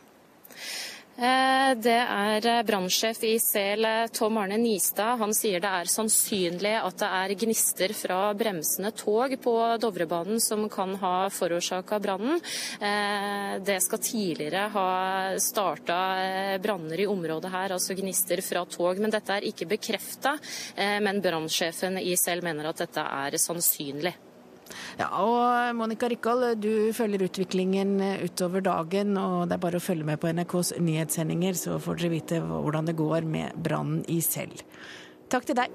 Eh, 1.16 1.70
det 1.80 1.96
er 1.96 2.44
eh, 2.44 2.62
brannsjef 2.68 3.22
i 3.24 3.38
Sel, 3.40 3.86
eh, 3.88 4.08
Tom 4.12 4.36
Arne 4.36 4.58
Nistad. 4.60 5.16
Han 5.16 5.32
sier 5.32 5.62
det 5.64 5.70
er 5.72 5.88
sannsynlig 5.88 6.74
at 6.76 6.98
det 7.00 7.08
er 7.08 7.34
gnister 7.40 7.94
fra 7.96 8.18
bremsende 8.36 8.92
tog 8.92 9.32
på 9.40 9.54
Dovrebanen 9.80 10.42
som 10.44 10.66
kan 10.68 10.92
ha 11.00 11.14
forårsaka 11.32 12.00
brannen. 12.04 12.42
Det 13.66 13.78
skal 13.82 14.02
tidligere 14.02 14.66
ha 14.74 14.90
starta 15.40 15.96
branner 16.62 17.00
i 17.00 17.08
området 17.08 17.50
her, 17.52 17.74
altså 17.76 17.96
gnister 17.96 18.42
fra 18.44 18.66
tog. 18.68 19.00
Men 19.00 19.14
dette 19.14 19.38
er 19.38 19.48
ikke 19.48 19.68
bekrefta. 19.72 20.36
Men 20.76 21.22
brannsjefen 21.24 22.00
i 22.02 22.16
Sel 22.20 22.44
mener 22.44 22.70
at 22.70 22.84
dette 22.84 23.04
er 23.24 23.40
sannsynlig. 23.40 24.16
Ja, 24.98 25.08
og 25.22 25.76
Monica 25.78 26.08
Rikkold, 26.10 26.48
du 26.62 26.92
følger 26.96 27.26
utviklingen 27.28 27.98
utover 28.24 28.64
dagen, 28.64 29.16
og 29.20 29.48
det 29.48 29.58
er 29.58 29.64
bare 29.66 29.80
å 29.80 29.84
følge 29.84 30.08
med 30.08 30.20
på 30.22 30.30
NRKs 30.32 30.74
nyhetssendinger, 30.82 31.58
så 31.58 31.80
får 31.82 32.00
dere 32.00 32.14
vite 32.16 32.40
hvordan 32.44 32.90
det 32.90 32.98
går 32.98 33.28
med 33.28 33.58
brannen 33.62 34.04
i 34.12 34.20
Sel. 34.24 34.54
Takk 35.32 35.48
til 35.48 35.58
deg. 35.58 35.70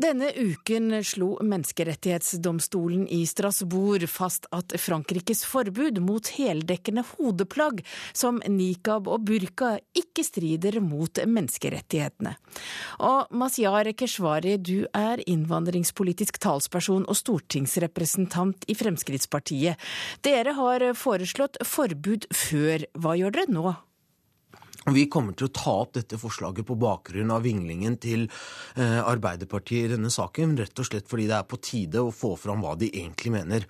Denne 0.00 0.30
uken 0.32 1.04
slo 1.04 1.34
Menneskerettighetsdomstolen 1.44 3.02
i 3.12 3.26
Strasbourg 3.28 4.06
fast 4.08 4.46
at 4.56 4.72
Frankrikes 4.80 5.42
forbud 5.44 5.98
mot 6.00 6.30
heldekkende 6.38 7.02
hodeplagg 7.10 7.82
som 8.16 8.38
nikab 8.48 9.10
og 9.12 9.26
burka 9.28 9.74
ikke 9.92 10.24
strider 10.24 10.78
mot 10.80 11.20
menneskerettighetene. 11.20 12.32
Og 13.04 13.28
Mazyar 13.42 13.92
Keshvari, 13.92 14.56
du 14.56 14.88
er 14.96 15.20
innvandringspolitisk 15.28 16.40
talsperson 16.40 17.04
og 17.04 17.20
stortingsrepresentant 17.20 18.64
i 18.72 18.78
Fremskrittspartiet. 18.80 19.76
Dere 20.24 20.56
har 20.56 20.88
foreslått 20.96 21.60
forbud 21.66 22.30
før. 22.32 22.88
Hva 22.96 23.18
gjør 23.20 23.36
dere 23.36 23.52
nå? 23.52 23.76
Vi 24.88 25.04
kommer 25.12 25.36
til 25.36 25.50
å 25.50 25.52
ta 25.52 25.74
opp 25.82 25.92
dette 25.98 26.16
forslaget 26.16 26.64
på 26.64 26.78
bakgrunn 26.80 27.32
av 27.34 27.44
vinglingen 27.44 27.98
til 28.00 28.24
eh, 28.80 29.00
Arbeiderpartiet 29.04 29.90
i 29.90 29.92
denne 29.92 30.08
saken, 30.12 30.56
rett 30.56 30.80
og 30.80 30.88
slett 30.88 31.10
fordi 31.10 31.28
det 31.28 31.36
er 31.36 31.50
på 31.50 31.60
tide 31.60 32.00
å 32.00 32.14
få 32.14 32.32
fram 32.40 32.64
hva 32.64 32.72
de 32.80 32.88
egentlig 32.88 33.34
mener. 33.34 33.68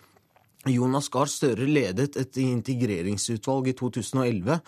Jonas 0.68 1.08
Gahr 1.08 1.28
Støre 1.30 1.64
ledet 1.64 2.18
et 2.20 2.36
integreringsutvalg 2.36 3.70
i 3.70 3.72
2011 3.78 4.58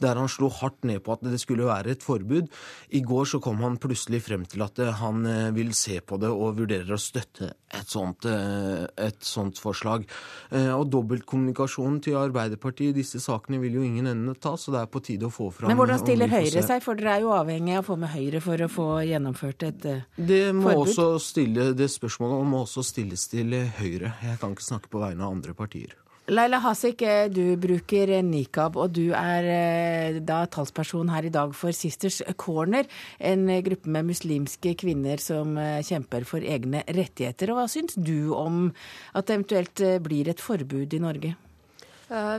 der 0.00 0.16
han 0.16 0.30
slo 0.32 0.48
hardt 0.48 0.86
ned 0.88 1.02
på 1.04 1.12
at 1.12 1.24
det 1.26 1.36
skulle 1.42 1.66
være 1.68 1.92
et 1.92 2.04
forbud. 2.04 2.48
I 2.96 3.02
går 3.04 3.28
så 3.28 3.40
kom 3.44 3.60
han 3.60 3.76
plutselig 3.80 4.22
frem 4.24 4.46
til 4.48 4.64
at 4.64 4.80
eh, 4.80 4.94
han 5.02 5.26
eh, 5.28 5.50
vil 5.52 5.74
se 5.76 5.98
på 6.00 6.16
det 6.22 6.30
og 6.32 6.56
vurderer 6.62 6.96
å 6.96 7.00
støtte 7.00 7.50
et 7.74 7.92
sånt, 7.92 8.24
eh, 8.24 8.86
et 9.04 9.20
sånt 9.24 9.60
forslag. 9.60 10.06
Og 10.54 10.84
dobbeltkommunikasjonen 10.92 11.98
til 12.04 12.16
Arbeiderpartiet 12.20 12.92
i 12.92 13.00
disse 13.00 13.18
sakene 13.22 13.58
vil 13.62 13.78
jo 13.78 13.84
ingen 13.84 14.06
ende 14.10 14.34
ta, 14.38 14.54
så 14.60 14.72
det 14.72 14.80
er 14.84 14.90
på 14.92 15.02
tide 15.04 15.26
å 15.26 15.32
få 15.34 15.48
fram 15.52 15.72
Men 15.72 15.80
hvordan 15.80 16.00
stiller 16.00 16.30
Høyre 16.30 16.62
seg, 16.64 16.82
for 16.84 16.98
dere 16.98 17.16
er 17.16 17.24
jo 17.24 17.32
avhengig 17.34 17.74
av 17.74 17.82
å 17.82 17.86
få 17.88 17.96
med 18.00 18.12
Høyre 18.14 18.40
for 18.44 18.64
å 18.64 18.68
få 18.70 18.88
gjennomført 19.08 19.66
et 19.66 19.86
det 20.14 20.42
må 20.56 20.70
forbud? 20.70 20.82
Også 20.84 21.08
stille, 21.22 21.68
det 21.76 21.90
spørsmålet 21.92 22.48
må 22.48 22.62
også 22.64 22.84
stilles 22.86 23.26
til 23.32 23.56
Høyre. 23.80 24.14
Jeg 24.22 24.40
kan 24.40 24.54
ikke 24.54 24.68
snakke 24.68 24.92
på 24.92 25.02
vegne 25.02 25.26
av 25.26 25.33
andre 25.34 25.54
partier. 25.56 25.98
Laila 26.32 26.56
Hasik, 26.64 27.02
du 27.36 27.52
bruker 27.60 28.08
nikab, 28.24 28.78
og 28.80 28.94
du 28.96 29.10
er 29.12 29.44
eh, 29.44 30.20
da 30.24 30.46
talsperson 30.48 31.10
her 31.12 31.26
i 31.28 31.32
dag 31.32 31.50
for 31.52 31.76
Sisters 31.76 32.22
Corner, 32.40 32.88
en 33.20 33.44
gruppe 33.66 33.92
med 33.92 34.08
muslimske 34.08 34.72
kvinner 34.80 35.20
som 35.20 35.58
eh, 35.60 35.82
kjemper 35.84 36.24
for 36.24 36.40
egne 36.40 36.80
rettigheter. 36.88 37.52
Og 37.52 37.60
hva 37.60 37.66
syns 37.68 37.98
du 38.00 38.32
om 38.32 38.70
at 39.12 39.28
det 39.28 39.36
eventuelt 39.36 39.84
eh, 39.84 40.00
blir 40.00 40.32
et 40.32 40.40
forbud 40.40 40.96
i 40.96 41.02
Norge? 41.04 41.34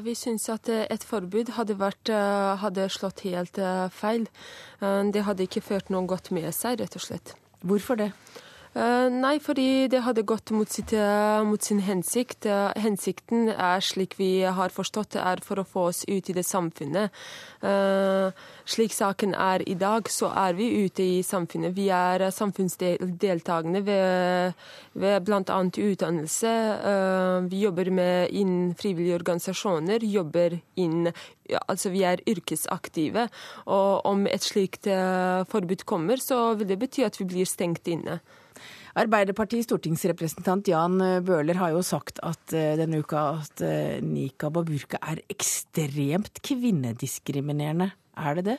Vi 0.06 0.14
syns 0.14 0.46
at 0.54 0.70
et 0.70 1.04
forbud 1.04 1.50
hadde, 1.58 1.74
vært, 1.76 2.08
hadde 2.62 2.86
slått 2.94 3.24
helt 3.26 3.58
feil. 3.92 4.28
Det 4.80 5.24
hadde 5.26 5.48
ikke 5.50 5.64
ført 5.66 5.90
noe 5.92 6.06
godt 6.08 6.30
med 6.38 6.48
seg, 6.56 6.78
rett 6.80 6.96
og 6.96 7.04
slett. 7.04 7.34
Hvorfor 7.66 7.98
det? 8.00 8.12
Uh, 8.76 9.08
nei, 9.08 9.38
fordi 9.40 9.88
det 9.88 10.02
hadde 10.04 10.26
gått 10.28 10.52
mot, 10.52 10.68
sitt, 10.68 10.92
uh, 11.00 11.40
mot 11.48 11.64
sin 11.64 11.80
hensikt. 11.80 12.44
Uh, 12.44 12.74
hensikten 12.76 13.48
er, 13.54 13.80
slik 13.80 14.18
vi 14.20 14.44
har 14.44 14.74
forstått, 14.76 15.16
er 15.16 15.40
for 15.46 15.62
å 15.62 15.64
få 15.64 15.86
oss 15.94 16.02
ut 16.10 16.28
i 16.28 16.36
det 16.36 16.44
samfunnet. 16.44 17.16
slik 18.70 18.94
saken 18.94 19.32
er 19.34 19.64
i 19.66 19.74
dag, 19.80 20.10
så 20.12 20.28
er 20.38 20.54
vi 20.60 20.68
ute 20.86 21.02
i 21.02 21.24
samfunnet. 21.24 21.74
Vi 21.74 21.88
er 21.90 22.28
samfunnsdeltakende 22.30 23.82
ved, 23.88 24.54
ved 24.94 25.24
bl.a. 25.26 25.58
utdannelse. 25.64 26.54
vi 27.50 27.64
jobber 27.64 27.90
med 27.90 28.30
innen 28.30 28.76
frivillige 28.76 29.16
organisasjoner, 29.16 30.04
jobber 30.04 30.60
inn 30.76 31.10
ja, 31.50 31.60
altså 31.68 31.90
vi 31.90 32.04
er 32.04 32.22
yrkesaktive. 32.28 33.30
Og 33.66 34.06
om 34.06 34.28
et 34.28 34.44
slikt 34.44 34.86
forbud 35.50 35.86
kommer, 35.86 36.22
så 36.22 36.54
vil 36.54 36.70
det 36.70 36.82
bety 36.84 37.08
at 37.08 37.18
vi 37.20 37.32
blir 37.34 37.50
stengt 37.50 37.88
inne. 37.88 38.20
Arbeiderpartiets 38.96 39.68
stortingsrepresentant 39.68 40.70
Jan 40.72 41.02
Bøhler 41.28 41.60
har 41.60 41.74
jo 41.76 41.82
sagt 41.84 42.22
at 42.24 42.54
denne 42.80 43.02
uka 43.04 43.26
at 43.42 43.64
nikab 44.06 44.62
og 44.62 44.70
burka 44.70 45.02
er 45.04 45.20
ekstremt 45.32 46.40
kvinnediskriminerende. 46.46 47.92
Er 48.16 48.40
det 48.40 48.46
det? 48.48 48.58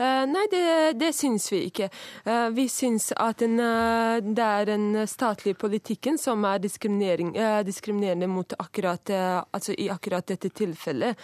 Uh, 0.00 0.24
nei, 0.28 0.44
det, 0.50 0.62
det 1.00 1.12
syns 1.16 1.46
vi 1.52 1.62
ikke. 1.68 1.88
Uh, 2.26 2.48
vi 2.54 2.66
syns 2.70 3.10
at 3.20 3.42
en, 3.46 3.58
uh, 3.62 4.18
det 4.22 4.46
er 4.46 4.68
den 4.72 4.86
statlige 5.08 5.58
politikken 5.60 6.18
som 6.20 6.44
er 6.48 6.62
diskriminerende 6.62 8.30
mot 8.30 8.56
akkurat, 8.58 9.12
altså 9.52 9.76
i 9.78 9.88
akkurat 9.92 10.26
dette 10.26 10.52
tilfellet. 10.52 11.18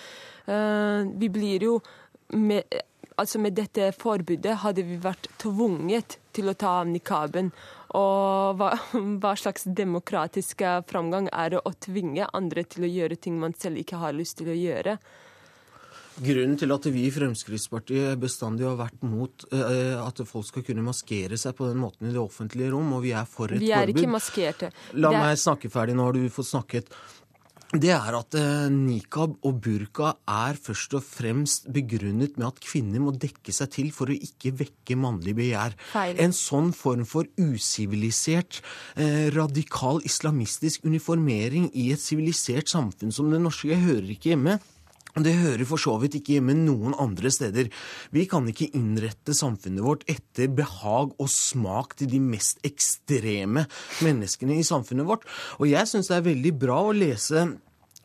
vi 1.18 1.28
blir 1.28 1.62
jo 1.62 1.80
med, 2.32 2.62
altså 3.16 3.38
med 3.38 3.52
dette 3.52 3.92
forbudet 3.92 4.54
hadde 4.62 4.82
vi 4.86 4.96
vært 5.02 5.28
tvunget 5.38 6.16
til 6.32 6.48
å 6.48 6.56
ta 6.56 6.78
av 6.80 6.88
nikaben. 6.88 7.50
Og 7.96 8.58
hva, 8.58 8.74
hva, 9.22 9.32
slags 9.38 9.64
demokratisk 9.64 10.66
framgang 10.90 11.30
er 11.32 11.54
det 11.54 11.62
å 11.64 11.72
tvinge 11.80 12.28
andre 12.36 12.66
til 12.68 12.84
å 12.84 12.92
gjøre 12.92 13.16
ting 13.16 13.40
man 13.40 13.56
selv 13.56 13.80
ikke 13.80 14.02
har 14.02 14.16
lyst 14.16 14.40
til 14.42 14.52
å 14.52 14.58
gjøre? 14.58 14.98
Grunnen 16.18 16.56
til 16.58 16.74
at 16.74 16.86
vi 16.90 17.04
i 17.06 17.10
Fremskrittspartiet 17.14 18.18
bestandig 18.18 18.66
har 18.66 18.78
vært 18.78 19.04
mot 19.06 19.44
eh, 19.54 19.94
at 20.00 20.22
folk 20.26 20.48
skal 20.48 20.64
kunne 20.66 20.82
maskere 20.82 21.38
seg 21.38 21.54
på 21.58 21.68
den 21.68 21.78
måten 21.78 22.08
i 22.08 22.14
det 22.14 22.18
offentlige 22.18 22.72
rom, 22.74 22.90
og 22.96 23.04
vi 23.04 23.12
er 23.14 23.28
for 23.28 23.46
et 23.46 23.54
forbud 23.54 23.62
Vi 23.62 23.70
er 23.70 23.86
forbud. 23.86 24.02
ikke 24.02 24.10
maskerte. 24.16 24.72
La 24.98 25.12
er... 25.12 25.20
meg 25.22 25.38
snakke 25.38 25.70
ferdig, 25.70 25.94
nå 25.98 26.08
har 26.08 26.18
du 26.18 26.26
fått 26.34 26.50
snakket. 26.50 26.90
Det 27.68 27.90
er 27.92 28.14
at 28.16 28.32
eh, 28.38 28.70
nikab 28.72 29.34
og 29.44 29.58
burka 29.60 30.14
er 30.24 30.56
først 30.56 30.94
og 30.96 31.02
fremst 31.04 31.66
begrunnet 31.68 32.38
med 32.40 32.46
at 32.46 32.62
kvinner 32.64 33.02
må 33.04 33.12
dekke 33.12 33.52
seg 33.52 33.68
til 33.74 33.90
for 33.92 34.08
å 34.08 34.16
ikke 34.16 34.54
vekke 34.56 34.96
mannlig 34.96 35.34
begjær. 35.36 35.76
Feil. 35.92 36.16
En 36.16 36.32
sånn 36.32 36.72
form 36.72 37.04
for 37.04 37.28
usivilisert, 37.36 38.62
eh, 38.96 39.28
radikal 39.36 40.00
islamistisk 40.08 40.88
uniformering 40.88 41.68
i 41.76 41.90
et 41.92 42.00
sivilisert 42.00 42.72
samfunn 42.72 43.12
som 43.12 43.28
det 43.28 43.42
norske 43.44 43.76
hører 43.76 44.16
ikke 44.16 44.32
hjemme. 44.32 44.56
Det 45.24 45.34
hører 45.40 45.66
for 45.68 45.80
så 45.80 45.96
vidt 46.02 46.18
ikke 46.18 46.36
hjemme 46.36 46.54
noen 46.56 46.96
andre 47.00 47.30
steder. 47.34 47.70
Vi 48.14 48.26
kan 48.30 48.46
ikke 48.50 48.70
innrette 48.76 49.34
samfunnet 49.36 49.84
vårt 49.84 50.04
etter 50.10 50.50
behag 50.52 51.14
og 51.18 51.30
smak 51.32 51.96
til 51.98 52.12
de 52.12 52.20
mest 52.22 52.62
ekstreme 52.66 53.66
menneskene 54.04 54.58
i 54.58 54.66
samfunnet 54.66 55.08
vårt. 55.08 55.26
Og 55.58 55.70
jeg 55.70 55.90
syns 55.90 56.10
det 56.10 56.18
er 56.18 56.28
veldig 56.30 56.54
bra 56.60 56.82
å 56.86 56.94
lese 56.96 57.48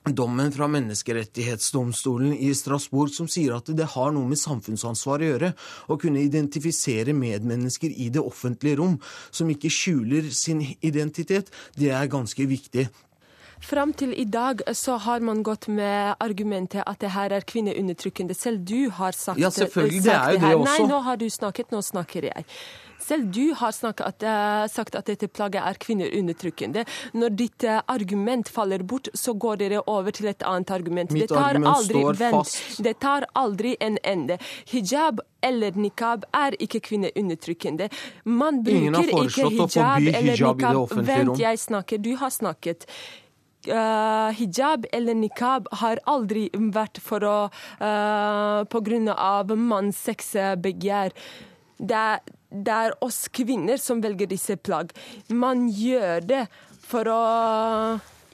dommen 0.04 0.52
fra 0.52 0.68
Menneskerettighetsdomstolen 0.68 2.34
i 2.36 2.50
Strasbourg 2.58 3.14
som 3.16 3.30
sier 3.32 3.56
at 3.56 3.72
det 3.72 3.88
har 3.94 4.12
noe 4.12 4.28
med 4.28 4.42
samfunnsansvar 4.42 5.24
å 5.24 5.30
gjøre. 5.30 5.54
Å 5.88 6.00
kunne 6.02 6.24
identifisere 6.26 7.16
medmennesker 7.16 7.94
i 7.94 8.10
det 8.12 8.24
offentlige 8.24 8.82
rom 8.82 8.98
som 9.32 9.50
ikke 9.54 9.72
skjuler 9.72 10.28
sin 10.36 10.66
identitet, 10.82 11.54
det 11.80 11.94
er 11.96 12.12
ganske 12.12 12.48
viktig. 12.50 12.90
Fram 13.64 13.94
til 13.96 14.12
i 14.20 14.26
dag 14.28 14.62
så 14.76 14.98
har 15.06 15.24
man 15.24 15.44
gått 15.44 15.70
med 15.72 16.16
argumentet 16.20 16.84
at 16.84 17.00
det 17.00 17.14
her 17.16 17.32
er 17.32 17.46
kvinneundertrykkende. 17.48 18.36
Selv 18.36 18.60
du 18.68 18.90
har 18.92 19.16
sagt, 19.16 19.40
ja, 19.40 19.50
det 19.50 19.70
er 19.70 19.80
jo 19.80 20.02
det, 20.04 20.42
det 20.42 20.56
også. 20.56 20.72
Nei, 20.72 20.90
nå 20.90 21.04
har 21.06 21.22
du 21.22 21.30
snakket, 21.32 21.72
nå 21.72 21.80
snakker 21.82 22.28
jeg. 22.28 22.50
Selv 23.04 23.32
du 23.36 23.54
har 23.60 23.72
snakket, 23.72 24.24
uh, 24.24 24.66
sagt 24.72 24.96
at 24.96 25.08
dette 25.08 25.28
plagget 25.28 25.64
er 25.64 25.80
kvinneundertrykkende. 25.80 26.86
Når 27.20 27.34
ditt 27.40 27.66
uh, 27.68 27.82
argument 27.92 28.52
faller 28.52 28.84
bort, 28.84 29.10
så 29.14 29.34
går 29.34 29.60
dere 29.64 29.82
over 29.92 30.16
til 30.16 30.30
et 30.32 30.44
annet 30.48 30.72
argument. 30.72 31.12
Mitt 31.12 31.28
det 31.28 31.32
tar 31.34 31.50
argument 31.50 31.76
aldri, 31.76 32.04
står 32.04 32.20
vent, 32.22 32.38
fast. 32.38 32.84
Det 32.84 32.96
tar 33.04 33.28
aldri 33.40 33.76
en 33.80 33.98
ende. 34.04 34.40
Hijab 34.72 35.24
eller 35.44 35.76
nikab 35.76 36.24
er 36.36 36.56
ikke 36.64 36.80
kvinneundertrykkende. 36.88 37.90
Man 38.24 38.64
bruker 38.64 39.12
ikke 39.24 39.50
hijab, 39.50 40.00
hijab 40.00 40.22
eller 40.22 40.48
nikab. 40.54 40.96
Vent, 41.12 41.44
jeg 41.44 41.60
snakker. 41.60 42.00
Du 42.00 42.16
har 42.20 42.32
snakket. 42.32 42.88
Uh, 43.64 44.28
hijab 44.36 44.86
eller 44.92 45.16
nikab 45.16 45.70
har 45.80 46.02
aldri 46.10 46.50
vært 46.54 47.00
for 47.00 47.24
å 47.24 47.36
uh, 47.80 48.80
grunn 48.84 49.08
av 49.14 49.54
manns 49.56 50.02
sexbegjær. 50.04 51.16
Det 51.80 52.00
er, 52.00 52.20
det 52.52 52.80
er 52.88 52.98
oss 53.04 53.30
kvinner 53.32 53.80
som 53.80 54.04
velger 54.04 54.28
disse 54.28 54.58
plagg. 54.60 54.92
Man 55.32 55.70
gjør 55.72 56.28
det 56.28 56.42
for 56.84 57.08
å 57.08 57.22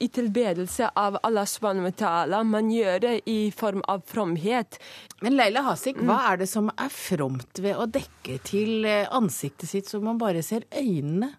i 0.00 0.08
tilbedelse 0.08 0.90
av 0.96 1.18
Allah 1.22 1.44
subhanahu 1.44 1.92
wa. 2.00 2.42
Man 2.44 2.70
gjør 2.72 3.00
det 3.04 3.14
i 3.28 3.50
form 3.52 3.82
av 3.88 4.02
fromhet. 4.06 4.78
Men 5.20 5.36
Leila 5.36 5.62
Hasik, 5.66 6.00
hva 6.00 6.22
er 6.30 6.40
det 6.40 6.48
som 6.48 6.70
er 6.72 6.88
fromt 6.94 7.60
ved 7.60 7.76
å 7.76 7.84
dekke 7.84 8.38
til 8.48 8.88
eh, 8.88 9.08
ansiktet 9.12 9.68
sitt 9.68 9.90
så 9.90 10.00
man 10.00 10.20
bare 10.20 10.42
ser 10.42 10.64
øynene? 10.72 11.34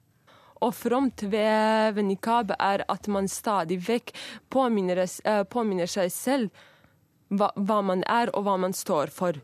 Og 0.61 0.75
fromt 0.77 1.23
ved, 1.25 1.95
ved 1.95 2.05
nikab 2.05 2.53
er 2.57 2.83
at 2.89 3.07
man 3.09 3.29
stadig 3.31 3.79
vekk 3.87 4.11
påminner, 4.53 5.03
eh, 5.05 5.43
påminner 5.49 5.89
seg 5.89 6.11
selv 6.13 6.51
hva, 7.31 7.49
hva 7.55 7.79
man 7.85 8.03
er 8.05 8.29
og 8.35 8.45
hva 8.45 8.57
man 8.61 8.75
står 8.77 9.13
for. 9.15 9.39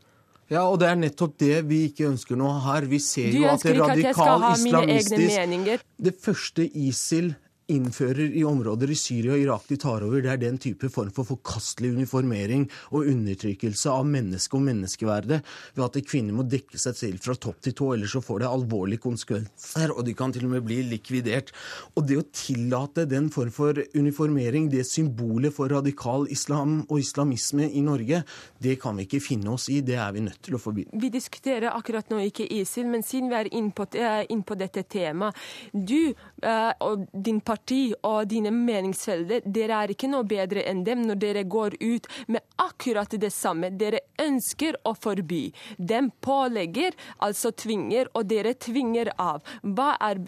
Ja, 0.47 0.63
og 0.63 0.77
det 0.79 0.87
er 0.87 0.99
nettopp 0.99 1.33
det 1.41 1.55
vi 1.67 1.81
ikke 1.89 2.05
ønsker 2.07 2.37
nå 2.39 2.51
her. 2.63 2.85
Vi 2.87 2.99
ser 3.03 3.33
Du 3.33 3.41
jo 3.41 3.49
at 3.51 3.65
det 3.65 3.73
skal 3.73 3.89
radikal 3.91 4.45
islamistisk. 4.53 5.83
Det 5.99 6.13
første 6.23 6.67
ISIL 6.87 7.33
innfører 7.71 8.31
i 8.37 8.43
områder 8.47 8.91
i 8.91 8.97
Syria 8.97 9.35
og 9.35 9.43
Irak 9.43 9.67
de 9.69 9.77
tar 9.81 10.05
over, 10.05 10.21
det 10.23 10.31
er 10.31 10.41
den 10.41 10.59
type 10.61 10.89
form 10.93 11.11
for 11.15 11.27
forkastelig 11.27 11.91
uniformering 11.97 12.67
og 12.91 13.09
undertrykkelse 13.11 13.91
av 13.91 14.07
menneske 14.07 14.57
og 14.57 14.63
menneskeverdet 14.67 15.41
ved 15.75 15.83
at 15.85 15.99
kvinner 16.07 16.37
må 16.37 16.45
dekke 16.47 16.79
seg 16.79 16.97
selv 16.99 17.23
fra 17.23 17.35
topp 17.35 17.61
til 17.65 17.75
tå, 17.77 17.91
ellers 17.95 18.15
så 18.15 18.23
får 18.23 18.43
det 18.43 18.49
alvorlige 18.51 19.03
konsekvenser, 19.03 19.93
og 19.93 20.05
de 20.07 20.15
kan 20.17 20.33
til 20.35 20.47
og 20.47 20.53
med 20.55 20.65
bli 20.67 20.79
likvidert. 20.87 21.51
Og 21.95 22.07
det 22.07 22.19
å 22.21 22.25
tillate 22.31 23.07
den 23.09 23.29
form 23.33 23.51
for 23.53 23.81
uniformering, 23.95 24.69
det 24.71 24.85
symbolet 24.87 25.55
for 25.55 25.71
radikal 25.71 26.27
islam 26.33 26.79
og 26.87 27.01
islamisme 27.01 27.67
i 27.67 27.83
Norge, 27.83 28.23
det 28.63 28.77
kan 28.81 28.97
vi 28.97 29.07
ikke 29.07 29.23
finne 29.23 29.53
oss 29.53 29.67
i, 29.73 29.81
det 29.85 29.99
er 29.99 30.15
vi 30.15 30.23
nødt 30.25 30.41
til 30.45 30.57
å 30.57 30.61
forby. 30.61 30.87
Vi 30.93 31.11
diskuterer 31.13 31.71
akkurat 31.73 32.09
nå 32.13 32.21
ikke 32.29 32.47
ISIL, 32.59 32.87
men 32.89 33.05
siden 33.05 33.31
vi 33.31 33.39
er 33.41 33.51
inne 33.51 33.75
på, 33.75 33.87
eh, 33.97 34.23
inn 34.31 34.43
på 34.47 34.57
dette 34.57 34.83
temaet 34.87 35.35
Du 35.73 36.13
og 36.45 37.07
din 37.11 37.39
parti 37.41 37.93
og 38.05 38.27
dine 38.29 38.51
meningsfeller, 38.53 39.41
dere 39.45 39.81
er 39.83 39.93
ikke 39.93 40.09
noe 40.11 40.27
bedre 40.27 40.63
enn 40.69 40.83
dem 40.85 41.01
når 41.07 41.19
dere 41.21 41.43
går 41.49 41.77
ut 41.81 42.07
med 42.27 42.45
akkurat 42.61 43.09
det 43.17 43.31
samme. 43.33 43.71
Dere 43.73 44.03
ønsker 44.21 44.77
å 44.85 44.93
forby. 44.93 45.47
Dem 45.77 46.11
pålegger, 46.21 46.93
altså 47.25 47.51
tvinger, 47.51 48.11
og 48.13 48.29
dere 48.29 48.53
tvinger 48.53 49.11
av. 49.17 49.41
Hva 49.63 49.95
er, 49.97 50.21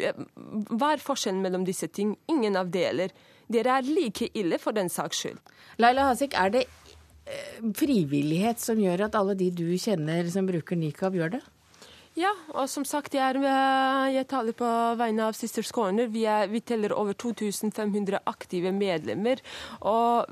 hva 0.74 0.94
er 0.96 1.04
forskjellen 1.04 1.44
mellom 1.46 1.68
disse 1.68 1.88
ting? 1.94 2.16
Ingen 2.32 2.58
av 2.58 2.74
deler. 2.74 3.14
Dere 3.50 3.80
er 3.80 3.88
like 3.88 4.30
ille 4.38 4.60
for 4.62 4.78
den 4.78 4.90
saks 4.90 5.24
skyld. 5.24 5.40
Laila 5.82 6.10
Hasik, 6.10 6.36
er 6.38 6.54
det 6.54 6.66
eh, 6.66 7.62
frivillighet 7.78 8.62
som 8.62 8.82
gjør 8.82 9.08
at 9.08 9.18
alle 9.18 9.38
de 9.38 9.50
du 9.54 9.68
kjenner 9.78 10.28
som 10.30 10.50
bruker 10.50 10.78
nikab, 10.78 11.18
gjør 11.18 11.38
det? 11.38 11.46
Ja, 12.20 12.34
og 12.52 12.68
som 12.68 12.84
sagt, 12.84 13.14
jeg, 13.16 13.24
er, 13.40 14.10
jeg 14.12 14.28
taler 14.28 14.56
på 14.58 14.70
vegne 15.00 15.30
av 15.30 15.38
Sisters 15.38 15.70
Corner. 15.72 16.10
Vi, 16.12 16.26
er, 16.28 16.50
vi 16.52 16.60
teller 16.60 16.92
over 16.98 17.16
2500 17.16 18.20
aktive 18.28 18.74
medlemmer. 18.76 19.40
og 19.80 20.28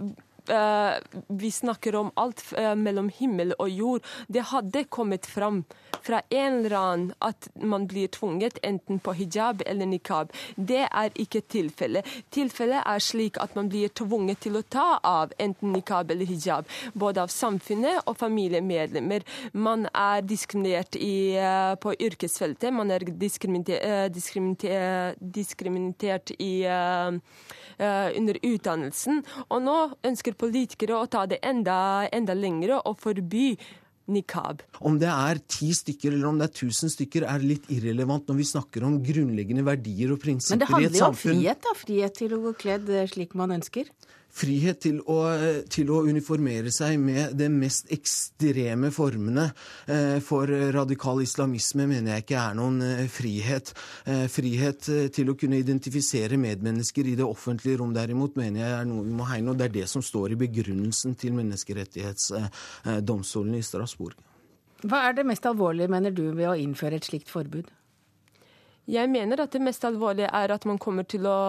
vi 1.27 1.51
snakker 1.51 1.95
om 1.95 2.11
alt 2.15 2.43
eh, 2.57 2.75
mellom 2.75 3.09
himmel 3.09 3.53
og 3.59 3.69
jord. 3.69 4.05
Det 4.27 4.47
hadde 4.51 4.83
kommet 4.83 5.25
fram 5.25 5.63
fra 6.03 6.21
en 6.29 6.59
eller 6.59 6.75
annen 6.77 7.13
at 7.19 7.49
man 7.59 7.87
blir 7.87 8.07
tvunget 8.07 8.59
enten 8.63 8.99
på 8.99 9.13
hijab 9.17 9.63
eller 9.65 9.85
nikab. 9.89 10.31
Det 10.55 10.85
er 10.87 11.11
ikke 11.19 11.41
tilfellet. 11.51 12.07
Tilfellet 12.31 12.83
er 12.85 13.03
slik 13.03 13.39
at 13.43 13.55
man 13.57 13.69
blir 13.71 13.91
tvunget 13.91 14.41
til 14.45 14.59
å 14.59 14.63
ta 14.63 14.87
av 15.03 15.33
enten 15.41 15.73
nikab 15.75 16.11
eller 16.11 16.29
hijab. 16.29 16.69
Både 16.93 17.25
av 17.25 17.33
samfunnet 17.33 18.03
og 18.05 18.17
familiemedlemmer. 18.21 19.25
Man 19.53 19.87
er 19.93 20.21
diskriminert 20.21 20.95
i, 20.95 21.35
eh, 21.35 21.75
på 21.75 21.95
yrkesfeltet. 21.99 22.73
Man 22.73 22.91
er 22.91 22.99
diskriminert, 22.99 23.69
eh, 23.81 24.07
diskriminert, 24.09 25.17
diskriminert 25.19 26.31
i 26.39 26.63
eh, 26.63 26.97
eh, 27.07 27.11
under 27.77 28.39
utdannelsen. 28.41 29.19
Og 29.53 29.59
nå 29.61 29.75
ønsker 30.07 30.37
politikere 30.39 30.97
å 30.97 31.09
ta 31.11 31.27
det 31.29 31.37
enda, 31.45 32.07
enda 32.13 32.33
lengre 32.37 32.79
og 32.81 32.97
forby 33.03 33.51
nikab. 34.11 34.63
Om 34.79 34.97
det 35.01 35.09
er 35.11 35.41
ti 35.51 35.69
stykker 35.75 36.13
eller 36.15 36.29
om 36.29 36.39
det 36.39 36.49
er 36.49 36.55
tusen 36.61 36.91
stykker, 36.91 37.27
er 37.27 37.43
litt 37.43 37.67
irrelevant 37.73 38.29
når 38.29 38.39
vi 38.39 38.47
snakker 38.51 38.85
om 38.87 38.99
grunnleggende 39.03 39.65
verdier 39.67 40.13
og 40.15 40.21
prinsipper 40.23 40.79
i 40.81 40.87
et 40.87 40.95
samfunn. 40.95 40.95
Men 40.95 40.95
det 40.95 40.95
handler 40.95 41.01
jo 41.01 41.09
om 41.09 41.19
frihet, 41.23 41.63
da. 41.65 41.75
Frihet 41.81 42.21
til 42.21 42.37
å 42.37 42.41
gå 42.47 42.53
kledd 42.63 42.91
eh, 42.93 43.09
slik 43.11 43.35
man 43.39 43.55
ønsker. 43.57 43.91
Frihet 44.37 44.77
til 44.83 44.99
å, 45.09 45.15
til 45.71 45.89
å 45.89 46.03
uniformere 46.05 46.69
seg 46.73 46.99
med 47.01 47.31
de 47.39 47.47
mest 47.49 47.91
ekstreme 47.93 48.91
formene 48.93 49.53
eh, 49.89 50.19
for 50.21 50.47
radikal 50.75 51.21
islamisme 51.23 51.87
mener 51.89 52.11
jeg 52.13 52.23
ikke 52.25 52.43
er 52.43 52.53
noen 52.59 52.81
eh, 52.85 53.07
frihet. 53.09 53.73
Eh, 54.05 54.27
frihet 54.29 54.89
til 55.15 55.29
å 55.31 55.35
kunne 55.39 55.57
identifisere 55.63 56.37
medmennesker 56.41 57.05
i 57.09 57.15
det 57.17 57.25
offentlige 57.25 57.77
rom 57.81 57.93
derimot 57.95 58.35
mener 58.37 58.59
jeg 58.61 58.73
er 58.77 58.85
noe 58.91 59.03
vi 59.07 59.13
må 59.17 59.25
hegne, 59.31 59.49
og 59.53 59.57
det 59.57 59.65
er 59.71 59.75
det 59.79 59.87
som 59.89 60.01
står 60.05 60.27
i 60.35 60.41
begrunnelsen 60.45 61.11
til 61.17 61.31
menneskerettighetsdomstolen 61.39 63.53
i 63.57 63.65
Strasbourg. 63.65 64.15
Hva 64.85 64.97
er 65.07 65.13
det 65.17 65.25
mest 65.25 65.45
alvorlige, 65.49 65.89
mener 65.89 66.11
du, 66.13 66.29
ved 66.37 66.49
å 66.51 66.59
innføre 66.61 66.95
et 66.99 67.07
slikt 67.09 67.29
forbud? 67.33 67.67
Jeg 68.87 69.09
mener 69.11 69.41
at 69.43 69.51
det 69.51 69.59
mest 69.61 69.83
alvorlige 69.83 70.29
er 70.31 70.53
at 70.53 70.65
man 70.65 70.77
kommer 70.79 71.03
til 71.03 71.25
å 71.27 71.39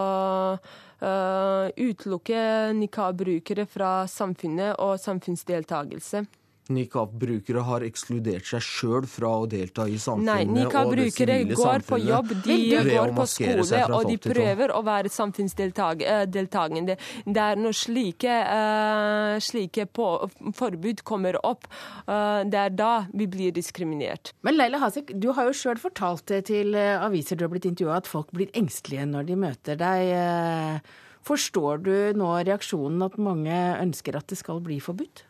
øh, 0.58 1.66
utelukke 1.78 2.40
nikab-brukere 2.74 3.66
fra 3.70 3.92
samfunnet 4.10 4.74
og 4.82 4.98
samfunnsdeltagelse. 4.98 6.24
Nikab-brukere 6.68 7.62
har 7.64 7.84
ekskludert 7.86 8.44
seg 8.48 8.64
sjøl 8.64 9.06
fra 9.08 9.30
å 9.40 9.46
delta 9.48 9.86
i 9.88 9.96
samfunnet. 10.00 10.28
Nei, 10.28 10.64
nikab-brukere 10.64 11.38
går 11.54 11.84
på 11.88 11.98
jobb, 12.02 12.34
de 12.44 12.58
går 12.90 13.14
på 13.16 13.26
skole, 13.32 13.80
og 13.96 14.10
de 14.10 14.18
prøver 14.20 14.74
å 14.76 14.82
være 14.84 15.12
samfunnsdeltagende. 15.12 16.98
Det 17.24 17.44
er 17.46 17.62
når 17.62 17.78
slike, 17.80 18.36
uh, 18.52 19.38
slike 19.40 19.88
på, 19.96 20.10
forbud 20.58 21.02
kommer 21.08 21.40
opp, 21.40 21.64
uh, 22.04 22.44
det 22.44 22.62
er 22.66 22.76
da 22.76 22.92
vi 23.14 23.26
blir 23.30 23.56
diskriminert. 23.56 24.34
Men 24.44 24.60
Leila 24.60 24.82
Hasek, 24.84 25.14
du 25.16 25.30
har 25.32 25.48
jo 25.48 25.56
sjøl 25.56 25.80
fortalt 25.80 26.26
det 26.28 26.44
til 26.52 26.76
eh, 26.76 27.00
aviser 27.00 27.38
du 27.38 27.46
har 27.46 27.52
blitt 27.52 27.68
intervjua, 27.68 28.02
at 28.02 28.08
folk 28.10 28.32
blir 28.36 28.52
engstelige 28.58 29.06
når 29.08 29.28
de 29.28 29.36
møter 29.40 29.78
deg. 29.80 30.12
Eh, 30.18 31.04
Forstår 31.28 31.82
du 31.84 31.94
nå 32.16 32.28
reaksjonen 32.46 33.02
at 33.04 33.18
mange 33.20 33.56
ønsker 33.82 34.16
at 34.16 34.30
det 34.30 34.38
skal 34.40 34.62
bli 34.64 34.78
forbudt? 34.80 35.27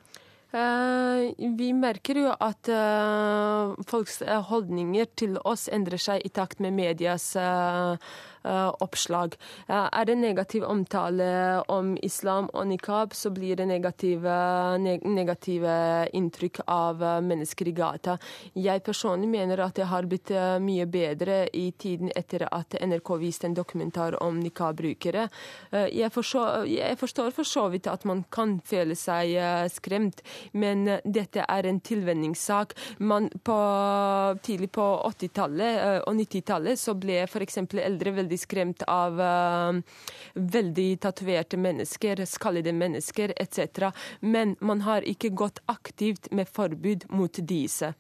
Eh, 0.49 1.35
vi 1.59 1.73
merker 1.77 2.17
jo 2.23 2.31
at 2.33 2.71
eh, 2.73 3.73
folks 3.91 4.23
eh, 4.25 4.39
holdninger 4.49 5.11
til 5.21 5.37
oss 5.45 5.67
endrer 5.69 6.01
seg 6.01 6.25
i 6.25 6.31
takt 6.33 6.63
med 6.65 6.73
medias 6.73 7.35
oppslag. 8.45 9.37
Eh, 9.67 9.89
er 9.93 10.05
det 10.05 10.17
negativ 10.19 10.65
omtale 10.65 11.63
om 11.69 11.97
islam 12.03 12.49
og 12.55 12.67
nikab, 12.71 13.15
så 13.15 13.31
blir 13.35 13.57
det 13.57 13.67
negative, 13.69 14.35
neg 14.79 15.05
negative 15.05 16.09
inntrykk 16.17 16.63
av 16.67 17.03
eh, 17.03 17.21
mennesker 17.25 17.69
i 17.69 17.75
gata. 17.77 18.19
Jeg 18.55 18.85
personlig 18.87 19.29
mener 19.29 19.65
at 19.65 19.77
det 19.79 19.89
har 19.91 20.09
blitt 20.09 20.31
eh, 20.31 20.59
mye 20.63 20.87
bedre 20.87 21.41
i 21.53 21.71
tiden 21.73 22.13
etter 22.17 22.47
at 22.51 22.79
NRK 22.79 23.15
viste 23.21 23.49
en 23.49 23.57
dokumentar 23.57 24.19
om 24.23 24.39
nikab-brukere. 24.41 25.29
Jeg, 25.73 26.11
jeg 26.69 26.99
forstår 26.99 27.33
for 27.35 27.47
så 27.47 27.67
vidt 27.73 27.89
at 27.91 28.05
man 28.09 28.25
kan 28.33 28.59
føle 28.65 28.97
seg 28.99 29.35
skremt, 29.73 30.23
men 30.53 30.87
dette 31.05 31.45
er 31.45 31.67
en 31.69 31.81
tilvenningssak. 31.81 32.75
Man 32.99 33.29
på, 33.45 33.59
tidlig 34.43 34.71
på 34.75 34.87
80-tallet 35.09 35.79
eh, 35.83 35.99
og 36.05 36.17
90-tallet 36.19 36.81
så 36.81 36.95
ble 36.99 37.23
f.eks. 37.27 37.61
eldre 37.79 38.15
veldig 38.19 38.28
skremt 38.37 38.83
av 38.83 39.21
eh, 39.21 39.81
veldig 40.35 41.01
tatoverte 41.01 41.57
mennesker, 41.57 42.25
skallede 42.29 42.73
mennesker 42.77 43.33
etc. 43.37 43.89
Men 44.21 44.57
man 44.61 44.85
har 44.85 45.03
ikke 45.03 45.33
gått 45.33 45.63
aktivt 45.67 46.29
med 46.31 46.49
forbud 46.53 47.09
mot 47.09 47.41
disse. 47.41 47.95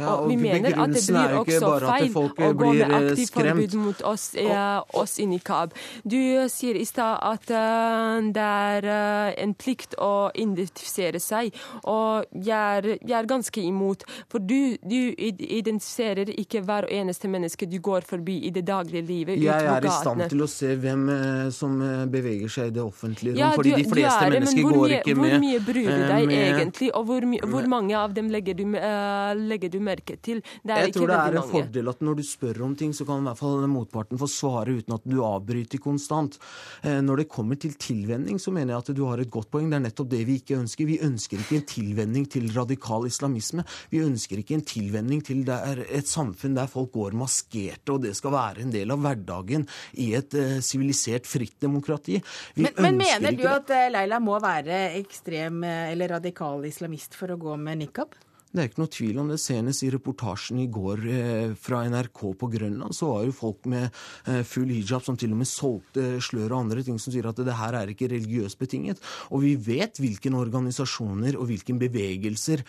Ja, 0.00 0.14
og 0.16 0.28
vi 0.30 0.36
mener 0.36 0.74
at 0.82 0.92
det 0.96 1.02
blir 1.06 1.36
også 1.40 1.70
feil 1.86 2.14
å 2.14 2.52
gå 2.56 2.72
med 2.72 2.94
aktivt 2.98 3.28
skremt. 3.30 3.56
forbud 3.60 3.74
mot 3.84 4.02
oss, 4.10 4.34
eh, 4.34 4.80
oss 4.94 5.18
i 5.20 5.26
nikab. 5.26 5.72
Du 6.04 6.16
sier 6.48 6.74
i 6.80 6.84
stad 6.88 7.18
at 7.22 7.50
uh, 7.50 8.20
det 8.32 8.46
er 8.48 8.88
uh, 8.88 9.42
en 9.42 9.54
plikt 9.54 9.94
å 9.98 10.30
identifisere 10.34 11.20
seg, 11.20 11.52
og 11.84 12.24
jeg 12.32 12.78
er, 12.78 12.88
jeg 13.00 13.16
er 13.20 13.26
ganske 13.30 13.60
imot. 13.62 14.04
For 14.30 14.38
du, 14.40 14.76
du 14.82 15.12
identifiserer 15.60 16.30
ikke 16.40 16.62
hver 16.66 16.86
eneste 16.90 17.28
menneske 17.30 17.66
du 17.70 17.78
går 17.82 18.06
forbi 18.08 18.38
i 18.48 18.50
det 18.54 18.64
daglige 18.68 19.04
livet 19.06 19.38
ut 19.38 19.44
Jeg 19.44 19.66
er 19.74 19.86
i 19.86 19.92
stand 20.00 20.24
til 20.30 20.42
å 20.44 20.48
se 20.50 20.74
hvem 20.80 21.06
uh, 21.10 21.50
som 21.54 21.76
eh, 21.84 22.04
beveger 22.10 22.48
seg 22.52 22.70
i 22.70 22.74
det 22.76 22.82
offentlige 22.82 23.34
rom, 23.34 23.40
Ja, 23.42 23.50
fordi 23.56 23.70
du- 23.74 23.76
de 23.82 23.88
fleste 23.90 24.24
er 24.26 24.34
mennesker 24.36 24.62
går 24.62 24.76
mye- 24.76 25.00
ikke 25.00 25.14
Hvor 25.20 25.38
mye 25.44 25.60
bryr 25.66 25.88
du 25.90 25.94
eh, 25.94 26.08
deg 26.08 26.26
med- 26.30 26.46
egentlig, 26.54 26.90
og 26.94 27.04
hvor, 27.06 27.26
hvor 27.50 27.66
mange 27.68 27.96
av 27.96 28.14
dem 28.14 28.28
legger 28.30 28.54
du, 28.54 28.64
eh, 28.76 29.34
legger 29.34 29.70
du 29.70 29.78
merke 29.90 30.16
til? 30.22 30.40
Det 30.62 30.78
Jeg 30.86 30.94
tror 30.96 31.10
det 31.10 31.18
er 31.18 31.34
en 31.34 31.40
mange. 31.42 31.52
fordel 31.56 31.92
at 31.94 32.00
når 32.06 32.20
du 32.20 32.24
spør 32.26 32.62
om 32.66 32.74
ting, 32.78 32.92
så 32.96 33.04
kan 33.08 33.20
i 33.24 33.28
hvert 33.28 33.40
fall 33.42 33.66
motparten 33.70 34.18
få 34.20 34.28
svare 34.30 34.78
uten 34.80 34.94
at 34.96 35.04
du 35.08 35.18
avbryter 35.26 35.82
konstant. 35.82 36.38
Eh, 36.84 37.00
Når 37.00 37.16
det 37.24 37.28
kommer 37.28 37.58
til 37.60 37.74
tilvenning, 37.80 38.38
så 38.38 38.52
mener 38.52 38.74
jeg 38.74 38.84
at 38.84 38.94
du 38.96 39.04
har 39.08 39.18
et 39.20 39.30
godt 39.30 39.50
poeng. 39.50 39.68
Det 39.70 39.76
er 39.80 39.84
nettopp 39.88 40.10
det 40.12 40.22
vi 40.28 40.38
ikke 40.40 40.58
ønsker. 40.60 40.86
Vi 40.86 40.98
ønsker 41.02 41.40
ikke 41.42 41.58
en 41.60 41.66
tilvenning 41.66 42.26
til 42.30 42.48
radikal 42.54 43.06
islamisme. 43.08 43.64
Vi 43.90 43.98
ønsker 44.04 44.38
ikke 44.42 44.54
en 44.58 44.64
tilvenning 44.66 45.22
til 45.26 45.44
et 45.48 46.06
samfunn 46.10 46.54
der 46.54 46.68
folk 46.70 46.92
går 46.92 47.16
maskerte, 47.18 47.94
og 47.94 48.02
det 48.04 48.14
skal 48.18 48.34
være 48.34 48.64
en 48.64 48.72
del 48.74 48.90
av 48.94 49.00
hverdagen 49.04 49.66
i 49.98 50.12
et 50.18 50.34
eh, 50.38 50.58
sivilisert, 50.64 51.26
fritt 51.26 51.58
demokrati. 51.60 52.20
Vi 52.56 52.62
Men, 52.68 52.72
men 52.78 52.98
mener 53.00 53.36
du 53.36 53.46
at 53.50 53.70
eh, 53.74 53.88
Leila 53.90 54.20
må 54.22 54.38
være 54.40 54.94
ekstrem 55.00 55.62
eller 55.64 56.16
radikal 56.16 56.64
islamist 56.68 57.14
for 57.18 57.32
å 57.34 57.38
gå 57.40 57.56
med 57.60 57.78
nikab? 57.84 58.14
Det 58.50 58.58
er 58.58 58.66
ikke 58.66 58.80
noe 58.82 58.90
tvil 58.90 59.18
om 59.22 59.28
det. 59.30 59.38
Senest 59.38 59.84
i 59.86 59.92
reportasjen 59.94 60.58
i 60.64 60.66
går 60.74 61.04
eh, 61.06 61.52
fra 61.54 61.84
NRK 61.86 62.22
på 62.40 62.48
Grønland, 62.50 62.96
så 62.96 63.12
var 63.12 63.28
jo 63.28 63.36
folk 63.36 63.68
med 63.70 63.86
eh, 64.26 64.42
full 64.46 64.72
hijab 64.74 65.06
som 65.06 65.18
til 65.20 65.36
og 65.36 65.38
med 65.42 65.50
solgte 65.50 66.18
slør 66.24 66.56
og 66.56 66.64
andre 66.64 66.82
ting 66.86 66.98
som 66.98 67.14
sier 67.14 67.30
at 67.30 67.38
det 67.38 67.54
her 67.60 67.78
er 67.78 67.92
ikke 67.92 68.10
religiøst 68.10 68.58
betinget. 68.58 69.02
Og 69.30 69.44
vi 69.46 69.54
vet 69.70 70.02
hvilke 70.02 70.34
organisasjoner 70.34 71.38
og 71.38 71.46
hvilke 71.50 71.78
bevegelser 71.78 72.66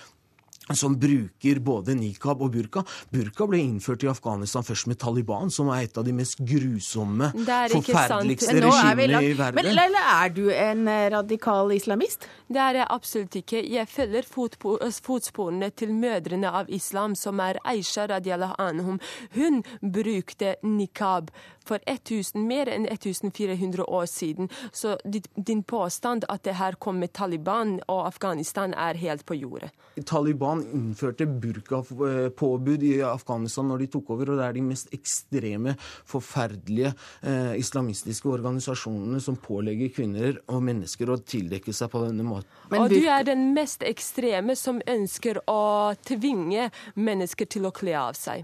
som 0.70 0.96
bruker 1.00 1.60
både 1.60 1.96
nikab 1.98 2.42
og 2.42 2.54
burka. 2.54 2.84
Burka 3.12 3.48
ble 3.50 3.60
innført 3.64 4.04
i 4.06 4.10
Afghanistan 4.12 4.64
først 4.64 4.88
med 4.88 5.00
Taliban, 5.02 5.52
som 5.52 5.72
er 5.74 5.88
et 5.88 5.98
av 5.98 6.06
de 6.06 6.14
mest 6.16 6.40
grusomme, 6.40 7.32
er 7.42 7.74
forferdeligste 7.74 8.54
er 8.56 8.68
regimene 8.68 9.24
i 9.26 9.34
verden. 9.38 9.58
Men 9.58 9.76
Leila, 9.76 10.04
er 10.22 10.36
du 10.36 10.44
en 10.54 10.88
eh, 10.92 11.08
radikal 11.14 11.74
islamist? 11.76 12.28
Det 12.52 12.62
er 12.62 12.82
jeg 12.82 12.90
absolutt 12.90 13.40
ikke. 13.42 13.64
Jeg 13.74 13.90
følger 13.90 14.28
fotsporene 14.32 15.72
til 15.76 15.96
mødrene 15.96 16.52
av 16.62 16.70
islam, 16.70 17.16
som 17.16 17.42
er 17.44 17.60
Aisha 17.66 18.08
radiallahu 18.12 18.56
anhum. 18.62 19.02
Hun 19.36 19.64
brukte 19.82 20.56
nikab 20.64 21.32
for 21.66 21.80
1000, 21.86 22.42
mer 22.48 22.70
enn 22.72 22.88
1400 22.90 23.86
år 23.86 24.06
siden. 24.10 24.50
Så 24.74 24.98
din 25.06 25.64
påstand 25.64 26.26
at 26.30 26.44
det 26.44 26.58
her 26.58 26.78
kom 26.80 27.00
med 27.02 27.14
Taliban 27.14 27.80
og 27.88 28.08
Afghanistan, 28.08 28.74
er 28.74 28.98
helt 28.98 29.26
på 29.26 29.38
jordet. 29.38 29.72
Taliban 30.06 30.51
innførte 30.60 31.26
burkapåbud 31.26 32.84
i 32.84 32.94
Afghanistan 33.08 33.70
når 33.72 33.86
de 33.86 33.90
tok 33.96 34.12
over, 34.16 34.34
og 34.34 34.42
det 34.42 34.48
er 34.48 34.58
de 34.58 34.66
mest 34.66 34.92
ekstreme, 34.96 35.76
forferdelige 36.10 36.92
eh, 37.24 37.56
islamistiske 37.62 38.30
organisasjonene 38.30 39.22
som 39.24 39.40
pålegger 39.40 39.94
kvinner 39.96 40.42
og 40.52 40.64
mennesker 40.68 41.12
å 41.12 41.20
tildekke 41.24 41.74
seg 41.76 41.92
på 41.94 42.04
denne 42.06 42.28
måten. 42.28 42.50
og 42.72 42.90
du 42.92 43.00
er 43.02 43.24
den 43.28 43.52
mest 43.56 43.86
ekstreme 43.88 44.58
som 44.60 44.82
ønsker 44.84 45.42
å 45.48 45.96
tvinge 46.06 46.70
mennesker 47.00 47.48
til 47.48 47.70
å 47.70 47.76
kle 47.76 47.96
av 48.02 48.20
seg. 48.20 48.44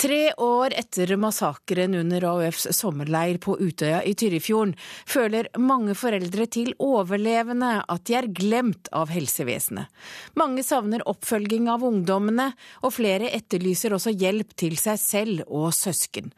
Tre 0.00 0.32
år 0.32 0.72
etter 0.80 1.10
massakren 1.16 1.94
under 1.94 2.24
AUFs 2.24 2.70
sommerleir 2.72 3.36
på 3.38 3.58
Utøya 3.60 3.98
i 4.08 4.14
Tyrifjorden, 4.16 4.72
føler 5.04 5.50
mange 5.60 5.92
foreldre 5.92 6.46
til 6.48 6.70
overlevende 6.80 7.82
at 7.84 8.06
de 8.08 8.16
er 8.16 8.30
glemt 8.32 8.88
av 8.96 9.12
helsevesenet. 9.12 9.92
Mange 10.40 10.64
savner 10.64 11.04
oppfølging 11.04 11.68
av 11.68 11.84
ungdommene, 11.84 12.48
og 12.80 12.96
flere 12.96 13.28
etterlyser 13.36 13.92
også 13.98 14.14
hjelp 14.16 14.56
til 14.56 14.80
seg 14.80 14.96
selv 15.04 15.44
og 15.44 15.68
søsken. 15.76 16.32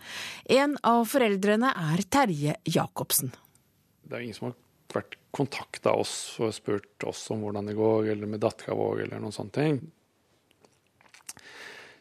En 0.50 0.74
av 0.82 1.06
foreldrene 1.14 1.70
er 1.94 2.02
Terje 2.10 2.58
Jacobsen. 2.66 3.30
Det 4.02 4.18
er 4.18 4.26
ingen 4.26 4.40
som 4.40 4.50
har 4.50 4.58
vært 4.98 5.20
kontakta 5.30 5.94
oss 5.94 6.34
og 6.42 6.50
spurt 6.58 7.06
oss 7.06 7.28
om 7.30 7.46
hvordan 7.46 7.70
det 7.70 7.78
går, 7.78 8.10
eller 8.16 8.34
med 8.34 8.42
dattera 8.42 8.74
vår, 8.74 9.04
eller 9.06 9.22
noen 9.22 9.38
sånne 9.38 9.60
ting. 9.62 9.84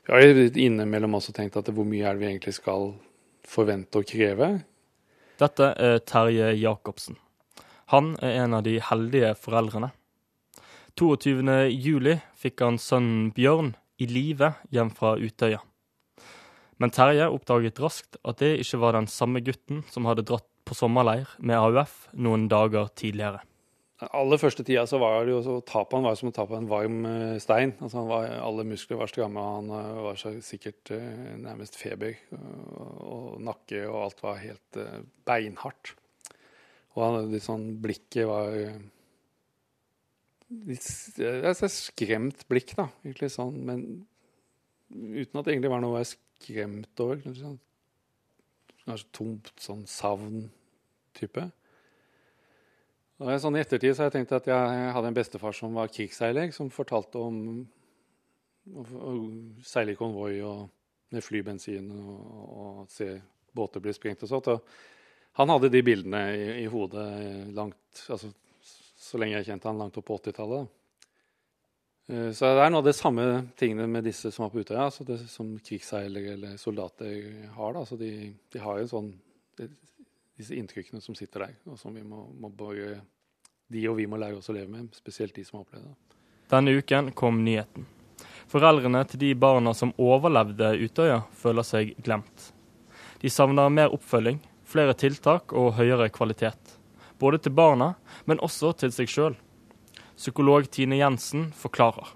Vi 0.07 0.13
har 0.13 0.57
innimellom 0.57 1.15
også 1.19 1.33
tenkt 1.35 1.57
at 1.59 1.69
hvor 1.69 1.85
mye 1.85 2.05
er 2.07 2.17
det 2.17 2.23
vi 2.23 2.29
egentlig 2.31 2.55
skal 2.57 2.93
forvente 3.47 4.01
og 4.01 4.07
kreve? 4.09 4.51
Dette 5.41 5.73
er 5.77 5.99
Terje 6.05 6.51
Jacobsen. 6.57 7.17
Han 7.93 8.15
er 8.23 8.39
en 8.43 8.55
av 8.57 8.63
de 8.65 8.79
heldige 8.81 9.33
foreldrene. 9.37 9.91
22. 10.99 11.43
juli 11.71 12.17
fikk 12.39 12.63
han 12.65 12.79
sønnen 12.81 13.29
Bjørn 13.35 13.75
i 14.01 14.07
live 14.09 14.53
hjem 14.73 14.91
fra 14.95 15.13
Utøya. 15.19 15.61
Men 16.81 16.93
Terje 16.93 17.29
oppdaget 17.29 17.79
raskt 17.83 18.17
at 18.25 18.41
det 18.41 18.55
ikke 18.63 18.81
var 18.81 18.97
den 18.97 19.09
samme 19.11 19.43
gutten 19.45 19.83
som 19.93 20.09
hadde 20.09 20.25
dratt 20.25 20.47
på 20.65 20.77
sommerleir 20.77 21.29
med 21.37 21.59
AUF 21.59 22.07
noen 22.17 22.47
dager 22.49 22.89
tidligere. 22.97 23.43
Aller 24.09 24.39
første 24.41 24.63
tida 24.65 24.81
så 24.89 24.97
var 24.97 25.27
det 25.27 25.35
jo 25.35 25.41
så 25.45 25.55
tapet 25.67 26.01
var 26.01 26.15
som 26.17 26.31
å 26.31 26.33
ta 26.33 26.47
på 26.49 26.55
en 26.57 26.69
varm 26.69 27.03
eh, 27.05 27.35
stein. 27.41 27.75
Altså 27.85 28.01
var, 28.09 28.31
alle 28.41 28.65
muskler 28.65 28.97
var 28.97 29.11
stramme, 29.11 29.37
og 29.37 29.59
han 29.59 29.69
eh, 29.77 29.99
var 30.07 30.17
så 30.17 30.31
sikkert 30.41 30.89
eh, 30.95 31.35
nærmest 31.37 31.77
feber. 31.77 32.15
Og, 32.33 33.37
nakke 33.45 33.83
og 33.85 33.99
alt 34.07 34.23
var 34.25 34.41
helt 34.41 34.79
beinhardt. 35.27 35.93
Og 36.95 37.03
han, 37.05 37.29
litt 37.29 37.45
sånn 37.45 37.67
blikket 37.83 38.25
var 38.27 38.57
litt 40.65 40.89
altså, 41.21 41.69
skremt 41.71 42.47
blikk, 42.49 42.73
da. 42.81 42.89
Egentlig 43.05 43.29
sånn, 43.31 43.61
men 43.69 43.85
uten 44.89 45.37
at 45.37 45.45
det 45.45 45.53
egentlig 45.53 45.75
var 45.75 45.85
noe 45.85 46.01
å 46.01 46.09
skremt 46.09 47.05
over. 47.05 47.21
Kanskje 47.21 47.45
sånn, 47.45 49.07
tomt 49.13 49.53
sånn 49.61 49.85
savn-type. 49.87 51.51
Sånn 53.21 53.57
I 53.57 53.61
ettertid 53.61 53.93
så 53.93 54.01
har 54.01 54.09
jeg 54.09 54.15
tenkt 54.15 54.31
at 54.33 54.47
jeg 54.49 54.93
hadde 54.95 55.09
en 55.11 55.17
bestefar 55.17 55.53
som 55.53 55.75
var 55.77 55.91
krigsseiler, 55.93 56.49
som 56.55 56.71
fortalte 56.73 57.21
om 57.21 57.41
å, 58.73 59.13
seile 59.65 59.93
i 59.93 59.99
konvoi 59.99 60.39
med 60.41 61.21
flybensin 61.21 61.91
og, 61.93 62.23
og 62.63 62.81
se 62.89 63.11
båter 63.53 63.83
bli 63.83 63.93
sprengt 63.93 64.23
og 64.25 64.31
sånt. 64.31 64.49
Og 64.49 65.37
han 65.37 65.53
hadde 65.53 65.69
de 65.69 65.83
bildene 65.85 66.21
i, 66.33 66.45
i 66.63 66.69
hodet 66.71 67.07
langt 67.53 68.05
altså, 68.09 68.31
så 69.01 69.19
lenge 69.21 69.37
jeg 69.37 69.51
kjente 69.51 69.69
han 69.69 69.81
langt 69.81 69.99
opp 70.01 70.07
på 70.07 70.17
80-tallet. 70.17 70.73
Eh, 72.09 72.31
Så 72.33 72.49
det 72.55 72.65
er 72.65 72.73
noe 72.73 72.81
av 72.81 72.89
de 72.89 72.95
samme 72.95 73.27
tingene 73.59 73.85
med 73.91 74.07
disse 74.07 74.31
som 74.33 74.47
var 74.47 74.53
på 74.53 74.65
Utøya, 74.65 74.87
altså 74.87 75.19
som 75.29 75.53
krigsseilere 75.61 76.35
eller 76.39 76.57
soldater 76.61 77.47
har. 77.53 77.79
De, 78.01 78.11
de 78.49 78.65
har 78.65 78.81
jo 78.81 78.91
sånn 78.95 79.13
det, 79.59 79.69
disse 80.41 80.57
inntrykkene 80.57 81.01
som 81.01 81.15
sitter 81.17 81.47
der, 81.47 81.57
og 81.69 81.79
som 81.79 81.95
vi 81.95 82.03
må, 82.03 82.25
må 82.41 82.49
bare 82.49 82.99
de 83.71 83.87
og 83.87 83.97
vi 84.01 84.07
må 84.09 84.19
lære 84.19 84.41
oss 84.41 84.51
å 84.51 84.55
leve 84.55 84.67
med, 84.71 84.91
spesielt 84.97 85.35
de 85.37 85.45
som 85.47 85.59
har 85.59 85.65
opplevd 85.65 85.87
det. 85.87 86.17
Denne 86.51 86.73
uken 86.75 87.11
kom 87.15 87.43
nyheten. 87.45 87.85
Foreldrene 88.51 89.05
til 89.07 89.21
de 89.21 89.29
barna 89.39 89.71
som 89.77 89.93
overlevde 90.01 90.73
Utøya, 90.81 91.21
føler 91.31 91.63
seg 91.63 91.93
glemt. 92.03 92.51
De 93.23 93.31
savner 93.31 93.71
mer 93.71 93.93
oppfølging, 93.95 94.41
flere 94.67 94.95
tiltak 94.97 95.55
og 95.55 95.77
høyere 95.77 96.09
kvalitet. 96.11 96.75
Både 97.21 97.39
til 97.39 97.55
barna, 97.55 97.93
men 98.25 98.41
også 98.43 98.73
til 98.81 98.91
seg 98.91 99.11
sjøl. 99.11 99.37
Psykolog 100.17 100.67
Tine 100.73 100.99
Jensen 100.99 101.51
forklarer. 101.55 102.11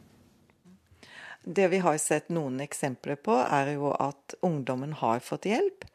Det 1.45 1.67
vi 1.69 1.79
har 1.85 1.97
sett 2.01 2.31
noen 2.33 2.57
eksempler 2.63 3.19
på, 3.21 3.37
er 3.37 3.75
jo 3.77 3.93
at 3.93 4.35
ungdommen 4.45 4.95
har 4.97 5.21
fått 5.21 5.45
hjelp. 5.47 5.85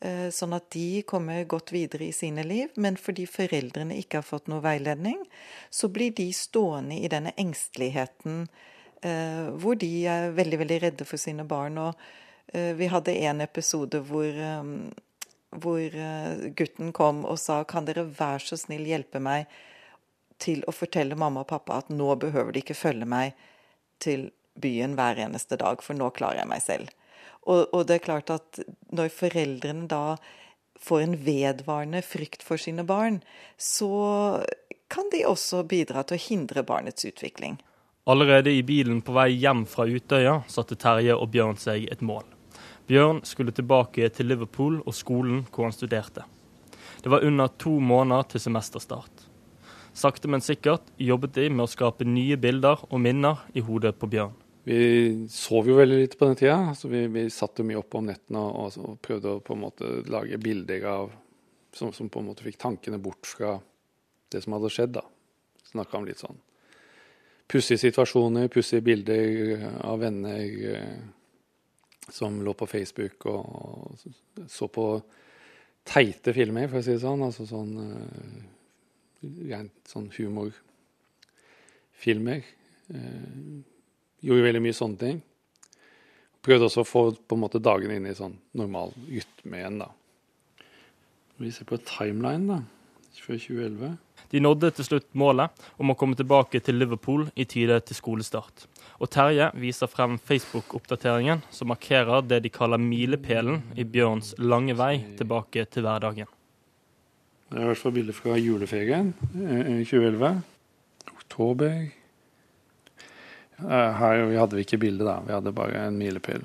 Eh, 0.00 0.28
Sånn 0.34 0.54
at 0.56 0.70
de 0.74 1.02
kommer 1.06 1.44
godt 1.48 1.72
videre 1.74 2.08
i 2.08 2.14
sine 2.16 2.44
liv. 2.46 2.72
Men 2.76 2.98
fordi 3.00 3.26
foreldrene 3.30 3.98
ikke 4.00 4.20
har 4.20 4.26
fått 4.26 4.50
noe 4.52 4.64
veiledning, 4.64 5.20
så 5.70 5.90
blir 5.92 6.14
de 6.16 6.30
stående 6.34 6.98
i 6.98 7.10
denne 7.12 7.34
engsteligheten 7.40 8.46
eh, 9.02 9.50
hvor 9.60 9.78
de 9.80 9.90
er 10.10 10.34
veldig, 10.36 10.60
veldig 10.64 10.80
redde 10.88 11.08
for 11.08 11.20
sine 11.20 11.46
barn. 11.48 11.78
Og 11.78 12.06
eh, 12.54 12.72
vi 12.78 12.90
hadde 12.92 13.16
en 13.28 13.44
episode 13.44 14.02
hvor, 14.08 14.42
hvor 15.64 16.00
gutten 16.58 16.92
kom 16.96 17.24
og 17.24 17.38
sa 17.38 17.62
kan 17.68 17.86
dere 17.86 18.06
være 18.08 18.42
så 18.48 18.60
snill 18.60 18.86
hjelpe 18.88 19.22
meg 19.22 19.46
til 20.42 20.64
å 20.66 20.74
fortelle 20.74 21.16
mamma 21.16 21.44
og 21.44 21.50
pappa 21.52 21.78
at 21.82 21.92
nå 21.94 22.14
behøver 22.20 22.52
de 22.52 22.64
ikke 22.64 22.76
følge 22.76 23.06
meg 23.08 23.36
til 24.02 24.28
byen 24.60 24.94
hver 24.98 25.18
eneste 25.26 25.58
dag, 25.60 25.82
for 25.82 25.96
nå 25.98 26.10
klarer 26.14 26.42
jeg 26.42 26.50
meg 26.50 26.62
selv. 26.62 26.92
Og, 27.44 27.68
og 27.72 27.84
det 27.88 27.98
er 27.98 28.06
klart 28.06 28.32
at 28.32 28.62
når 28.94 29.12
foreldrene 29.12 29.88
da 29.90 30.16
får 30.84 31.04
en 31.04 31.16
vedvarende 31.26 32.02
frykt 32.04 32.42
for 32.44 32.60
sine 32.60 32.84
barn, 32.88 33.20
så 33.56 34.44
kan 34.92 35.08
de 35.12 35.24
også 35.26 35.62
bidra 35.68 36.04
til 36.04 36.18
å 36.18 36.24
hindre 36.24 36.64
barnets 36.66 37.06
utvikling. 37.08 37.58
Allerede 38.06 38.52
i 38.52 38.62
bilen 38.62 39.00
på 39.00 39.14
vei 39.16 39.30
hjem 39.32 39.64
fra 39.68 39.86
Utøya 39.88 40.42
satte 40.50 40.76
Terje 40.76 41.16
og 41.16 41.30
Bjørn 41.32 41.56
seg 41.60 41.86
et 41.92 42.04
mål. 42.04 42.26
Bjørn 42.84 43.22
skulle 43.24 43.54
tilbake 43.56 44.10
til 44.12 44.28
Liverpool 44.28 44.82
og 44.84 44.92
skolen 44.92 45.46
hvor 45.48 45.70
han 45.70 45.72
studerte. 45.72 46.26
Det 47.00 47.08
var 47.12 47.24
under 47.24 47.48
to 47.60 47.78
måneder 47.80 48.28
til 48.28 48.44
semesterstart. 48.44 49.24
Sakte, 49.94 50.28
men 50.28 50.44
sikkert 50.44 50.88
jobbet 51.00 51.36
de 51.36 51.48
med 51.48 51.64
å 51.64 51.70
skape 51.70 52.04
nye 52.04 52.36
bilder 52.40 52.80
og 52.90 53.00
minner 53.00 53.44
i 53.54 53.62
hodet 53.64 53.94
på 53.96 54.10
Bjørn. 54.10 54.34
Vi 54.64 54.78
sov 55.32 55.68
jo 55.68 55.76
veldig 55.76 55.98
lite 56.00 56.16
på 56.16 56.28
den 56.30 56.38
tida, 56.40 56.58
så 56.76 56.88
vi, 56.88 57.04
vi 57.12 57.26
satt 57.32 57.60
jo 57.60 57.66
mye 57.68 57.80
oppe 57.82 58.00
om 58.00 58.08
nettene 58.08 58.40
og, 58.40 58.78
og, 58.80 58.96
prøvde 59.04 59.34
å 59.36 59.42
på 59.44 59.56
en 59.56 59.64
måte 59.66 59.90
lage 60.08 60.40
bilder 60.40 60.88
av 60.88 61.12
som, 61.74 61.92
som, 61.92 62.08
på 62.08 62.22
en 62.22 62.30
måte 62.30 62.46
fikk 62.46 62.56
tankene 62.62 63.00
bort 63.02 63.26
fra 63.28 63.58
det 64.32 64.40
som 64.44 64.56
hadde 64.56 64.72
skjedd. 64.72 64.94
da. 64.96 65.04
Snakka 65.68 65.98
om 65.98 66.08
litt 66.08 66.22
sånn 66.22 66.40
pussige 67.50 67.78
situasjoner, 67.78 68.48
pussige 68.48 68.80
bilder 68.84 69.70
av 69.84 70.00
venner 70.00 70.40
eh, 70.74 70.98
som 72.08 72.42
lå 72.44 72.54
på 72.56 72.66
Facebook 72.68 73.26
og, 73.30 73.44
og 73.54 73.98
så 74.50 74.68
på 74.68 75.02
teite 75.84 76.32
filmer, 76.36 76.68
for 76.68 76.78
å 76.80 76.82
si 76.84 76.92
det 76.94 77.00
sånn. 77.02 77.22
Altså 77.26 77.46
sånn 77.48 77.76
uh, 77.76 78.42
rent 79.50 79.88
sånn 79.88 80.10
humorfilmer. 80.16 80.62
Gjorde 84.24 84.46
veldig 84.46 84.62
mye 84.64 84.76
sånne 84.76 85.00
ting. 85.00 85.20
Prøvde 86.44 86.68
også 86.68 86.84
å 86.84 86.88
få 86.88 87.02
på 87.16 87.36
en 87.36 87.42
måte 87.44 87.60
dagene 87.62 87.98
inn 87.98 88.08
i 88.08 88.16
sånn 88.16 88.36
normal 88.56 88.92
rytme 89.08 89.60
igjen, 89.60 89.78
da. 89.80 89.90
Vi 91.40 91.50
ser 91.52 91.66
på 91.68 91.80
timeline, 91.82 92.44
da, 92.46 92.58
før 93.20 93.40
2011. 93.40 93.94
De 94.34 94.40
nådde 94.42 94.70
til 94.76 94.86
slutt 94.86 95.08
målet 95.18 95.64
om 95.80 95.92
å 95.92 95.96
komme 95.98 96.16
tilbake 96.18 96.60
til 96.64 96.78
Liverpool 96.80 97.26
i 97.38 97.46
tide 97.48 97.76
til 97.86 97.98
skolestart. 97.98 98.66
Og 99.02 99.10
Terje 99.12 99.50
viser 99.58 99.90
frem 99.90 100.16
Facebook-oppdateringen 100.22 101.42
som 101.54 101.70
markerer 101.72 102.24
det 102.26 102.42
de 102.44 102.52
kaller 102.52 102.80
milepælen 102.82 103.62
i 103.76 103.86
Bjørns 103.88 104.34
lange 104.38 104.76
vei 104.78 104.94
tilbake 105.18 105.66
til 105.70 105.86
hverdagen. 105.86 106.30
Det 107.50 107.60
er 107.60 107.66
i 107.66 107.70
hvert 107.70 107.82
fall 107.82 107.94
bilde 107.94 108.14
fra 108.16 108.38
juleferien 108.40 109.12
2011. 109.34 110.30
Eh, 110.30 111.12
Oktober. 111.14 111.76
Her 113.58 114.24
hadde 114.38 114.56
vi 114.56 114.64
ikke 114.64 114.80
bilde, 114.82 115.04
da. 115.06 115.20
Vi 115.26 115.32
hadde 115.32 115.52
bare 115.54 115.86
en 115.86 115.98
milepæl. 115.98 116.42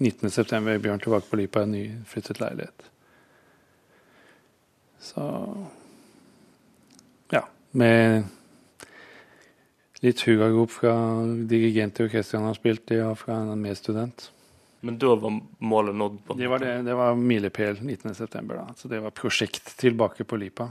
19.9. 0.00 0.78
Bjørn 0.78 1.00
tilbake 1.00 1.30
på 1.30 1.38
Lipa, 1.40 1.62
en 1.62 1.72
nyflyttet 1.72 2.40
leilighet. 2.40 2.90
Så 5.00 5.24
ja. 7.30 7.44
Med 7.70 8.24
litt 10.04 10.24
hurrarop 10.24 10.72
fra 10.72 10.92
dirigent 11.48 12.00
i 12.00 12.06
orkesteret 12.08 12.40
han 12.40 12.50
har 12.50 12.58
spilt 12.58 12.92
i, 12.92 13.00
og 13.04 13.16
fra 13.20 13.40
en 13.44 13.60
medstudent. 13.60 14.30
Men 14.80 14.96
da 15.00 15.14
var 15.20 15.40
målet 15.58 15.96
nådd? 15.96 16.20
på 16.24 16.34
Det 16.40 16.48
var, 16.48 16.58
det, 16.58 16.82
det 16.82 16.94
var 16.96 17.14
milepæl 17.14 17.76
19.9. 17.76 18.74
Så 18.76 18.88
det 18.88 19.00
var 19.00 19.10
prosjekt 19.10 19.76
tilbake 19.76 20.24
på 20.24 20.36
Lipa. 20.40 20.70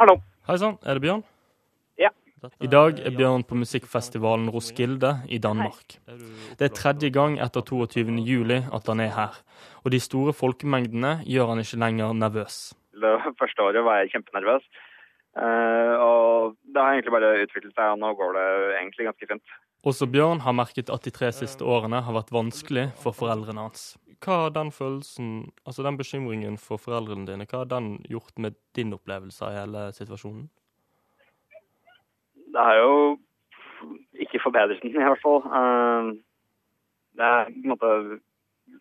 Hallo. 0.00 0.14
Hei 0.48 0.54
sann, 0.56 0.78
er 0.80 0.96
det 0.96 1.02
Bjørn? 1.04 1.20
Ja. 2.00 2.08
I 2.64 2.68
dag 2.72 3.02
er 3.04 3.12
Bjørn 3.12 3.42
på 3.44 3.58
musikkfestivalen 3.60 4.46
Roskilde 4.48 5.10
i 5.28 5.36
Danmark. 5.44 5.98
Det 6.56 6.64
er 6.64 6.72
tredje 6.72 7.10
gang 7.12 7.36
etter 7.44 7.60
22. 7.68 8.14
juli 8.24 8.62
at 8.64 8.88
han 8.88 9.02
er 9.04 9.12
her, 9.12 9.36
og 9.84 9.92
de 9.92 10.00
store 10.00 10.32
folkemengdene 10.32 11.18
gjør 11.28 11.52
han 11.52 11.60
ikke 11.60 11.82
lenger 11.84 12.16
nervøs. 12.16 12.56
Det 12.96 13.12
første 13.42 13.66
året 13.66 13.84
var 13.84 14.00
jeg 14.00 14.14
kjempenervøs, 14.14 14.64
eh, 15.36 15.94
og 16.00 16.56
det 16.64 16.80
har 16.80 16.96
egentlig 16.96 17.16
bare 17.18 17.36
utviklet 17.44 17.74
seg, 17.76 17.92
og 17.92 18.00
nå 18.00 18.14
går 18.22 18.38
det 18.40 18.48
egentlig 18.80 19.10
ganske 19.10 19.32
fint. 19.34 19.56
Også 19.84 20.08
Bjørn 20.08 20.40
har 20.46 20.56
merket 20.56 20.88
at 20.88 21.04
de 21.04 21.12
tre 21.12 21.28
siste 21.36 21.60
årene 21.60 22.00
har 22.08 22.16
vært 22.16 22.32
vanskelig 22.32 22.88
for 23.04 23.12
foreldrene 23.12 23.68
hans. 23.68 23.90
Hva 24.20 24.36
har 24.42 24.50
den 24.52 24.68
følelsen, 24.68 25.50
altså 25.64 25.84
den 25.86 25.96
bekymringen 25.96 26.58
for 26.60 26.76
foreldrene 26.76 27.24
dine, 27.24 27.46
hva 27.48 27.62
har 27.62 27.70
den 27.70 27.94
gjort 28.04 28.36
med 28.36 28.58
din 28.76 28.92
opplevelse 28.92 29.46
av 29.46 29.54
hele 29.56 29.84
situasjonen? 29.96 30.50
Det 32.52 32.64
har 32.66 32.76
jo 32.76 32.90
ikke 34.20 34.42
forbedret 34.44 34.84
i 34.84 34.92
hvert 34.92 35.22
fall. 35.22 35.40
Eh, 35.46 36.10
Det 37.16 37.26
er 37.26 37.48
på 37.50 37.62
en 37.64 37.72
måte 37.72 37.88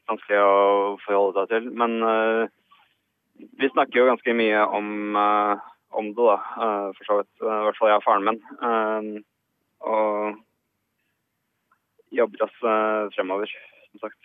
vanskelig 0.10 0.40
å 0.44 0.98
forholde 1.06 1.40
seg 1.40 1.54
til. 1.54 1.70
Men 1.82 1.96
eh, 2.04 2.44
vi 3.60 3.70
snakker 3.72 4.00
jo 4.00 4.10
ganske 4.10 4.36
mye 4.38 4.66
om, 4.80 5.16
eh, 5.18 5.64
om 5.98 6.12
det, 6.14 6.26
da, 6.28 6.38
for 6.98 7.08
så 7.08 7.18
vidt. 7.20 7.32
I 7.42 7.64
hvert 7.66 7.80
fall 7.80 7.90
jeg 7.90 8.02
og 8.02 8.06
faren 8.06 8.28
min. 8.28 9.24
Og 9.80 10.38
jobber 12.20 12.46
oss 12.46 12.60
fremover, 13.16 13.50
som 13.92 14.04
sagt. 14.06 14.22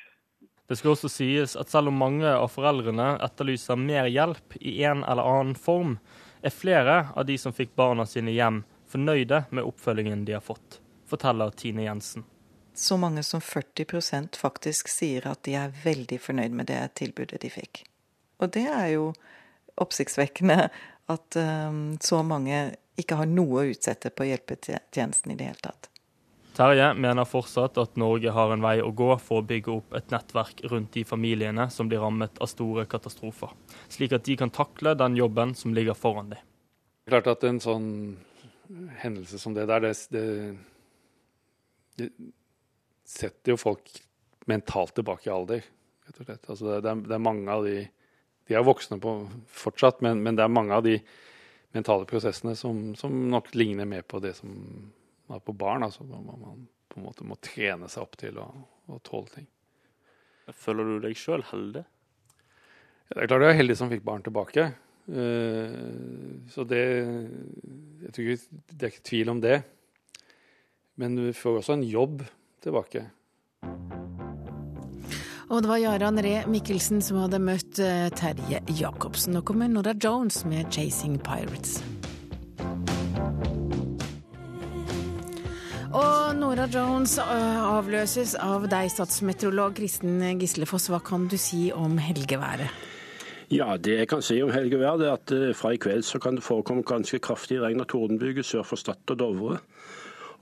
Det 0.69 0.79
skal 0.81 0.95
også 0.95 1.11
sies 1.13 1.57
at 1.61 1.71
selv 1.71 1.91
om 1.91 1.99
mange 2.01 2.29
av 2.29 2.49
foreldrene 2.53 3.19
etterlyser 3.25 3.77
mer 3.77 4.09
hjelp 4.09 4.57
i 4.61 4.79
en 4.89 5.03
eller 5.05 5.27
annen 5.29 5.59
form, 5.59 5.99
er 6.45 6.53
flere 6.53 6.97
av 7.15 7.27
de 7.29 7.37
som 7.41 7.53
fikk 7.57 7.75
barna 7.77 8.07
sine 8.09 8.33
hjem, 8.33 8.63
fornøyde 8.89 9.45
med 9.51 9.65
oppfølgingen 9.65 10.25
de 10.25 10.37
har 10.37 10.45
fått, 10.45 10.81
forteller 11.09 11.53
Tine 11.57 11.85
Jensen. 11.85 12.25
Så 12.75 12.97
mange 12.97 13.23
som 13.23 13.41
40% 13.41 14.37
faktisk 14.41 14.89
sier 14.91 15.29
at 15.31 15.45
de 15.47 15.55
er 15.59 15.75
veldig 15.85 16.19
fornøyd 16.21 16.57
med 16.57 16.69
det 16.73 16.81
tilbudet 16.99 17.41
de 17.45 17.53
fikk. 17.53 17.85
Og 18.43 18.51
det 18.57 18.67
er 18.67 18.89
jo 18.97 19.13
oppsiktsvekkende 19.81 20.69
at 21.13 21.39
um, 21.39 21.97
så 22.03 22.23
mange 22.27 22.75
ikke 22.99 23.19
har 23.21 23.31
noe 23.31 23.63
å 23.63 23.69
utsette 23.71 24.11
på 24.15 24.27
hjelpetjenesten 24.29 25.35
i 25.35 25.39
det 25.39 25.51
hele 25.51 25.63
tatt. 25.63 25.91
Terje 26.55 26.93
mener 26.95 27.27
fortsatt 27.27 27.79
at 27.83 27.97
Norge 27.99 28.31
har 28.31 28.53
en 28.55 28.63
vei 28.63 28.77
å 28.79 28.93
gå 28.95 29.09
for 29.19 29.43
å 29.43 29.47
bygge 29.47 29.73
opp 29.73 29.97
et 29.99 30.13
nettverk 30.15 30.63
rundt 30.71 30.93
de 30.95 31.03
familiene 31.07 31.67
som 31.75 31.89
blir 31.91 32.05
rammet 32.05 32.39
av 32.39 32.51
store 32.53 32.85
katastrofer, 32.91 33.51
slik 33.91 34.15
at 34.15 34.27
de 34.29 34.37
kan 34.39 34.53
takle 34.55 34.95
den 34.95 35.19
jobben 35.19 35.57
som 35.59 35.75
ligger 35.75 35.99
foran 35.99 36.31
dem. 36.31 36.45
Klart 37.11 37.33
at 37.33 37.45
en 37.49 37.59
sånn 37.61 37.91
hendelse 39.03 39.43
som 39.43 39.59
det 39.59 39.67
der, 39.67 39.83
det, 39.83 39.93
det, 40.15 40.25
det 41.99 42.09
setter 43.05 43.57
jo 43.57 43.61
folk 43.61 43.91
mentalt 44.47 44.95
tilbake 44.95 45.29
i 45.29 45.35
alder, 45.35 45.67
rett 46.07 46.23
og 46.23 46.29
slett. 46.29 46.49
Altså 46.49 46.71
det, 46.71 46.81
det, 46.87 46.91
er, 46.95 47.05
det, 47.11 47.15
er, 47.19 47.29
mange 47.33 47.51
av 47.51 47.67
de 47.67 47.79
De 48.45 48.55
er 48.55 48.65
voksne 48.65 49.01
på 49.01 49.13
fortsatt, 49.49 50.03
men, 50.05 50.23
men, 50.23 50.37
det 50.37 50.45
er 50.45 50.53
mange 50.53 50.77
av 50.77 50.85
de 50.85 50.99
mentale 51.75 52.07
prosessene 52.07 52.55
som, 52.55 52.93
som 52.95 53.25
nok 53.33 53.55
ligner 53.57 53.89
mer 53.89 54.05
på 54.07 54.21
det 54.23 54.37
som 54.39 54.53
er 55.33 55.43
på 55.45 55.55
barn. 55.57 55.87
Altså 55.87 56.05
man, 56.09 56.27
man 56.27 56.69
på 56.89 57.01
en 57.01 57.07
måte 57.09 57.27
må 57.27 57.39
trene 57.43 57.89
seg 57.91 58.05
opp 58.05 58.17
til 58.21 58.39
å, 58.43 58.47
å 58.93 59.01
tåle 59.05 59.33
ting. 59.33 59.49
Føler 60.53 60.89
du 60.89 60.97
deg 61.07 61.17
sjøl 61.17 61.45
heldig? 61.49 61.85
Ja, 63.09 63.17
det 63.17 63.23
er 63.25 63.31
klart 63.31 63.47
jeg 63.47 63.55
er 63.55 63.61
heldig 63.63 63.77
som 63.81 63.93
fikk 63.93 64.05
barn 64.05 64.25
tilbake. 64.25 64.71
Uh, 65.05 66.41
så 66.49 66.65
det 66.65 66.81
jeg 66.81 68.13
tror 68.15 68.29
ikke, 68.33 68.61
Det 68.71 68.87
er 68.87 68.93
ikke 68.93 69.09
tvil 69.11 69.33
om 69.35 69.43
det. 69.45 69.59
Men 71.01 71.17
du 71.19 71.27
får 71.35 71.61
også 71.61 71.77
en 71.77 71.85
jobb 71.89 72.23
tilbake. 72.65 73.05
Og 75.53 75.61
det 75.63 75.69
var 75.69 75.83
Jarand 75.83 76.23
Ree 76.25 76.45
Mikkelsen 76.49 77.03
som 77.05 77.21
hadde 77.21 77.43
møtt 77.43 77.79
eh, 77.83 78.09
Terje 78.17 78.63
Jacobsen. 78.79 79.37
Nå 79.37 79.45
kommer 79.47 79.69
Nora 79.69 79.93
Jones 79.95 80.45
med 80.49 80.71
'Chasing 80.73 81.19
Pirates'. 81.21 81.94
Nora 86.39 86.67
Jones 86.71 87.15
avløses 87.19 88.35
av 88.41 88.67
deg, 88.71 88.89
statsmeteorolog 88.91 89.75
Kristen 89.79 90.23
Gislefoss. 90.41 90.89
Hva 90.91 91.01
kan 91.05 91.29
du 91.31 91.37
si 91.41 91.69
om 91.75 91.99
helgeværet? 91.99 92.71
Ja, 93.51 93.77
Det 93.77 93.99
jeg 93.99 94.09
kan 94.09 94.23
si 94.23 94.43
om 94.43 94.51
helgeværet, 94.51 95.03
er 95.07 95.13
at 95.13 95.57
fra 95.57 95.73
i 95.75 95.77
kveld 95.77 96.03
så 96.03 96.19
kan 96.19 96.35
det 96.35 96.43
forekomme 96.43 96.83
ganske 96.83 97.19
kraftig 97.19 97.61
regn 97.61 97.81
og 97.81 97.89
tordenbyger 97.89 98.43
sør 98.43 98.63
for 98.63 98.77
Stad 98.77 99.11
og 99.11 99.19
Dovre. 99.19 99.59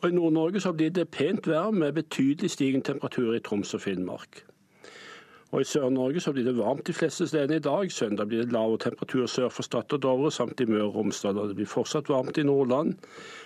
Og 0.03 0.09
I 0.09 0.13
Nord-Norge 0.13 0.61
så 0.61 0.73
blir 0.73 0.91
det 0.91 1.09
pent 1.09 1.47
vær 1.47 1.71
med 1.71 1.93
betydelig 1.93 2.51
stigende 2.51 2.87
temperatur 2.87 3.35
i 3.35 3.41
Troms 3.41 3.75
og 3.75 3.81
Finnmark. 3.81 4.45
Og 5.53 5.61
I 5.61 5.69
Sør-Norge 5.69 6.21
så 6.25 6.33
blir 6.33 6.47
det 6.49 6.57
varmt 6.57 6.87
de 6.89 6.95
fleste 6.97 7.27
stedene 7.29 7.59
i 7.61 7.65
dag. 7.65 7.91
Søndag 7.93 8.31
blir 8.31 8.41
det 8.41 8.55
lavere 8.55 8.79
temperatur 8.81 9.27
sør 9.29 9.51
for 9.53 9.67
Stad 9.67 9.93
og 9.93 10.01
Dovre 10.03 10.31
samt 10.33 10.61
i 10.65 10.67
Møre 10.69 10.87
og 10.87 10.95
Romsdal. 10.95 11.37
Og 11.39 11.51
det 11.51 11.59
blir 11.59 11.69
fortsatt 11.69 12.09
varmt 12.09 12.41
i 12.41 12.45
Nordland, 12.49 12.95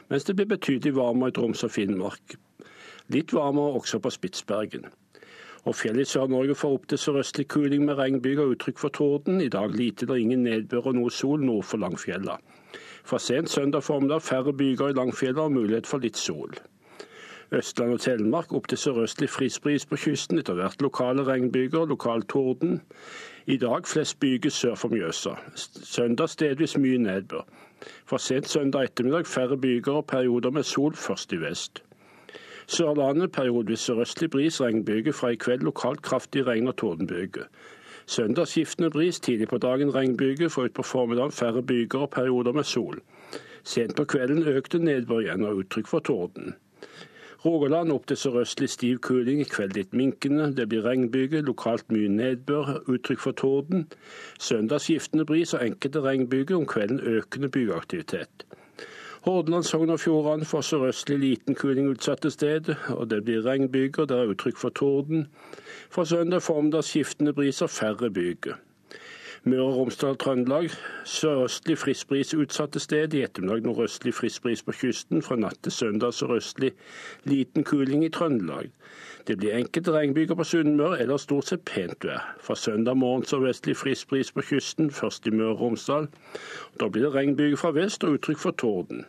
mens 0.09 0.25
det 0.25 0.37
blir 0.39 0.47
betydelig 0.53 0.95
varmere 0.95 1.33
i 1.33 1.35
Troms 1.35 1.65
og 1.67 1.73
Finnmark. 1.75 2.37
Litt 3.11 3.35
varmere 3.35 3.81
også 3.81 3.99
på 3.99 4.13
Spitsbergen. 4.15 4.87
Og 5.67 5.75
Fjellet 5.75 6.07
i 6.07 6.11
Sør-Norge 6.13 6.55
får 6.55 6.77
opp 6.79 6.87
til 6.87 7.03
sørøstlig 7.03 7.49
kuling 7.51 7.83
med 7.89 7.99
regnbyger 7.99 8.45
og 8.45 8.55
uttrykk 8.55 8.79
for 8.85 8.95
torden. 8.95 9.41
I 9.43 9.51
dag 9.51 9.75
lite 9.75 10.07
eller 10.07 10.23
ingen 10.23 10.47
nedbør 10.47 10.93
og 10.93 11.01
noe 11.01 11.11
sol 11.11 11.43
nord 11.43 11.67
for 11.67 11.83
Langfjella. 11.83 12.39
Fra 13.07 13.19
sent 13.19 13.51
søndag 13.51 13.83
formiddag 13.83 14.23
færre 14.23 14.55
byger 14.55 14.95
i 14.95 14.99
Langfjella 14.99 15.49
og 15.51 15.59
mulighet 15.59 15.91
for 15.91 16.07
litt 16.07 16.23
sol. 16.23 16.55
Østland 17.53 17.93
og 17.93 18.01
Telemark 18.01 18.53
opp 18.53 18.67
til 18.69 18.79
sørøstlig 18.79 19.29
frisk 19.31 19.63
bris 19.63 19.87
på 19.87 19.97
kysten. 19.97 20.39
Etter 20.39 20.55
hvert 20.59 20.83
lokale 20.83 21.23
regnbyger, 21.25 21.87
lokal 21.87 22.23
torden. 22.23 22.81
I 23.47 23.57
dag 23.57 23.87
flest 23.87 24.19
byger 24.21 24.51
sør 24.51 24.75
for 24.75 24.89
Mjøsa. 24.89 25.37
Søndag 25.55 26.29
stedvis 26.29 26.79
mye 26.79 26.99
nedbør. 26.99 27.47
Fra 28.07 28.19
sent 28.19 28.49
søndag 28.49 28.91
ettermiddag 28.91 29.27
færre 29.27 29.57
byger 29.57 29.93
og 29.93 30.07
perioder 30.07 30.51
med 30.51 30.63
sol, 30.63 30.95
først 30.95 31.33
i 31.33 31.41
vest. 31.41 31.83
Sørlandet 32.67 33.33
periodevis 33.33 33.79
sørøstlig 33.79 34.31
bris, 34.31 34.61
regnbyger. 34.61 35.13
Fra 35.13 35.29
i 35.29 35.35
kveld 35.35 35.63
lokalt 35.63 36.03
kraftig 36.03 36.47
regn 36.47 36.69
og 36.69 36.77
tordenbyger. 36.77 37.47
Søndag 38.07 38.47
skiftende 38.47 38.91
bris, 38.91 39.21
tidlig 39.21 39.49
på 39.49 39.59
dagen 39.59 39.95
regnbyger, 39.95 40.49
For 40.49 40.63
utpå 40.63 40.83
formiddagen 40.83 41.33
færre 41.33 41.63
byger 41.63 41.99
og 41.99 42.11
perioder 42.11 42.53
med 42.53 42.65
sol. 42.65 43.01
Sent 43.65 43.97
på 43.97 44.05
kvelden 44.05 44.43
økte 44.43 44.79
nedbør 44.79 45.21
igjen 45.21 45.45
og 45.45 45.57
uttrykk 45.57 45.87
for 45.87 45.99
torden. 45.99 46.55
Rogaland 47.47 47.93
opp 47.95 48.09
til 48.11 48.19
sørøstlig 48.19 48.67
stiv 48.73 48.99
kuling, 49.07 49.39
i 49.41 49.47
kveld 49.47 49.77
litt 49.77 49.93
minkende. 49.95 50.49
Det 50.57 50.65
blir 50.73 50.83
regnbyger, 50.83 51.45
lokalt 51.47 51.87
mye 51.95 52.09
nedbør, 52.11 52.81
uttrykk 52.91 53.23
for 53.23 53.37
torden. 53.39 53.85
Søndag 54.43 54.83
skiftende 54.83 55.27
bris 55.29 55.55
og 55.55 55.63
enkelte 55.63 56.03
regnbyger, 56.03 56.57
om 56.59 56.67
kvelden 56.67 56.99
økende 57.01 57.53
bygeaktivitet. 57.55 58.47
Hordaland, 59.27 59.65
Sogn 59.65 59.91
og 59.95 60.01
Fjordane 60.01 60.45
får 60.45 60.67
sørøstlig 60.73 61.19
liten 61.19 61.55
kuling 61.55 61.89
utsatte 61.91 62.31
steder, 62.31 62.83
og 62.99 63.11
det 63.11 63.23
blir 63.27 63.47
regnbyger, 63.47 64.11
det 64.11 64.19
er 64.19 64.35
uttrykk 64.35 64.59
for 64.65 64.75
torden. 64.75 65.29
Fra 65.91 66.05
søndag 66.05 66.43
formiddag 66.43 66.87
skiftende 66.87 67.35
bris 67.35 67.63
og 67.63 67.71
færre 67.71 68.11
byger. 68.11 68.59
Møre 69.47 69.63
og 69.63 69.77
Romsdal 69.77 70.17
og 70.17 70.19
Trøndelag 70.19 70.73
sørøstlig 71.07 71.77
frisk 71.79 72.09
bris 72.11 72.33
utsatte 72.35 72.81
steder. 72.83 73.13
I 73.15 73.23
ettermiddag 73.23 73.63
nordøstlig 73.63 74.15
frisk 74.15 74.43
bris 74.43 74.63
på 74.67 74.75
kysten. 74.75 75.23
Fra 75.23 75.37
natt 75.39 75.61
til 75.63 75.73
søndag 75.73 76.17
sørøstlig 76.19 76.73
liten 77.31 77.63
kuling 77.65 78.03
i 78.03 78.11
Trøndelag. 78.11 78.73
Det 79.31 79.37
blir 79.39 79.55
enkelte 79.55 79.95
regnbyger 79.95 80.35
på 80.35 80.49
Sunnmøre, 80.51 80.99
eller 81.03 81.23
stort 81.23 81.53
sett 81.53 81.63
pent 81.71 82.09
vær. 82.09 82.27
Fra 82.43 82.59
søndag 82.59 82.99
morgen 82.99 83.23
sørvestlig 83.23 83.77
frisk 83.79 84.11
bris 84.11 84.35
på 84.35 84.43
kysten, 84.51 84.91
først 84.91 85.31
i 85.31 85.35
Møre 85.35 85.55
og 85.55 85.61
Romsdal. 85.61 86.11
Da 86.81 86.91
blir 86.91 87.07
det 87.07 87.15
regnbyger 87.15 87.63
fra 87.63 87.71
vest 87.79 88.03
og 88.05 88.19
uttrykk 88.19 88.43
for 88.49 88.59
torden. 88.65 89.07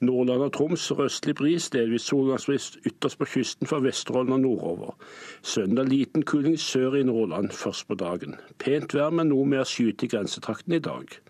Nordland 0.00 0.42
og 0.42 0.52
Troms 0.56 0.86
røstlig 0.96 1.34
bris, 1.36 1.66
delvis 1.70 2.06
solgangsbris 2.08 2.70
ytterst 2.88 3.18
på 3.20 3.26
kysten 3.28 3.68
fra 3.68 3.82
Vesterålen 3.84 4.32
og 4.32 4.40
nordover. 4.40 4.94
Søndag 5.42 5.90
liten 5.90 6.22
kuling 6.24 6.56
sør 6.60 6.96
i 6.96 7.02
Nordland 7.04 7.50
først 7.52 7.88
på 7.88 7.98
dagen. 8.00 8.38
Pent 8.58 8.94
vær, 8.96 9.10
men 9.12 9.28
noe 9.28 9.44
mer 9.44 9.68
skyet 9.68 10.06
i 10.06 10.08
grensetrakten 10.08 10.78
i 10.78 10.80
dag. 10.86 11.20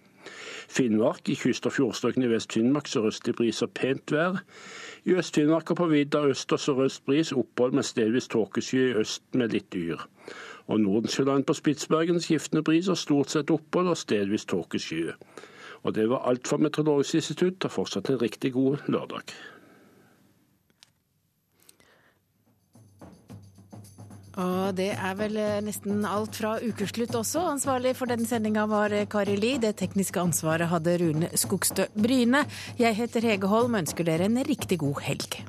Finnmark 0.70 1.28
i 1.28 1.34
kyst- 1.34 1.66
og 1.66 1.74
fjordstrøkene 1.74 2.28
i 2.28 2.30
Vest-Finnmark 2.30 2.86
sørøstlig 2.86 3.34
bris 3.40 3.62
og 3.66 3.72
pent 3.74 4.14
vær. 4.14 4.38
I 5.02 5.18
Øst-Finnmark 5.18 5.74
og 5.74 5.82
på 5.82 5.90
vidda 5.90 6.22
øst 6.30 6.52
og 6.52 6.60
sørøst 6.62 7.04
bris, 7.04 7.32
opphold 7.32 7.74
med 7.74 7.82
stedvis 7.82 8.30
tåkesky 8.30 8.84
i 8.84 8.94
øst 9.02 9.22
med 9.34 9.50
litt 9.50 9.74
yr. 9.74 10.06
Og 10.70 10.80
Nordensjøland 10.80 11.44
på 11.44 11.58
Spitsbergen 11.58 12.22
skiftende 12.22 12.62
bris 12.62 12.88
og 12.88 13.02
stort 13.02 13.34
sett 13.34 13.50
opphold 13.50 13.90
og 13.90 13.98
stedvis 13.98 14.46
tåkesky. 14.46 15.08
Og 15.82 15.94
det 15.96 16.10
var 16.10 16.26
alt 16.28 16.48
for 16.48 16.60
Meteorologisk 16.60 17.22
institutt, 17.22 17.64
og 17.64 17.72
fortsatt 17.72 18.10
en 18.12 18.20
riktig 18.20 18.52
god 18.52 18.84
lørdag. 18.92 19.32
Og 24.40 24.76
det 24.78 24.92
er 24.94 25.16
vel 25.18 25.36
eh, 25.40 25.58
nesten 25.64 26.04
alt 26.06 26.38
fra 26.38 26.54
ukeslutt 26.62 27.16
også. 27.18 27.42
Ansvarlig 27.56 27.96
for 27.98 28.08
den 28.10 28.24
sendinga 28.28 28.64
var 28.70 28.94
eh, 28.94 29.08
Kari 29.10 29.34
Li. 29.40 29.56
Det 29.60 29.74
tekniske 29.80 30.22
ansvaret 30.22 30.70
hadde 30.70 30.96
Rune 31.02 31.32
Skogstø 31.34 31.88
Bryne. 31.96 32.44
Jeg 32.80 32.96
heter 32.96 33.26
Hege 33.26 33.50
Holm 33.50 33.74
og 33.74 33.84
ønsker 33.84 34.06
dere 34.06 34.30
en 34.30 34.40
riktig 34.46 34.80
god 34.80 35.02
helg. 35.04 35.40